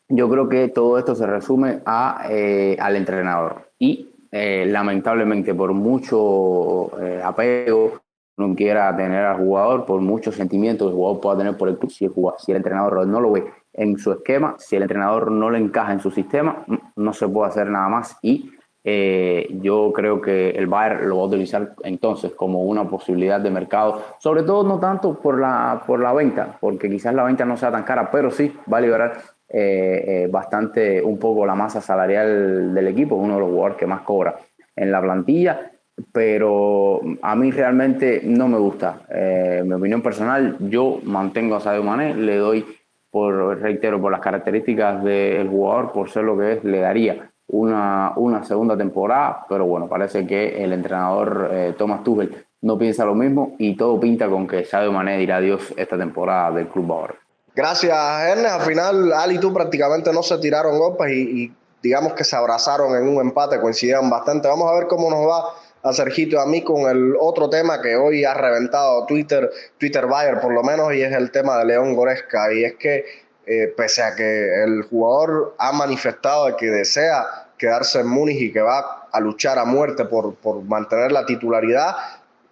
yo 0.10 0.30
creo 0.30 0.48
que 0.48 0.68
todo 0.68 1.00
esto 1.00 1.16
se 1.16 1.26
resume 1.26 1.80
a, 1.88 2.28
eh, 2.30 2.78
al 2.80 2.96
entrenador 2.98 3.72
y 3.80 4.10
eh, 4.32 4.68
lamentablemente 4.68 5.56
por 5.56 5.74
mucho 5.74 6.92
apego 7.24 8.03
no 8.38 8.56
quiera 8.56 8.96
tener 8.96 9.26
al 9.26 9.38
jugador, 9.38 9.86
por 9.86 10.02
muchos 10.02 10.36
sentimientos 10.36 10.88
que 10.88 10.92
el 10.92 10.96
jugador 10.96 11.22
pueda 11.22 11.38
tener 11.38 11.58
por 11.58 11.70
el 11.70 11.78
club, 11.78 11.92
si 11.92 12.06
el, 12.52 12.58
entrenador 12.58 13.06
no 13.08 13.20
lo 13.20 13.32
ve 13.32 13.46
en 13.74 13.98
su 13.98 14.12
esquema, 14.12 14.56
si 14.58 14.76
el 14.76 14.84
entrenador 14.84 15.32
no 15.32 15.50
le 15.50 15.60
encaja 15.60 15.94
en 15.94 16.00
su 16.00 16.12
sistema, 16.12 16.66
no 16.96 17.14
se 17.14 17.28
puede 17.28 17.50
hacer 17.50 17.68
nada 17.70 17.90
más. 17.90 18.18
Y 18.22 18.52
eh, 18.84 19.48
yo 19.62 19.92
creo 19.94 20.20
que 20.20 20.50
el 20.50 20.68
Bayern 20.68 21.08
lo 21.08 21.18
va 21.18 21.24
a 21.24 21.28
utilizar 21.28 21.74
entonces 21.84 22.34
como 22.34 22.64
una 22.64 22.90
posibilidad 22.90 23.40
de 23.40 23.50
mercado, 23.50 24.02
sobre 24.20 24.44
todo 24.44 24.64
no 24.64 24.80
tanto 24.80 25.20
por 25.20 25.40
la, 25.40 25.84
por 25.86 26.00
la 26.00 26.14
venta, 26.14 26.58
porque 26.60 26.90
quizás 26.90 27.14
la 27.14 27.24
venta 27.24 27.46
no 27.46 27.56
sea 27.56 27.72
tan 27.72 27.84
cara, 27.84 28.10
pero 28.12 28.32
sí 28.32 28.54
va 28.72 28.80
a 28.80 28.82
liberar 28.82 29.14
eh, 29.48 30.04
eh, 30.08 30.28
bastante 30.30 31.02
un 31.02 31.18
poco 31.18 31.46
la 31.46 31.56
masa 31.56 31.80
salarial 31.80 32.74
del 32.74 32.88
equipo, 32.88 33.16
uno 33.16 33.36
de 33.36 33.40
los 33.42 33.50
jugadores 33.50 33.78
que 33.78 33.88
más 33.88 34.02
cobra 34.02 34.36
en 34.76 34.92
la 34.92 35.02
plantilla 35.02 35.73
pero 36.12 37.02
a 37.22 37.36
mí 37.36 37.52
realmente 37.52 38.22
no 38.24 38.48
me 38.48 38.58
gusta. 38.58 39.02
Eh, 39.10 39.64
mi 39.66 39.74
opinión 39.74 40.02
personal, 40.02 40.58
yo 40.60 41.00
mantengo 41.04 41.56
a 41.56 41.60
Sadio 41.60 41.84
Mané, 41.84 42.16
le 42.16 42.38
doy, 42.38 42.66
por 43.12 43.60
reitero, 43.62 44.02
por 44.02 44.12
las 44.12 44.22
características 44.22 45.04
del 45.04 45.48
jugador, 45.50 45.92
por 45.92 46.10
ser 46.10 46.24
lo 46.24 46.38
que 46.38 46.54
es, 46.54 46.64
le 46.64 46.80
daría 46.80 47.30
una, 47.48 48.14
una 48.16 48.44
segunda 48.44 48.76
temporada, 48.78 49.46
pero 49.48 49.66
bueno, 49.66 49.88
parece 49.88 50.26
que 50.26 50.64
el 50.64 50.74
entrenador 50.74 51.50
eh, 51.52 51.76
Thomas 51.78 52.04
Tuchel 52.04 52.46
no 52.62 52.78
piensa 52.78 53.06
lo 53.06 53.14
mismo 53.14 53.56
y 53.60 53.76
todo 53.76 54.00
pinta 54.00 54.28
con 54.30 54.48
que 54.48 54.66
Sadio 54.66 54.92
Mané 54.92 55.18
dirá 55.18 55.38
adiós 55.38 55.74
esta 55.78 55.98
temporada 55.98 56.52
del 56.52 56.68
club 56.68 56.92
ahora. 56.92 57.16
Gracias, 57.56 57.96
Ernest. 58.26 58.56
Al 58.56 58.62
final, 58.62 59.14
Ali 59.14 59.36
y 59.36 59.38
tú 59.38 59.54
prácticamente 59.54 60.12
no 60.12 60.24
se 60.24 60.40
tiraron 60.40 60.80
golpes 60.80 61.12
y, 61.12 61.44
y 61.44 61.54
digamos 61.84 62.14
que 62.14 62.24
se 62.24 62.36
abrazaron 62.36 62.96
en 62.96 63.08
un 63.08 63.22
empate, 63.22 63.60
coincidieron 63.60 64.10
bastante. 64.10 64.48
Vamos 64.48 64.72
a 64.72 64.74
ver 64.74 64.88
cómo 64.88 65.12
nos 65.12 65.28
va 65.28 65.44
a 65.84 65.92
Sergito 65.92 66.40
a 66.40 66.46
mí 66.46 66.64
con 66.64 66.90
el 66.90 67.14
otro 67.20 67.50
tema 67.50 67.82
que 67.82 67.96
hoy 67.96 68.24
ha 68.24 68.34
reventado 68.34 69.06
Twitter, 69.06 69.52
Twitter 69.78 70.08
Bayer 70.08 70.40
por 70.40 70.54
lo 70.54 70.64
menos, 70.64 70.94
y 70.94 71.02
es 71.02 71.12
el 71.12 71.30
tema 71.30 71.58
de 71.60 71.66
León 71.66 71.94
Goresca. 71.94 72.54
Y 72.54 72.64
es 72.64 72.76
que 72.76 73.06
eh, 73.46 73.74
pese 73.76 74.02
a 74.02 74.16
que 74.16 74.64
el 74.64 74.84
jugador 74.84 75.56
ha 75.58 75.74
manifestado 75.74 76.56
que 76.56 76.68
desea 76.68 77.26
quedarse 77.58 78.00
en 78.00 78.08
Múnich 78.08 78.42
y 78.42 78.54
que 78.54 78.62
va 78.62 79.08
a 79.12 79.20
luchar 79.20 79.60
a 79.60 79.66
muerte 79.66 80.06
por, 80.06 80.36
por 80.36 80.64
mantener 80.64 81.12
la 81.12 81.26
titularidad, 81.26 81.96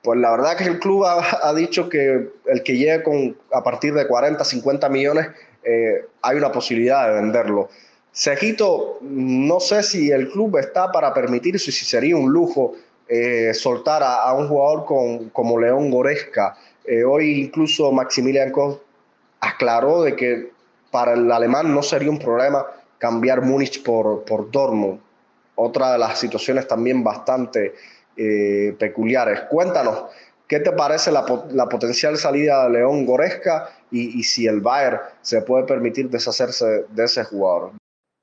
pues 0.04 0.20
la 0.20 0.32
verdad 0.32 0.58
que 0.58 0.66
el 0.66 0.80
club 0.80 1.06
ha, 1.06 1.54
dicho 1.54 1.88
que 1.88 2.30
el 2.46 2.64
que 2.64 2.76
llegue 2.76 3.04
con 3.04 3.38
a 3.54 3.64
partir 3.64 3.94
de 3.94 4.08
40, 4.08 4.44
50 4.44 4.90
millones, 4.90 5.28
eh, 5.64 6.06
hay 6.22 6.38
una 6.38 6.52
posibilidad 6.52 7.08
de 7.08 7.14
venderlo. 7.14 7.70
Sergito, 8.12 8.98
no 9.02 9.62
sé 9.62 9.84
si 9.84 10.12
el 10.12 10.30
club 10.30 10.58
está 10.58 10.92
para 10.92 11.14
permitir 11.14 11.56
eso 11.56 11.70
y 11.70 11.74
si 11.74 11.86
sería 11.86 12.18
un 12.18 12.32
lujo 12.32 12.74
eh, 13.14 13.54
soltar 13.54 14.04
a, 14.04 14.34
un 14.34 14.48
jugador 14.48 14.86
como 15.34 15.60
León 15.60 15.92
Goresca. 15.92 16.56
Eh, 16.86 17.04
hoy 17.04 17.42
incluso 17.42 17.92
Maximilian 17.92 18.52
Koch 18.52 18.80
aclaró 19.42 20.04
de 20.04 20.16
que 20.16 20.52
para 20.92 21.12
el 21.16 21.30
alemán 21.30 21.74
no 21.74 21.84
sería 21.84 22.10
un 22.10 22.20
problema 22.20 22.66
cambiar 22.98 23.42
Múnich 23.42 23.84
por, 23.84 24.24
por 24.24 24.50
Dortmund. 24.50 25.02
Otra 25.56 25.92
de 25.92 25.98
las 25.98 26.20
situaciones 26.20 26.66
también 26.70 27.04
bastante 27.04 27.74
eh, 28.16 28.74
peculiares. 28.80 29.42
Cuéntanos, 29.50 30.04
¿qué 30.48 30.62
te 30.62 30.72
parece 30.72 31.12
la, 31.12 31.26
la 31.50 31.68
potencial 31.68 32.16
salida 32.16 32.64
de 32.64 32.70
León 32.70 33.06
Goresca 33.06 33.72
y, 33.92 34.18
y, 34.18 34.24
si 34.24 34.48
el 34.48 34.62
Bayern 34.62 35.02
se 35.22 35.42
puede 35.42 35.66
permitir 35.66 36.10
deshacerse 36.10 36.86
de 36.88 37.04
ese 37.04 37.26
jugador? 37.26 37.72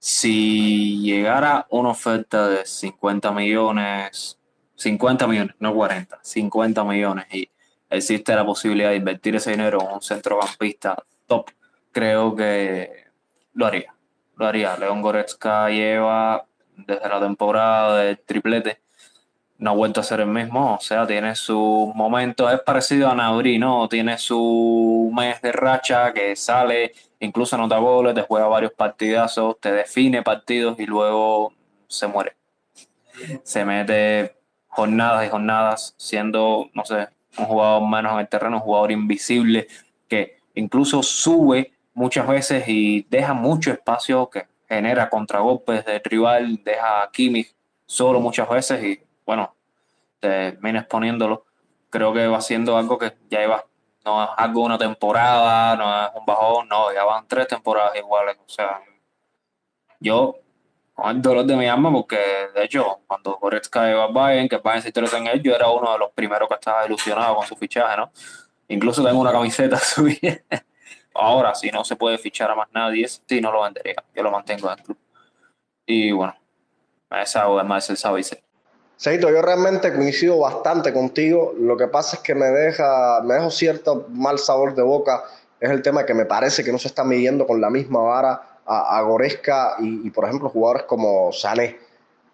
Si 0.01 1.03
llegara 1.03 1.67
una 1.69 1.91
oferta 1.91 2.49
de 2.49 2.65
50 2.65 3.33
millones 3.33 4.38
50 4.79 5.27
millones, 5.27 5.57
no 5.59 5.75
40, 5.75 6.21
50 6.23 6.85
millones 6.85 7.27
y 7.33 7.51
existe 7.91 8.35
la 8.35 8.47
posibilidad 8.47 8.91
de 8.91 8.97
invertir 8.97 9.35
ese 9.35 9.51
dinero 9.51 9.81
en 9.83 9.95
un 9.95 10.03
centrocampista 10.03 10.97
top, 11.27 11.51
creo 11.91 12.35
que 12.37 13.07
lo 13.55 13.67
haría. 13.67 13.93
Lo 14.37 14.47
haría. 14.47 14.77
León 14.77 15.03
Goretzka 15.03 15.69
lleva 15.69 16.45
desde 16.77 17.09
la 17.09 17.21
temporada 17.21 17.99
del 17.99 18.21
triplete, 18.21 18.81
no 19.59 19.71
ha 19.71 19.75
vuelto 19.75 20.01
a 20.01 20.05
ser 20.05 20.21
el 20.21 20.29
mismo, 20.29 20.77
o 20.77 20.81
sea, 20.81 21.05
tiene 21.09 21.35
su 21.35 21.93
momento, 21.97 22.49
es 22.49 22.61
parecido 22.61 23.11
a 23.11 23.17
Nauri, 23.17 23.59
¿no? 23.59 23.89
Tiene 23.89 24.17
su 24.17 25.11
mes 25.13 25.43
de 25.43 25.51
racha 25.51 26.13
que 26.13 26.37
sale, 26.37 26.93
incluso 27.19 27.57
anota 27.57 27.79
goles, 27.79 28.15
te 28.15 28.23
juega 28.23 28.47
varios 28.47 28.73
partidazos, 28.73 29.59
te 29.59 29.73
define 29.73 30.23
partidos 30.23 30.79
y 30.79 30.87
luego 30.87 31.53
se 31.89 32.07
muere. 32.07 32.37
Se 33.43 33.65
mete 33.65 34.38
jornadas 34.79 35.27
y 35.27 35.29
jornadas 35.29 35.95
siendo, 35.97 36.71
no 36.73 36.85
sé, 36.85 37.09
un 37.37 37.47
jugador 37.47 37.89
menos 37.89 38.13
en 38.13 38.21
el 38.21 38.29
terreno, 38.29 38.59
un 38.59 38.63
jugador 38.63 38.93
invisible 38.93 39.67
que 40.07 40.39
incluso 40.55 41.03
sube 41.03 41.73
muchas 41.95 42.29
veces 42.29 42.63
y 42.69 43.05
deja 43.11 43.35
mucho 43.35 43.73
espacio 43.73 44.31
que 44.31 44.47
genera 44.69 45.11
contragolpes 45.11 45.85
de 45.85 45.99
rival, 46.05 46.63
deja 46.63 47.03
a 47.03 47.11
Kimmich 47.11 47.53
solo 47.87 48.21
muchas 48.21 48.49
veces 48.49 48.85
y 48.85 49.01
bueno, 49.27 49.53
termina 50.21 50.79
exponiéndolo. 50.79 51.45
Creo 51.91 52.13
que 52.13 52.29
va 52.29 52.41
siendo 52.41 52.77
algo 52.77 52.99
que 52.99 53.17
ya 53.29 53.43
iba, 53.43 53.65
no 54.05 54.23
es 54.23 54.31
algo 54.37 54.63
una 54.63 54.79
temporada, 54.79 55.75
no 55.75 56.07
es 56.07 56.11
un 56.15 56.25
bajón, 56.25 56.69
no, 56.69 56.93
ya 56.93 57.03
van 57.03 57.27
tres 57.27 57.49
temporadas 57.49 57.97
iguales. 57.97 58.37
O 58.47 58.49
sea, 58.49 58.81
yo 59.99 60.37
con 60.99 61.11
el 61.15 61.23
dolor 61.23 61.47
de 61.47 61.55
mi 61.55 61.69
alma, 61.69 61.93
porque 61.93 62.19
de 62.53 62.65
hecho, 62.65 62.99
cuando 63.07 63.39
Goretzka 63.41 63.89
iba 63.89 64.03
a 64.03 64.09
Bayern, 64.09 64.49
que 64.49 64.57
Bayern 64.57 64.83
se 64.83 64.89
interesó 64.89 65.17
en 65.17 65.29
él, 65.29 65.41
yo 65.41 65.55
era 65.55 65.71
uno 65.71 65.93
de 65.93 65.99
los 65.99 66.11
primeros 66.11 66.49
que 66.49 66.57
estaba 66.57 66.85
ilusionado 66.87 67.37
con 67.37 67.47
su 67.47 67.55
fichaje, 67.55 67.97
¿no? 67.97 68.11
Incluso 68.67 69.05
tengo 69.05 69.21
una 69.21 69.31
camiseta 69.31 69.79
suya. 69.79 70.43
Ahora, 71.15 71.55
si 71.55 71.71
no 71.71 71.85
se 71.85 71.95
puede 71.95 72.19
fichar 72.19 72.51
a 72.51 72.57
más 72.57 72.67
nadie, 72.75 73.07
sí, 73.07 73.41
no 73.41 73.53
lo 73.53 73.63
vendería. 73.63 73.95
Yo 74.13 74.25
lo 74.25 74.33
mantengo 74.33 74.73
en 74.73 74.79
el 74.81 74.85
club. 74.85 74.99
Y 75.87 76.11
bueno, 76.11 76.35
esa 77.23 77.45
además 77.45 77.89
el 77.91 77.97
sabe 77.97 78.25
Seito, 78.97 79.31
yo 79.31 79.41
realmente 79.41 79.95
coincido 79.95 80.41
bastante 80.41 80.93
contigo. 80.93 81.55
Lo 81.61 81.77
que 81.77 81.87
pasa 81.87 82.17
es 82.17 82.23
que 82.25 82.35
me 82.35 82.47
deja, 82.47 83.23
me 83.23 83.35
dejo 83.35 83.53
cierto 83.53 84.09
mal 84.11 84.41
sabor 84.41 84.75
de 84.75 84.83
boca. 84.83 85.23
Es 85.61 85.71
el 85.71 85.81
tema 85.81 86.05
que 86.05 86.15
me 86.15 86.25
parece 86.25 86.65
que 86.65 86.73
no 86.73 86.79
se 86.79 86.89
está 86.89 87.05
midiendo 87.05 87.47
con 87.47 87.61
la 87.61 87.71
misma 87.71 88.01
vara 88.01 88.58
a, 88.69 89.01
Goresca 89.03 89.77
y, 89.81 90.11
por 90.11 90.27
ejemplo, 90.27 90.51
jugadores 90.51 90.83
como 90.85 91.33
Sané. 91.33 91.79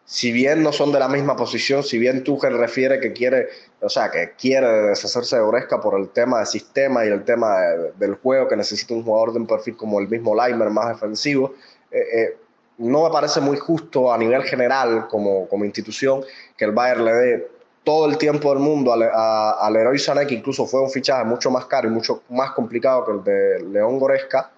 Si 0.05 0.33
bien 0.33 0.63
no 0.63 0.73
son 0.73 0.93
de 0.93 0.99
la 0.99 1.09
misma 1.09 1.35
posición, 1.37 1.83
si 1.83 1.99
bien 1.99 2.25
Tuchel 2.25 2.59
refiere 2.59 3.01
que 3.01 3.13
quiere, 3.13 3.49
o 3.81 3.89
sea, 3.89 4.11
que 4.11 4.33
quiere 4.37 4.67
deshacerse 4.89 5.37
de 5.37 5.43
Goresca 5.43 5.81
por 5.81 5.99
el 5.99 6.11
tema 6.11 6.39
del 6.39 6.47
sistema 6.47 7.07
y 7.07 7.09
el 7.09 7.25
tema 7.25 7.57
del 7.97 8.17
juego, 8.17 8.49
que 8.49 8.57
necesita 8.57 8.93
un 8.93 9.05
jugador 9.05 9.33
de 9.33 9.39
un 9.39 9.47
perfil 9.47 9.77
como 9.77 10.01
el 10.01 10.09
mismo 10.09 10.35
Leimer, 10.35 10.69
más 10.69 10.89
defensivo, 10.89 11.55
eh, 11.91 12.03
eh, 12.13 12.37
no 12.77 13.05
me 13.05 13.11
parece 13.11 13.41
muy 13.41 13.57
justo 13.57 14.13
a 14.13 14.19
nivel 14.19 14.43
general 14.43 15.07
como, 15.09 15.49
como 15.49 15.65
institución 15.65 16.23
que 16.57 16.65
el 16.65 16.73
Bayern 16.73 17.05
le 17.05 17.13
dé 17.13 17.49
todo 17.85 18.07
el 18.07 18.19
tiempo 18.19 18.51
del 18.51 18.59
mundo 18.59 18.93
al 18.93 19.73
Leroy 19.73 19.99
Sané, 19.99 20.27
que 20.27 20.35
incluso 20.35 20.67
fue 20.67 20.81
un 20.81 20.91
fichaje 20.91 21.25
mucho 21.25 21.51
más 21.51 21.67
caro 21.67 21.87
y 21.87 21.91
mucho 21.91 22.23
más 22.31 22.51
complicado 22.53 23.05
que 23.05 23.13
el 23.13 23.25
de 23.25 23.63
León 23.71 23.99
Goresca, 23.99 24.51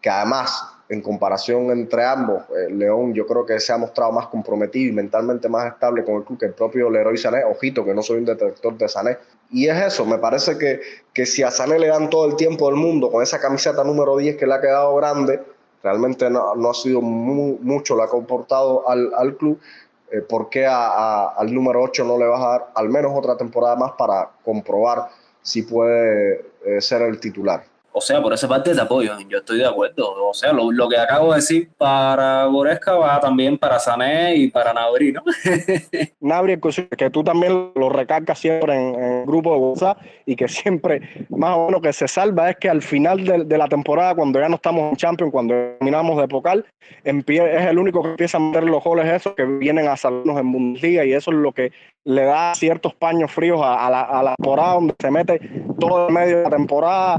que 0.00 0.10
además 0.10 0.72
en 0.94 1.00
comparación 1.00 1.70
entre 1.70 2.04
ambos, 2.04 2.42
eh, 2.50 2.70
León 2.70 3.14
yo 3.14 3.26
creo 3.26 3.46
que 3.46 3.58
se 3.60 3.72
ha 3.72 3.78
mostrado 3.78 4.12
más 4.12 4.26
comprometido 4.26 4.90
y 4.90 4.94
mentalmente 4.94 5.48
más 5.48 5.66
estable 5.66 6.04
con 6.04 6.16
el 6.16 6.24
club 6.24 6.38
que 6.38 6.46
el 6.46 6.52
propio 6.52 6.90
Leroy 6.90 7.16
Sané. 7.16 7.44
Ojito, 7.44 7.84
que 7.84 7.94
no 7.94 8.02
soy 8.02 8.18
un 8.18 8.24
detector 8.24 8.76
de 8.76 8.88
Sané. 8.88 9.18
Y 9.50 9.68
es 9.68 9.82
eso, 9.82 10.04
me 10.04 10.18
parece 10.18 10.58
que, 10.58 10.80
que 11.12 11.26
si 11.26 11.42
a 11.42 11.50
Sané 11.50 11.78
le 11.78 11.88
dan 11.88 12.10
todo 12.10 12.26
el 12.26 12.36
tiempo 12.36 12.66
del 12.66 12.76
mundo 12.76 13.10
con 13.10 13.22
esa 13.22 13.40
camiseta 13.40 13.84
número 13.84 14.16
10 14.16 14.36
que 14.36 14.46
le 14.46 14.54
ha 14.54 14.60
quedado 14.60 14.94
grande, 14.96 15.40
realmente 15.82 16.30
no, 16.30 16.54
no 16.54 16.70
ha 16.70 16.74
sido 16.74 17.00
mucho 17.00 17.94
lo 17.94 18.02
ha 18.02 18.08
comportado 18.08 18.88
al, 18.88 19.12
al 19.14 19.36
club. 19.36 19.58
Eh, 20.10 20.20
¿Por 20.20 20.50
qué 20.50 20.66
al 20.66 21.54
número 21.54 21.82
8 21.82 22.04
no 22.04 22.18
le 22.18 22.26
vas 22.26 22.42
a 22.42 22.48
dar 22.48 22.70
al 22.74 22.88
menos 22.90 23.12
otra 23.14 23.36
temporada 23.36 23.76
más 23.76 23.92
para 23.92 24.30
comprobar 24.44 25.08
si 25.40 25.62
puede 25.62 26.44
eh, 26.64 26.80
ser 26.80 27.02
el 27.02 27.18
titular? 27.18 27.71
O 27.94 28.00
sea, 28.00 28.22
por 28.22 28.32
esa 28.32 28.48
parte 28.48 28.74
te 28.74 28.80
apoyo, 28.80 29.12
yo 29.28 29.38
estoy 29.38 29.58
de 29.58 29.66
acuerdo. 29.66 30.14
O 30.28 30.34
sea, 30.34 30.52
lo, 30.52 30.88
que 30.88 30.96
acabo 30.96 31.30
de 31.30 31.36
decir 31.36 31.70
para 31.76 32.46
Goresca 32.46 32.94
va 32.94 33.20
también 33.20 33.58
para 33.58 33.78
Sané 33.78 34.34
y 34.36 34.48
para 34.48 34.72
Nabri, 34.72 35.12
¿no? 35.12 35.22
Nabri, 36.20 36.58
que 36.96 37.10
tú 37.10 37.22
también 37.22 37.72
lo 37.74 37.88
recargas 37.90 38.38
siempre 38.38 38.74
en, 38.74 38.94
el 38.94 39.26
grupo 39.26 39.52
de 39.52 39.58
WhatsApp 39.58 39.98
y 40.24 40.36
que 40.36 40.48
siempre, 40.48 41.26
más 41.28 41.56
o 41.56 41.66
menos, 41.66 41.82
que 41.82 41.92
se 41.92 42.08
salva 42.08 42.50
es 42.50 42.56
que 42.56 42.70
al 42.70 42.82
final 42.82 43.24
de, 43.24 43.58
la 43.58 43.68
temporada, 43.68 44.14
cuando 44.14 44.40
ya 44.40 44.48
no 44.48 44.56
estamos 44.56 44.90
en 44.90 44.96
Champions, 44.96 45.32
cuando 45.32 45.54
terminamos 45.54 46.18
de 46.18 46.28
Pocal, 46.28 46.64
es 47.04 47.66
el 47.66 47.78
único 47.78 48.02
que 48.02 48.10
empieza 48.10 48.38
a 48.38 48.40
meter 48.40 48.64
los 48.64 48.82
goles 48.82 49.06
esos 49.06 49.34
que 49.34 49.44
vienen 49.44 49.88
a 49.88 49.96
salirnos 49.96 50.38
en 50.38 50.50
Bundesliga 50.50 51.04
y 51.04 51.12
eso 51.12 51.30
es 51.30 51.36
lo 51.36 51.52
que 51.52 51.72
le 52.04 52.24
da 52.24 52.54
ciertos 52.54 52.94
paños 52.94 53.30
fríos 53.30 53.60
a, 53.62 53.88
la, 53.88 54.00
a 54.00 54.22
la 54.22 54.34
temporada 54.34 54.74
donde 54.74 54.94
se 54.98 55.10
mete 55.10 55.40
todo 55.78 56.08
el 56.08 56.14
medio 56.14 56.38
de 56.38 56.42
la 56.44 56.50
temporada 56.50 57.18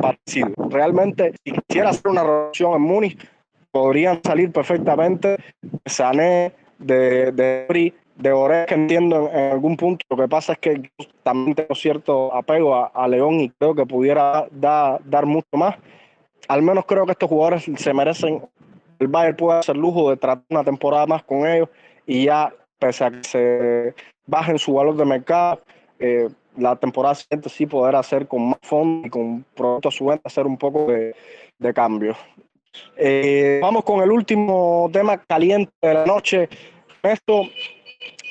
desaparecido. 0.00 0.52
Realmente, 0.70 1.34
si 1.44 1.52
quisiera 1.52 1.90
hacer 1.90 2.08
una 2.10 2.22
revolución 2.22 2.74
en 2.74 2.82
Múnich, 2.82 3.28
podrían 3.70 4.20
salir 4.22 4.50
perfectamente 4.52 5.36
Sané, 5.84 6.52
de, 6.78 7.32
de 7.32 7.94
de 8.20 8.32
Ores, 8.32 8.66
que 8.66 8.74
entiendo 8.74 9.30
en, 9.32 9.52
algún 9.52 9.76
punto. 9.76 10.04
Lo 10.10 10.16
que 10.16 10.28
pasa 10.28 10.52
es 10.52 10.58
que 10.58 10.90
también 11.22 11.54
tengo 11.54 11.74
cierto 11.74 12.34
apego 12.34 12.90
a, 12.94 13.08
León 13.08 13.40
y 13.40 13.50
creo 13.50 13.74
que 13.74 13.86
pudiera 13.86 14.46
dar 14.50 15.26
mucho 15.26 15.48
más. 15.52 15.76
Al 16.48 16.62
menos 16.62 16.84
creo 16.84 17.06
que 17.06 17.12
estos 17.12 17.28
jugadores 17.28 17.64
se 17.76 17.94
merecen. 17.94 18.42
El 18.98 19.08
Bayern 19.08 19.36
puede 19.36 19.60
hacer 19.60 19.76
lujo 19.76 20.10
de 20.10 20.16
tratar 20.16 20.44
una 20.50 20.64
temporada 20.64 21.06
más 21.06 21.22
con 21.22 21.46
ellos 21.46 21.68
y 22.06 22.24
ya, 22.24 22.52
pese 22.78 23.04
a 23.04 23.10
que 23.10 23.24
se 23.24 23.94
bajen 24.26 24.58
su 24.58 24.74
valor 24.74 24.96
de 24.96 25.04
mercado, 25.06 25.62
eh, 25.98 26.28
la 26.56 26.76
temporada 26.76 27.14
siguiente 27.14 27.48
sí 27.48 27.66
poder 27.66 27.96
hacer 27.96 28.26
con 28.26 28.50
más 28.50 28.58
fondos 28.62 29.06
y 29.06 29.10
con 29.10 29.44
productos 29.54 29.94
a 29.94 29.98
su 29.98 30.06
venta, 30.06 30.22
hacer 30.26 30.46
un 30.46 30.56
poco 30.56 30.86
de, 30.86 31.14
de 31.58 31.74
cambio. 31.74 32.16
Eh, 32.96 33.58
vamos 33.60 33.84
con 33.84 34.02
el 34.02 34.10
último 34.10 34.88
tema 34.92 35.18
caliente 35.18 35.72
de 35.82 35.94
la 35.94 36.06
noche. 36.06 36.48
Esto, 37.02 37.42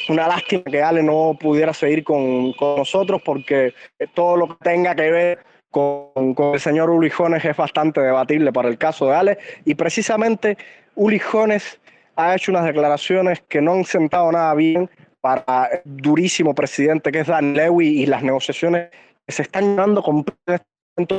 una 0.10 0.28
lástima 0.28 0.64
que 0.64 0.82
Ale 0.82 1.04
no 1.04 1.38
pudiera 1.40 1.74
seguir 1.74 2.04
con, 2.04 2.54
con 2.54 2.78
nosotros 2.78 3.22
porque 3.24 3.74
todo 4.14 4.38
lo 4.38 4.48
que 4.48 4.56
tenga 4.64 4.96
que 4.96 5.12
ver 5.12 5.40
con, 5.72 6.34
con 6.34 6.54
el 6.54 6.60
señor 6.60 6.90
Uli 6.90 7.10
Jones 7.10 7.44
es 7.46 7.56
bastante 7.56 8.02
debatible 8.02 8.52
para 8.52 8.70
el 8.70 8.78
caso 8.78 9.08
de 9.08 9.16
Ale 9.16 9.38
y 9.66 9.76
precisamente 9.76 10.58
Uli 10.96 11.20
Jones 11.20 11.80
ha 12.16 12.36
hecho 12.36 12.52
unas 12.52 12.66
declaraciones 12.66 13.42
que 13.48 13.62
no 13.62 13.74
han 13.74 13.86
sentado 13.86 14.32
nada 14.32 14.54
bien 14.54 14.90
para 15.22 15.66
el 15.66 15.82
durísimo 15.86 16.54
presidente 16.56 17.12
que 17.12 17.20
es 17.20 17.28
Dan 17.28 17.54
Lewis 17.54 17.90
y 17.90 18.06
las 18.06 18.24
negociaciones 18.24 18.90
que 19.26 19.32
se 19.32 19.44
están 19.44 19.76
completamente 19.96 20.66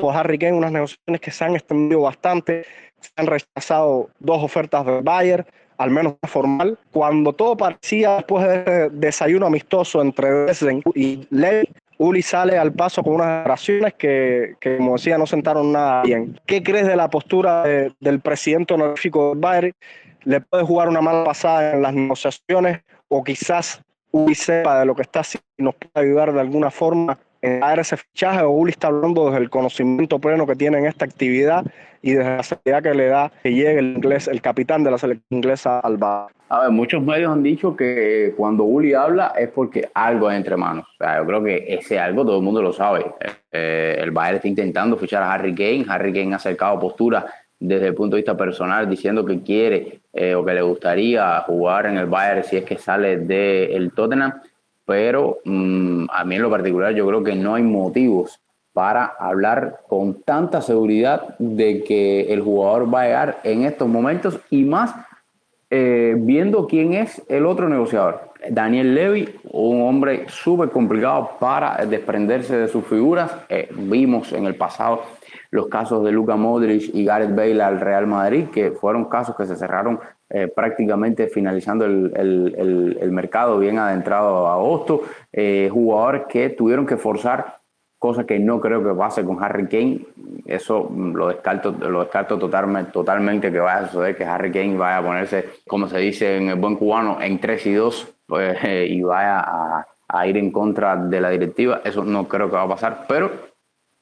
por 0.01 0.15
Harry 0.15 0.39
Kane, 0.39 0.55
unas 0.55 0.73
negociaciones 0.73 1.21
que 1.21 1.31
se 1.31 1.45
han 1.45 1.55
extendido 1.55 2.03
bastante, 2.03 2.65
se 3.01 3.11
han 3.17 3.27
rechazado 3.27 4.11
dos 4.19 4.43
ofertas 4.43 4.85
de 4.85 5.01
Bayern, 5.01 5.47
al 5.79 5.91
menos 5.91 6.17
formal, 6.25 6.79
cuando 6.93 7.33
todo 7.33 7.57
parecía 7.57 8.17
después 8.17 8.47
de 8.47 8.91
desayuno 8.91 9.47
amistoso 9.47 10.03
entre 10.03 10.29
Dresden 10.45 10.83
y 10.95 11.27
Ley, 11.31 11.65
Uli 11.97 12.23
sale 12.23 12.57
al 12.57 12.73
paso 12.73 13.03
con 13.03 13.15
unas 13.15 13.41
declaraciones 13.41 13.95
que, 13.95 14.55
que, 14.59 14.79
como 14.79 14.95
decía, 14.95 15.19
no 15.19 15.27
sentaron 15.27 15.73
nada 15.73 16.03
bien. 16.03 16.41
¿Qué 16.47 16.63
crees 16.63 16.87
de 16.87 16.97
la 16.97 17.11
postura 17.11 17.63
del 17.63 18.21
presidente 18.21 18.73
honorífico 18.73 19.35
de 19.35 19.41
Bayern? 19.41 19.73
¿Le 20.25 20.41
puede 20.41 20.65
jugar 20.65 20.89
una 20.89 21.03
mala 21.03 21.25
pasada 21.25 21.73
en 21.75 21.83
las 21.83 21.93
negociaciones 21.93 22.81
o 23.09 23.23
quizás 23.23 23.83
Uli 24.12 24.35
sepa 24.35 24.81
de 24.81 24.87
lo 24.87 24.94
que 24.94 25.03
está 25.03 25.20
haciendo 25.20 25.46
y 25.59 25.62
nos 25.62 25.75
puede 25.75 26.07
ayudar 26.07 26.33
de 26.33 26.40
alguna 26.40 26.70
forma 26.70 27.18
en 27.42 27.61
dar 27.61 27.79
ese 27.79 27.96
fichaje 27.96 28.42
o 28.42 28.51
Uli 28.51 28.70
está 28.70 28.88
hablando 28.88 29.27
desde 29.27 29.38
el 29.38 29.51
conocimiento 29.51 30.18
pleno 30.18 30.46
que 30.46 30.57
tiene 30.57 30.79
en 30.79 30.87
esta 30.87 31.05
actividad 31.05 31.64
y 32.03 32.12
desde 32.12 32.37
la 32.37 32.42
seguridad 32.42 32.83
que 32.83 32.94
le 32.94 33.07
da 33.07 33.33
que 33.42 33.53
llegue 33.53 33.79
el 33.79 33.96
inglés, 33.96 34.29
el 34.29 34.40
capitán 34.40 34.85
de 34.85 34.90
la 34.90 34.99
selección 34.99 35.27
inglesa 35.31 35.81
al 35.81 35.96
bar. 35.96 36.29
A 36.49 36.62
ver, 36.62 36.70
muchos 36.70 37.03
medios 37.03 37.31
han 37.31 37.42
dicho 37.42 37.77
que 37.77 38.35
cuando 38.37 38.64
Uli 38.64 38.92
habla 38.92 39.33
es 39.38 39.49
porque 39.51 39.88
algo 39.94 40.29
hay 40.29 40.37
entre 40.37 40.57
manos. 40.57 40.87
O 40.94 41.05
sea, 41.05 41.18
yo 41.18 41.27
creo 41.27 41.44
que 41.44 41.64
ese 41.68 41.99
algo 41.99 42.25
todo 42.25 42.38
el 42.38 42.42
mundo 42.42 42.61
lo 42.61 42.73
sabe. 42.73 43.07
Eh, 43.53 43.96
el 44.01 44.11
Bayern 44.11 44.37
está 44.37 44.49
intentando 44.49 44.96
fichar 44.96 45.23
a 45.23 45.33
Harry 45.33 45.55
Kane. 45.55 45.87
Harry 45.88 46.12
Kane 46.12 46.33
ha 46.33 46.37
acercado 46.37 46.81
postura 46.81 47.27
desde 47.61 47.88
el 47.88 47.94
punto 47.94 48.16
de 48.16 48.23
vista 48.23 48.37
personal 48.37 48.88
diciendo 48.88 49.25
que 49.25 49.42
quiere 49.42 50.01
eh, 50.12 50.35
o 50.35 50.44
que 50.44 50.55
le 50.55 50.62
gustaría 50.62 51.40
jugar 51.40 51.87
en 51.87 51.99
el 51.99 52.07
Bayern 52.07 52.42
si 52.42 52.57
es 52.57 52.64
que 52.64 52.79
sale 52.79 53.18
del 53.18 53.92
Tottenham, 53.92 54.40
pero 54.87 55.38
mm, 55.44 56.07
a 56.11 56.25
mí 56.25 56.37
en 56.37 56.42
lo 56.42 56.51
particular 56.51 56.94
yo 56.94 57.07
creo 57.07 57.23
que 57.23 57.37
no 57.37 57.55
hay 57.55 57.62
motivos 57.62 58.40
para 58.73 59.05
hablar 59.18 59.81
con 59.88 60.23
tanta 60.23 60.62
seguridad 60.62 61.37
de 61.38 61.85
que 61.85 62.33
el 62.33 62.40
jugador 62.40 62.92
va 62.92 63.03
a 63.03 63.05
llegar 63.05 63.40
en 63.44 63.64
estos 63.64 63.88
momentos 63.88 64.40
y 64.49 64.64
más 64.64 64.94
eh, 65.68 66.14
viendo 66.16 66.66
quién 66.66 66.94
es 66.94 67.23
el 67.29 67.46
otro 67.46 67.68
negociador. 67.68 68.31
Daniel 68.49 68.94
Levy, 68.94 69.29
un 69.53 69.83
hombre 69.83 70.25
súper 70.29 70.70
complicado 70.70 71.33
para 71.38 71.85
desprenderse 71.85 72.57
de 72.57 72.68
sus 72.68 72.85
figuras. 72.87 73.31
Eh, 73.49 73.68
vimos 73.73 74.33
en 74.33 74.46
el 74.46 74.55
pasado 74.55 75.03
los 75.51 75.69
casos 75.69 76.05
de 76.05 76.12
Luka 76.12 76.37
Modric 76.37 76.95
y 76.95 77.05
Gareth 77.05 77.35
Bale 77.35 77.62
al 77.62 77.81
Real 77.81 78.07
Madrid, 78.07 78.47
que 78.53 78.73
fueron 78.73 79.07
casos 79.07 79.37
que 79.37 79.47
se 79.47 79.57
cerraron 79.57 80.01
eh, 80.33 80.47
prácticamente 80.47 81.27
finalizando 81.27 81.85
el, 81.85 83.09
mercado 83.11 83.59
bien 83.59 83.81
adentrado 83.81 84.47
a 84.47 84.55
agosto, 84.55 85.03
eh, 85.33 85.69
jugadores 85.73 86.23
que 86.29 86.51
tuvieron 86.51 86.87
que 86.87 86.97
forzar, 86.97 87.59
cosa 87.99 88.25
que 88.25 88.38
no 88.38 88.61
creo 88.61 88.83
que 88.85 88.95
pase 88.95 89.25
con 89.25 89.43
Harry 89.43 89.66
Kane, 89.66 90.07
eso 90.47 90.88
lo 90.88 91.27
descarto, 91.29 91.73
lo 91.73 92.01
descarto 92.01 92.38
totalmente, 92.38 92.93
totalmente 92.93 93.51
que 93.51 93.59
vaya 93.59 93.87
a 93.87 93.88
suceder, 93.88 94.16
que 94.16 94.25
Harry 94.25 94.53
Kane 94.53 94.77
vaya 94.77 94.99
a 94.99 95.03
ponerse, 95.03 95.49
como 95.66 95.88
se 95.88 95.99
dice 95.99 96.37
en 96.37 96.51
el 96.51 96.61
buen 96.61 96.77
cubano, 96.77 97.19
en 97.21 97.40
3 97.40 97.66
y 97.66 97.73
2 97.75 98.14
pues, 98.27 98.59
y 98.88 99.03
vaya 99.03 99.40
a, 99.40 99.87
a 100.07 100.27
ir 100.29 100.37
en 100.37 100.53
contra 100.53 100.95
de 100.97 101.21
la 101.21 101.31
directiva, 101.31 101.81
eso 101.85 102.05
no 102.05 102.29
creo 102.29 102.49
que 102.49 102.57
va 102.57 102.62
a 102.62 102.69
pasar, 102.69 103.05
pero 103.09 103.50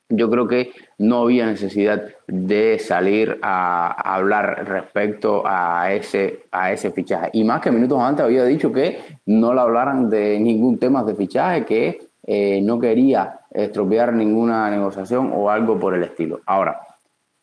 yo 0.08 0.30
creo 0.30 0.48
que 0.48 0.72
no 0.98 1.22
había 1.22 1.46
necesidad 1.46 2.02
de 2.26 2.78
salir 2.78 3.38
a, 3.42 4.14
hablar 4.14 4.66
respecto 4.66 5.42
a 5.44 5.92
ese, 5.92 6.44
a 6.50 6.72
ese 6.72 6.90
fichaje. 6.90 7.30
Y 7.34 7.44
más 7.44 7.60
que 7.60 7.70
minutos 7.70 8.00
antes 8.00 8.24
había 8.24 8.44
dicho 8.44 8.72
que 8.72 9.00
no 9.26 9.52
le 9.52 9.60
hablaran 9.60 10.08
de 10.08 10.40
ningún 10.40 10.78
tema 10.78 11.04
de 11.04 11.14
fichaje, 11.14 11.64
que 11.64 12.08
eh, 12.26 12.60
no 12.62 12.78
quería 12.78 13.40
estropear 13.50 14.12
ninguna 14.12 14.70
negociación 14.70 15.30
o 15.34 15.50
algo 15.50 15.78
por 15.78 15.94
el 15.94 16.02
estilo. 16.04 16.40
Ahora, 16.46 16.80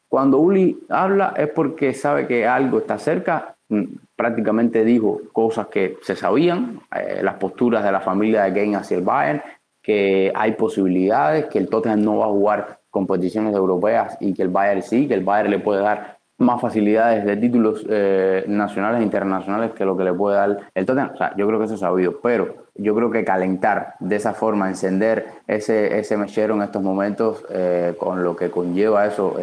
cuando 0.08 0.40
Uli 0.40 0.80
habla 0.90 1.34
es 1.36 1.50
porque 1.50 1.94
sabe 1.94 2.28
que 2.28 2.48
algo 2.48 2.80
está 2.80 2.98
cerca. 2.98 3.56
Mm, 3.68 3.84
prácticamente 4.16 4.86
dijo 4.86 5.22
cosas 5.34 5.68
que 5.68 5.98
se 6.04 6.16
sabían, 6.16 6.80
eh, 6.96 7.20
las 7.22 7.36
posturas 7.36 7.84
de 7.84 7.92
la 7.92 8.00
familia 8.00 8.44
de 8.44 8.54
Kane 8.54 8.76
hacia 8.76 8.98
el 8.98 9.04
Bayern, 9.04 9.42
que 9.86 10.32
hay 10.34 10.54
posibilidades, 10.54 11.46
que 11.46 11.60
el 11.60 11.70
Tottenham 11.70 12.02
no 12.02 12.18
va 12.18 12.26
a 12.26 12.30
jugar 12.30 12.80
competiciones 12.90 13.54
europeas 13.54 14.18
y 14.20 14.34
que 14.34 14.42
el 14.42 14.50
Bayern 14.50 14.82
sí, 14.82 15.08
que 15.08 15.14
el 15.14 15.24
Bayern 15.24 15.52
le 15.52 15.60
puede 15.60 15.82
dar 15.82 16.18
más 16.38 16.60
facilidades 16.60 17.24
de 17.24 17.38
títulos 17.38 17.86
eh, 17.90 18.44
nacionales 18.48 19.00
e 19.00 19.04
internacionales 19.04 19.72
que 19.72 19.86
lo 19.86 19.96
que 19.96 20.04
le 20.04 20.14
puede 20.14 20.36
dar 20.36 20.58
el 20.74 20.86
Tottenham. 20.86 21.12
O 21.14 21.18
sea, 21.18 21.34
yo 21.38 21.48
creo 21.48 21.60
que 21.60 21.66
eso 21.66 21.76
es 21.76 21.80
sabido, 21.80 22.20
pero 22.22 22.66
yo 22.76 22.94
creo 22.94 23.10
que 23.10 23.24
calentar 23.24 23.94
de 24.00 24.18
esa 24.18 24.34
forma, 24.34 24.68
encender 24.68 25.26
ese, 25.48 25.98
ese 25.98 26.18
mechero 26.18 26.56
en 26.56 26.64
estos 26.64 26.82
momentos, 26.82 27.46
eh, 27.50 27.94
con 27.98 28.24
lo 28.24 28.36
que 28.36 28.50
conlleva 28.50 29.06
eso, 29.06 29.36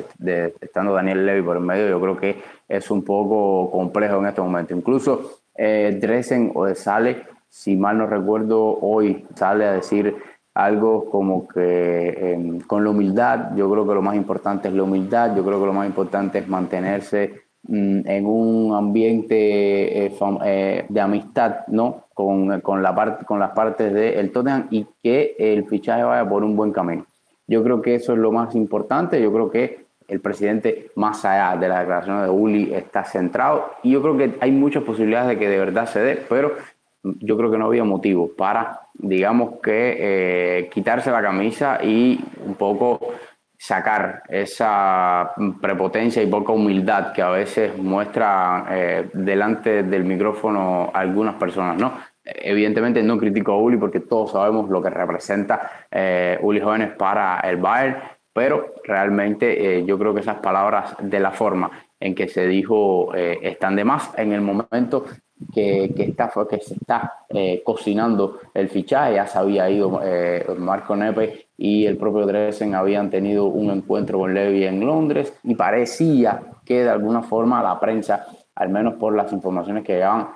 estando 0.60 0.92
Daniel 0.92 1.24
Levy 1.24 1.42
por 1.42 1.56
el 1.56 1.62
medio, 1.62 1.88
yo 1.88 2.00
creo 2.00 2.16
que 2.18 2.42
es 2.68 2.90
un 2.90 3.04
poco 3.04 3.70
complejo 3.70 4.18
en 4.18 4.26
estos 4.26 4.44
momentos. 4.44 4.76
Incluso 4.76 5.40
eh, 5.54 5.98
Dresen 6.00 6.52
o 6.54 6.74
sale, 6.74 7.24
si 7.48 7.76
mal 7.76 7.96
no 7.96 8.06
recuerdo, 8.06 8.78
hoy 8.80 9.26
sale 9.34 9.64
a 9.64 9.72
decir 9.72 10.14
algo 10.54 11.08
como 11.08 11.48
que 11.48 12.32
em, 12.32 12.60
con 12.60 12.84
la 12.84 12.90
humildad, 12.90 13.56
yo 13.56 13.70
creo 13.70 13.86
que 13.86 13.94
lo 13.94 14.02
más 14.02 14.16
importante 14.16 14.68
es 14.68 14.74
la 14.74 14.82
humildad, 14.82 15.34
yo 15.34 15.44
creo 15.44 15.60
que 15.60 15.66
lo 15.66 15.72
más 15.72 15.86
importante 15.86 16.40
es 16.40 16.48
mantenerse 16.48 17.42
mm, 17.62 18.00
en 18.06 18.26
un 18.26 18.74
ambiente 18.74 20.06
eh, 20.06 20.12
eh, 20.44 20.84
de 20.88 21.00
amistad, 21.00 21.66
¿no? 21.68 22.06
Con, 22.12 22.60
con, 22.60 22.82
la 22.82 22.94
parte, 22.94 23.24
con 23.24 23.38
las 23.38 23.52
partes 23.52 23.92
del 23.92 24.30
Tottenham 24.30 24.66
y 24.70 24.86
que 25.02 25.34
el 25.38 25.64
fichaje 25.64 26.02
vaya 26.02 26.28
por 26.28 26.44
un 26.44 26.54
buen 26.54 26.70
camino. 26.70 27.06
Yo 27.46 27.62
creo 27.62 27.80
que 27.80 27.94
eso 27.94 28.12
es 28.12 28.18
lo 28.18 28.30
más 28.30 28.54
importante, 28.54 29.20
yo 29.20 29.32
creo 29.32 29.50
que 29.50 29.86
el 30.08 30.20
presidente, 30.20 30.90
más 30.94 31.24
allá 31.24 31.58
de 31.58 31.68
las 31.68 31.80
declaraciones 31.80 32.24
de 32.24 32.30
Uli, 32.30 32.74
está 32.74 33.02
centrado 33.04 33.72
y 33.82 33.92
yo 33.92 34.02
creo 34.02 34.18
que 34.18 34.34
hay 34.40 34.52
muchas 34.52 34.82
posibilidades 34.82 35.28
de 35.28 35.38
que 35.38 35.48
de 35.48 35.58
verdad 35.58 35.86
se 35.86 36.00
dé, 36.00 36.22
pero 36.28 36.52
yo 37.02 37.36
creo 37.36 37.50
que 37.50 37.58
no 37.58 37.66
había 37.66 37.84
motivo 37.84 38.32
para, 38.36 38.88
digamos 38.94 39.60
que, 39.62 39.96
eh, 39.98 40.70
quitarse 40.72 41.10
la 41.10 41.22
camisa 41.22 41.78
y 41.82 42.20
un 42.44 42.54
poco 42.54 43.00
sacar 43.62 44.24
esa 44.28 45.34
prepotencia 45.60 46.20
y 46.20 46.26
poca 46.26 46.52
humildad 46.52 47.12
que 47.12 47.22
a 47.22 47.28
veces 47.28 47.78
muestra 47.78 48.66
eh, 48.68 49.08
delante 49.12 49.84
del 49.84 50.02
micrófono 50.02 50.90
algunas 50.92 51.36
personas, 51.36 51.76
¿no? 51.76 51.92
Evidentemente 52.24 53.04
no 53.04 53.16
critico 53.18 53.52
a 53.52 53.58
Uli 53.58 53.76
porque 53.76 54.00
todos 54.00 54.32
sabemos 54.32 54.68
lo 54.68 54.82
que 54.82 54.90
representa 54.90 55.86
eh, 55.92 56.40
Uli 56.42 56.60
Jóvenes 56.60 56.96
para 56.96 57.38
el 57.38 57.58
Bayern, 57.58 57.98
pero 58.32 58.74
realmente 58.82 59.78
eh, 59.78 59.84
yo 59.84 59.96
creo 59.96 60.12
que 60.12 60.22
esas 60.22 60.40
palabras 60.40 60.96
de 61.00 61.20
la 61.20 61.30
forma 61.30 61.70
en 62.00 62.16
que 62.16 62.26
se 62.26 62.48
dijo 62.48 63.14
están 63.14 63.76
de 63.76 63.84
más 63.84 64.10
en 64.18 64.32
el 64.32 64.40
momento 64.40 65.04
que, 65.52 65.92
que, 65.94 66.04
está, 66.04 66.30
que 66.48 66.60
se 66.60 66.74
está 66.74 67.24
eh, 67.28 67.62
cocinando 67.64 68.40
el 68.54 68.68
fichaje. 68.68 69.14
Ya 69.14 69.26
se 69.26 69.38
había 69.38 69.68
ido 69.70 70.00
Marco 70.58 70.94
Nepe 70.96 71.46
y 71.56 71.86
el 71.86 71.96
propio 71.96 72.26
Dresden 72.26 72.74
habían 72.74 73.10
tenido 73.10 73.46
un 73.46 73.70
encuentro 73.70 74.18
con 74.18 74.34
Levy 74.34 74.64
en 74.64 74.84
Londres 74.84 75.32
y 75.44 75.54
parecía 75.54 76.42
que 76.64 76.84
de 76.84 76.90
alguna 76.90 77.22
forma 77.22 77.62
la 77.62 77.78
prensa, 77.78 78.26
al 78.54 78.68
menos 78.68 78.94
por 78.94 79.14
las 79.14 79.32
informaciones 79.32 79.84
que 79.84 79.94
llegaban, 79.94 80.28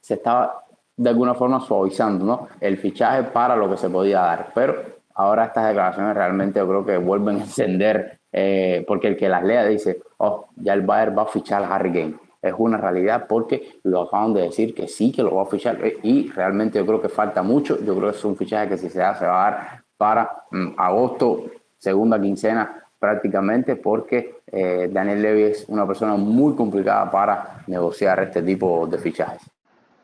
se 0.00 0.14
estaba 0.14 0.62
de 0.96 1.10
alguna 1.10 1.34
forma 1.34 1.60
suavizando 1.60 2.24
¿no? 2.24 2.48
el 2.60 2.76
fichaje 2.78 3.24
para 3.24 3.56
lo 3.56 3.70
que 3.70 3.76
se 3.76 3.88
podía 3.88 4.20
dar. 4.20 4.52
Pero 4.54 4.76
ahora 5.14 5.46
estas 5.46 5.68
declaraciones 5.68 6.14
realmente 6.14 6.58
yo 6.58 6.68
creo 6.68 6.84
que 6.84 6.96
vuelven 6.96 7.36
a 7.36 7.40
encender, 7.40 8.20
eh, 8.30 8.84
porque 8.86 9.08
el 9.08 9.16
que 9.16 9.28
las 9.28 9.42
lea 9.42 9.64
dice, 9.66 10.00
oh, 10.18 10.48
ya 10.56 10.74
el 10.74 10.82
Bayern 10.82 11.16
va 11.18 11.22
a 11.22 11.26
fichar 11.26 11.62
a 11.62 11.74
Harry 11.74 11.92
Kane. 11.92 12.14
Es 12.42 12.54
una 12.58 12.76
realidad 12.76 13.26
porque 13.28 13.80
lo 13.84 14.02
acaban 14.02 14.34
de 14.34 14.42
decir 14.42 14.74
que 14.74 14.88
sí, 14.88 15.12
que 15.12 15.22
lo 15.22 15.36
va 15.36 15.42
a 15.44 15.46
fichar 15.46 15.78
eh, 15.84 15.98
y 16.02 16.28
realmente 16.30 16.78
yo 16.78 16.84
creo 16.84 17.00
que 17.00 17.08
falta 17.08 17.42
mucho. 17.42 17.78
Yo 17.78 17.96
creo 17.96 18.10
que 18.10 18.18
es 18.18 18.24
un 18.24 18.36
fichaje 18.36 18.68
que 18.68 18.78
si 18.78 18.90
se 18.90 18.98
da 18.98 19.14
se 19.14 19.24
va 19.24 19.46
a 19.46 19.50
dar 19.50 19.82
para 19.96 20.44
mm, 20.50 20.74
agosto, 20.76 21.44
segunda 21.78 22.20
quincena 22.20 22.82
prácticamente, 22.98 23.74
porque 23.74 24.42
eh, 24.46 24.88
Daniel 24.92 25.22
Levy 25.22 25.42
es 25.42 25.64
una 25.66 25.84
persona 25.84 26.14
muy 26.14 26.54
complicada 26.54 27.10
para 27.10 27.64
negociar 27.66 28.20
este 28.22 28.42
tipo 28.42 28.86
de 28.86 28.96
fichajes. 28.98 29.42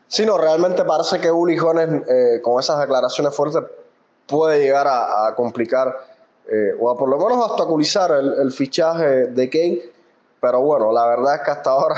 Sí, 0.09 0.27
no, 0.27 0.37
realmente 0.37 0.85
parece 0.85 1.21
que 1.21 1.31
Uli 1.31 1.57
Jones 1.57 2.03
eh, 2.09 2.41
con 2.43 2.59
esas 2.59 2.81
declaraciones 2.81 3.37
fuertes 3.37 3.63
puede 4.27 4.61
llegar 4.61 4.89
a, 4.89 5.33
complicar 5.37 5.95
eh, 6.51 6.75
o 6.81 6.91
a 6.91 6.99
por 6.99 7.09
lo 7.09 7.19
menos 7.19 7.39
obstaculizar 7.51 8.11
el, 8.11 8.33
el, 8.41 8.51
fichaje 8.51 9.27
de 9.27 9.49
Kane. 9.49 9.83
Pero 10.41 10.63
bueno, 10.63 10.91
la 10.91 11.07
verdad 11.07 11.37
es 11.37 11.43
que 11.43 11.51
hasta 11.53 11.71
ahora, 11.71 11.97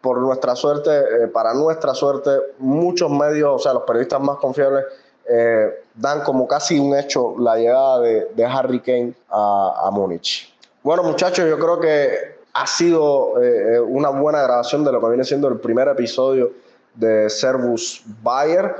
por 0.00 0.18
nuestra 0.18 0.56
suerte, 0.56 0.90
eh, 0.90 1.28
para 1.28 1.52
nuestra 1.54 1.94
suerte, 1.94 2.30
muchos 2.58 3.10
medios, 3.10 3.54
o 3.54 3.58
sea, 3.58 3.74
los 3.74 3.82
periodistas 3.82 4.20
más 4.20 4.38
confiables, 4.38 4.84
eh, 5.28 5.84
dan 5.94 6.22
como 6.22 6.46
casi 6.48 6.78
un 6.78 6.96
hecho 6.96 7.34
la 7.38 7.56
llegada 7.56 8.00
de, 8.00 8.30
de 8.34 8.44
Harry 8.44 8.80
Kane 8.80 9.14
a, 9.28 9.82
a 9.84 9.90
Múnich. 9.90 10.52
Bueno, 10.82 11.02
muchachos, 11.02 11.48
yo 11.48 11.58
creo 11.58 11.78
que 11.78 12.40
ha 12.54 12.66
sido 12.66 13.40
eh, 13.42 13.78
una 13.78 14.08
buena 14.08 14.42
grabación 14.42 14.84
de 14.84 14.92
lo 14.92 15.00
que 15.00 15.08
viene 15.08 15.24
siendo 15.24 15.48
el 15.48 15.60
primer 15.60 15.88
episodio 15.88 16.50
de 16.94 17.28
Servus 17.30 18.02
Bayer. 18.22 18.74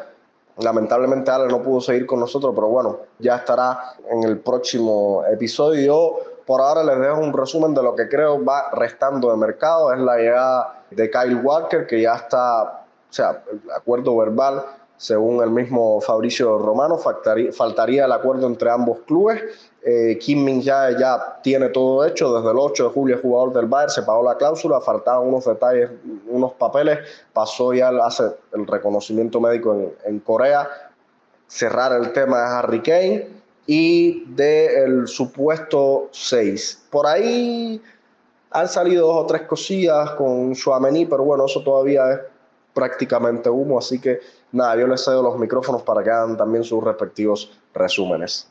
Lamentablemente 0.59 1.31
Ale 1.31 1.47
no 1.47 1.63
pudo 1.63 1.81
seguir 1.81 2.07
con 2.07 2.21
nosotros, 2.21 2.53
pero 2.55 2.69
bueno, 2.69 2.99
ya 3.19 3.37
estará 3.37 3.95
en 4.11 4.25
el 4.25 4.39
próximo 4.39 5.23
episodio. 5.31 5.87
Yo 5.87 6.19
por 6.47 6.61
ahora 6.61 6.83
les 6.83 6.99
dejo 6.99 7.21
un 7.21 7.33
resumen 7.33 7.75
de 7.75 7.83
lo 7.83 7.95
que 7.95 8.09
creo 8.09 8.45
va 8.45 8.71
restando 8.73 9.31
de 9.31 9.37
mercado. 9.37 9.93
Es 9.93 10.01
la 10.01 10.17
llegada 10.17 10.80
de 10.91 11.11
Kyle 11.11 11.37
Walker, 11.37 11.87
que 11.87 12.03
ya 12.03 12.15
está, 12.15 12.63
o 12.63 13.13
sea, 13.13 13.43
el 13.51 13.71
acuerdo 13.71 14.17
verbal, 14.17 14.65
según 14.97 15.43
el 15.43 15.51
mismo 15.51 15.99
Fabricio 16.03 16.59
Romano, 16.59 16.99
faltaría, 16.99 18.05
el 18.05 18.13
acuerdo 18.13 18.47
entre 18.47 18.71
ambos 18.71 18.99
clubes. 19.07 19.43
Eh, 19.83 20.19
Kim 20.21 20.45
Min 20.45 20.63
Jae 20.63 20.95
ya 20.99 21.41
tiene 21.43 21.71
todo 21.71 22.05
hecho, 22.05 22.35
desde 22.37 22.51
el 22.51 22.59
8 22.59 22.85
de 22.85 22.91
julio 22.91 23.17
es 23.17 23.23
jugador 23.23 23.55
del 23.55 23.65
Bayern, 23.65 23.91
se 23.91 24.03
pagó 24.03 24.23
la 24.23 24.37
cláusula, 24.37 24.79
faltaban 24.83 25.27
unos 25.27 25.47
detalles, 25.47 25.91
unos 26.29 26.53
papeles, 26.53 26.99
pasó 27.33 27.73
ya 27.73 27.89
hace 28.05 28.25
el 28.53 28.67
reconocimiento 28.67 29.41
médico 29.41 29.75
en, 29.75 29.95
en 30.05 30.19
Corea, 30.21 30.69
cerrar 31.47 31.93
el 31.93 32.13
tema 32.13 32.39
de 32.39 32.57
Harry 32.59 32.83
Kane 32.83 33.29
y 33.67 34.25
del 34.35 35.09
supuesto 35.09 36.09
6. 36.13 36.89
Por 36.91 37.07
ahí 37.07 37.81
han 38.51 38.69
salido 38.69 39.07
dos 39.07 39.25
o 39.25 39.27
tres 39.27 39.43
cosillas 39.43 40.11
con 40.13 40.55
Chouameni, 40.55 41.07
pero 41.07 41.25
bueno, 41.25 41.47
eso 41.47 41.63
todavía 41.63 42.13
es 42.13 42.21
prácticamente 42.75 43.49
humo, 43.51 43.79
así 43.79 44.01
que 44.01 44.21
nada, 44.53 44.77
yo 44.77 44.87
les 44.87 45.05
cedo 45.05 45.23
los 45.23 45.39
micrófonos 45.39 45.83
para 45.83 46.03
que 46.03 46.11
hagan 46.11 46.37
también 46.37 46.65
sus 46.65 46.83
respectivos 46.83 47.59
resúmenes 47.75 48.51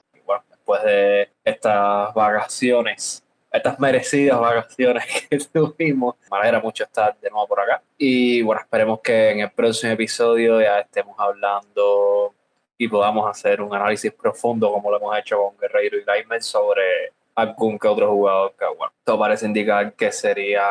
después 0.70 0.84
de 0.84 1.30
estas 1.44 2.14
vacaciones, 2.14 3.24
estas 3.52 3.80
merecidas 3.80 4.40
vacaciones 4.40 5.04
que 5.30 5.40
tuvimos. 5.40 6.16
Me 6.30 6.38
alegra 6.38 6.60
mucho 6.60 6.84
estar 6.84 7.20
de 7.20 7.30
nuevo 7.32 7.48
por 7.48 7.60
acá. 7.62 7.82
Y 7.98 8.44
bueno, 8.44 8.62
esperemos 8.62 9.00
que 9.02 9.32
en 9.32 9.40
el 9.40 9.52
próximo 9.52 9.94
episodio 9.94 10.62
ya 10.62 10.80
estemos 10.80 11.16
hablando 11.18 12.36
y 12.78 12.88
podamos 12.88 13.30
hacer 13.30 13.62
un 13.62 13.74
análisis 13.74 14.14
profundo 14.14 14.72
como 14.72 14.92
lo 14.92 14.98
hemos 14.98 15.18
hecho 15.18 15.38
con 15.38 15.58
Guerreiro 15.58 15.98
y 15.98 16.04
Gaimer 16.04 16.44
sobre 16.44 17.14
algún 17.42 17.78
que 17.80 17.88
otro 17.88 18.10
jugador 18.10 18.54
que 18.58 18.66
bueno, 18.66 18.94
todo 19.04 19.20
parece 19.20 19.46
indicar 19.46 19.94
que 19.94 20.12
sería 20.12 20.64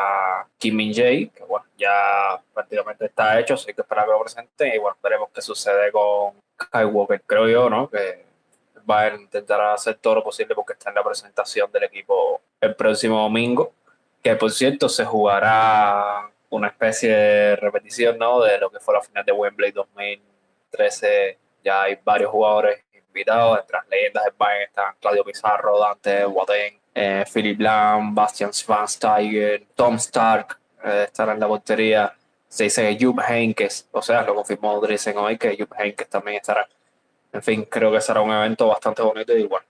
Kim 0.59 0.77
Min 0.77 0.93
Jae, 0.95 1.29
que 1.29 1.45
bueno, 1.45 1.67
ya 1.77 2.41
prácticamente 2.53 3.07
está 3.07 3.39
hecho, 3.39 3.55
así 3.55 3.73
que 3.73 3.83
esperar 3.83 4.07
que 4.07 4.13
lo 4.13 4.21
presente 4.21 4.75
y 4.75 4.79
bueno, 4.79 4.97
veremos 5.03 5.29
qué 5.35 5.43
sucede 5.43 5.91
con 5.93 6.35
Kai 6.57 6.85
Walker, 6.85 7.23
creo 7.27 7.49
yo, 7.49 7.71
¿no? 7.71 7.89
Que 7.89 8.25
va 8.89 9.03
a 9.03 9.15
intentar 9.15 9.61
hacer 9.61 9.97
todo 9.97 10.17
lo 10.17 10.25
posible 10.25 10.55
porque 10.55 10.73
está 10.73 10.91
en 10.91 10.97
la 10.97 11.05
presentación 11.05 11.71
del 11.71 11.85
equipo 11.85 12.41
el 12.61 12.75
próximo 12.75 13.21
domingo, 13.21 13.73
que 14.23 14.35
por 14.37 14.51
cierto 14.51 14.89
se 14.89 15.05
jugará 15.05 16.31
una 16.51 16.69
especie 16.69 17.11
de 17.11 17.57
repetición 17.57 18.19
¿no? 18.19 18.41
de 18.41 18.59
lo 18.59 18.71
que 18.71 18.81
fue 18.81 18.95
la 18.95 19.03
final 19.03 19.25
de 19.25 19.33
Wembley 19.33 19.73
2013. 19.73 21.39
Ya 21.65 21.83
hay 21.83 21.99
varios 22.03 22.31
jugadores 22.31 22.83
invitados, 23.19 23.61
entre 23.61 23.77
las 23.77 23.89
leyendas 23.89 24.25
del 24.25 24.35
Bayern 24.39 24.65
están 24.65 24.95
Claudio 25.01 25.25
Pizarro, 25.25 25.79
Dante 25.79 26.27
Waden, 26.27 26.75
eh, 26.95 27.25
Philip 27.33 27.61
Lam, 27.61 28.15
Bastian 28.15 28.53
Schweinsteiger, 28.53 29.67
Tom 29.75 29.97
Stark 29.97 30.59
eh, 30.85 31.05
estará 31.07 31.33
en 31.33 31.41
la 31.41 31.49
portería. 31.49 32.13
Se 32.49 32.65
dice 32.65 32.97
que 32.97 33.05
Jupp 33.05 33.21
Heynckes, 33.29 33.89
o 33.93 34.01
sea, 34.01 34.23
lo 34.23 34.35
confirmó 34.35 34.81
Driesen 34.81 35.17
hoy, 35.19 35.37
que 35.37 35.57
Jupp 35.59 35.75
Heynckes 35.79 36.09
también 36.09 36.37
estará 36.37 36.67
en 37.33 37.43
fin, 37.43 37.67
creo 37.69 37.93
que 37.93 38.01
será 38.01 38.21
un 38.21 38.31
evento 38.31 38.69
bastante 38.69 39.03
bonito 39.03 39.37
y 39.37 39.47
bueno, 39.47 39.67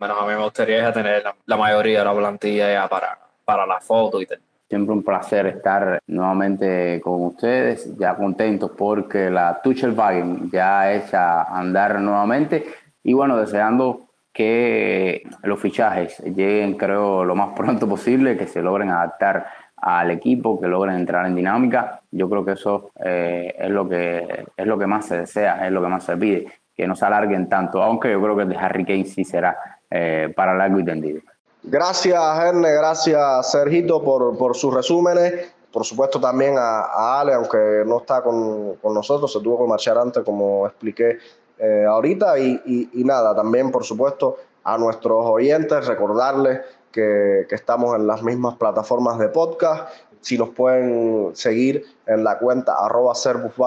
menos 0.00 0.18
a 0.20 0.26
mí 0.26 0.34
me 0.34 0.42
gustaría 0.42 0.82
ya 0.82 0.92
tener 0.92 1.24
la, 1.46 1.56
mayoría 1.56 2.00
de 2.00 2.04
la 2.04 2.14
plantilla 2.14 2.72
ya 2.72 2.88
para, 2.88 3.18
para 3.44 3.66
la 3.66 3.80
foto 3.80 4.20
y 4.20 4.26
tal. 4.26 4.40
Siempre 4.68 4.94
un 4.94 5.02
placer 5.02 5.46
estar 5.48 5.98
nuevamente 6.06 7.00
con 7.02 7.26
ustedes, 7.26 7.94
ya 7.98 8.14
contentos 8.14 8.70
porque 8.76 9.28
la 9.28 9.60
Tuchelwagen 9.62 10.50
ya 10.50 10.94
echa 10.94 11.42
a 11.42 11.58
andar 11.58 12.00
nuevamente 12.00 12.66
y 13.02 13.12
bueno, 13.12 13.36
deseando 13.36 14.08
que 14.32 15.22
los 15.42 15.60
fichajes 15.60 16.18
lleguen 16.20 16.76
creo 16.76 17.24
lo 17.24 17.34
más 17.34 17.50
pronto 17.56 17.88
posible, 17.88 18.36
que 18.36 18.46
se 18.46 18.62
logren 18.62 18.90
adaptar 18.90 19.46
al 19.76 20.10
equipo, 20.10 20.60
que 20.60 20.68
logren 20.68 20.96
entrar 20.96 21.26
en 21.26 21.34
dinámica. 21.34 22.00
Yo 22.10 22.30
creo 22.30 22.44
que 22.44 22.52
eso 22.52 22.92
eh, 23.04 23.54
es, 23.58 23.70
lo 23.70 23.88
que, 23.88 24.46
es 24.56 24.66
lo 24.66 24.78
que 24.78 24.86
más 24.86 25.06
se 25.06 25.18
desea, 25.18 25.66
es 25.66 25.72
lo 25.72 25.82
que 25.82 25.88
más 25.88 26.04
se 26.04 26.16
pide 26.16 26.46
que 26.74 26.86
no 26.86 26.96
se 26.96 27.04
alarguen 27.04 27.48
tanto, 27.48 27.82
aunque 27.82 28.10
yo 28.10 28.20
creo 28.22 28.36
que 28.36 28.42
el 28.42 28.48
de 28.48 28.56
Harry 28.56 28.84
Kane 28.84 29.04
sí 29.04 29.24
será 29.24 29.56
eh, 29.90 30.32
para 30.34 30.54
largo 30.54 30.78
y 30.78 30.84
tendido. 30.84 31.20
Gracias, 31.62 32.20
Erne, 32.40 32.72
gracias, 32.72 33.52
Sergito, 33.52 34.02
por, 34.02 34.36
por 34.36 34.56
sus 34.56 34.74
resúmenes. 34.74 35.54
Por 35.70 35.84
supuesto, 35.84 36.20
también 36.20 36.56
a, 36.58 37.20
Ale, 37.20 37.34
aunque 37.34 37.82
no 37.86 37.98
está 37.98 38.22
con, 38.22 38.74
con, 38.76 38.92
nosotros, 38.92 39.32
se 39.32 39.40
tuvo 39.40 39.64
que 39.64 39.68
marchar 39.68 39.96
antes, 39.96 40.22
como 40.22 40.66
expliqué 40.66 41.18
eh, 41.62 41.84
ahorita. 41.88 42.38
Y, 42.38 42.90
y, 42.92 43.04
nada, 43.04 43.34
también, 43.34 43.70
por 43.70 43.84
supuesto, 43.84 44.36
a 44.64 44.76
nuestros 44.76 45.24
oyentes, 45.24 45.86
recordarles 45.86 46.60
que, 46.90 47.46
que 47.48 47.54
estamos 47.54 47.96
en 47.96 48.06
las 48.06 48.22
mismas 48.22 48.56
plataformas 48.56 49.18
de 49.18 49.28
podcast 49.28 49.88
si 50.22 50.38
nos 50.38 50.50
pueden 50.50 51.30
seguir 51.34 51.84
en 52.06 52.24
la 52.24 52.38
cuenta 52.38 52.74
arroba 52.78 53.12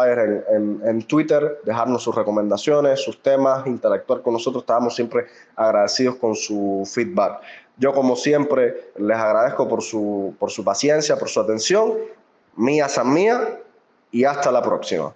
en, 0.07 0.43
en, 0.49 0.81
en, 0.85 1.01
Twitter, 1.03 1.59
dejarnos 1.65 2.01
sus 2.01 2.15
recomendaciones, 2.15 3.01
sus 3.01 3.21
temas, 3.21 3.67
interactuar 3.67 4.21
con 4.21 4.33
nosotros. 4.33 4.63
Estamos 4.63 4.95
siempre 4.95 5.25
agradecidos 5.55 6.15
con 6.15 6.33
su 6.33 6.89
feedback. 6.91 7.41
Yo, 7.77 7.93
como 7.93 8.15
siempre, 8.15 8.91
les 8.97 9.17
agradezco 9.17 9.67
por 9.67 9.81
su, 9.81 10.33
por 10.39 10.49
su 10.49 10.63
paciencia, 10.63 11.17
por 11.17 11.27
su 11.27 11.41
atención. 11.41 11.93
Mía 12.55 12.87
San 12.87 13.13
Mía 13.13 13.59
y 14.11 14.23
hasta 14.23 14.49
la 14.49 14.61
próxima. 14.61 15.13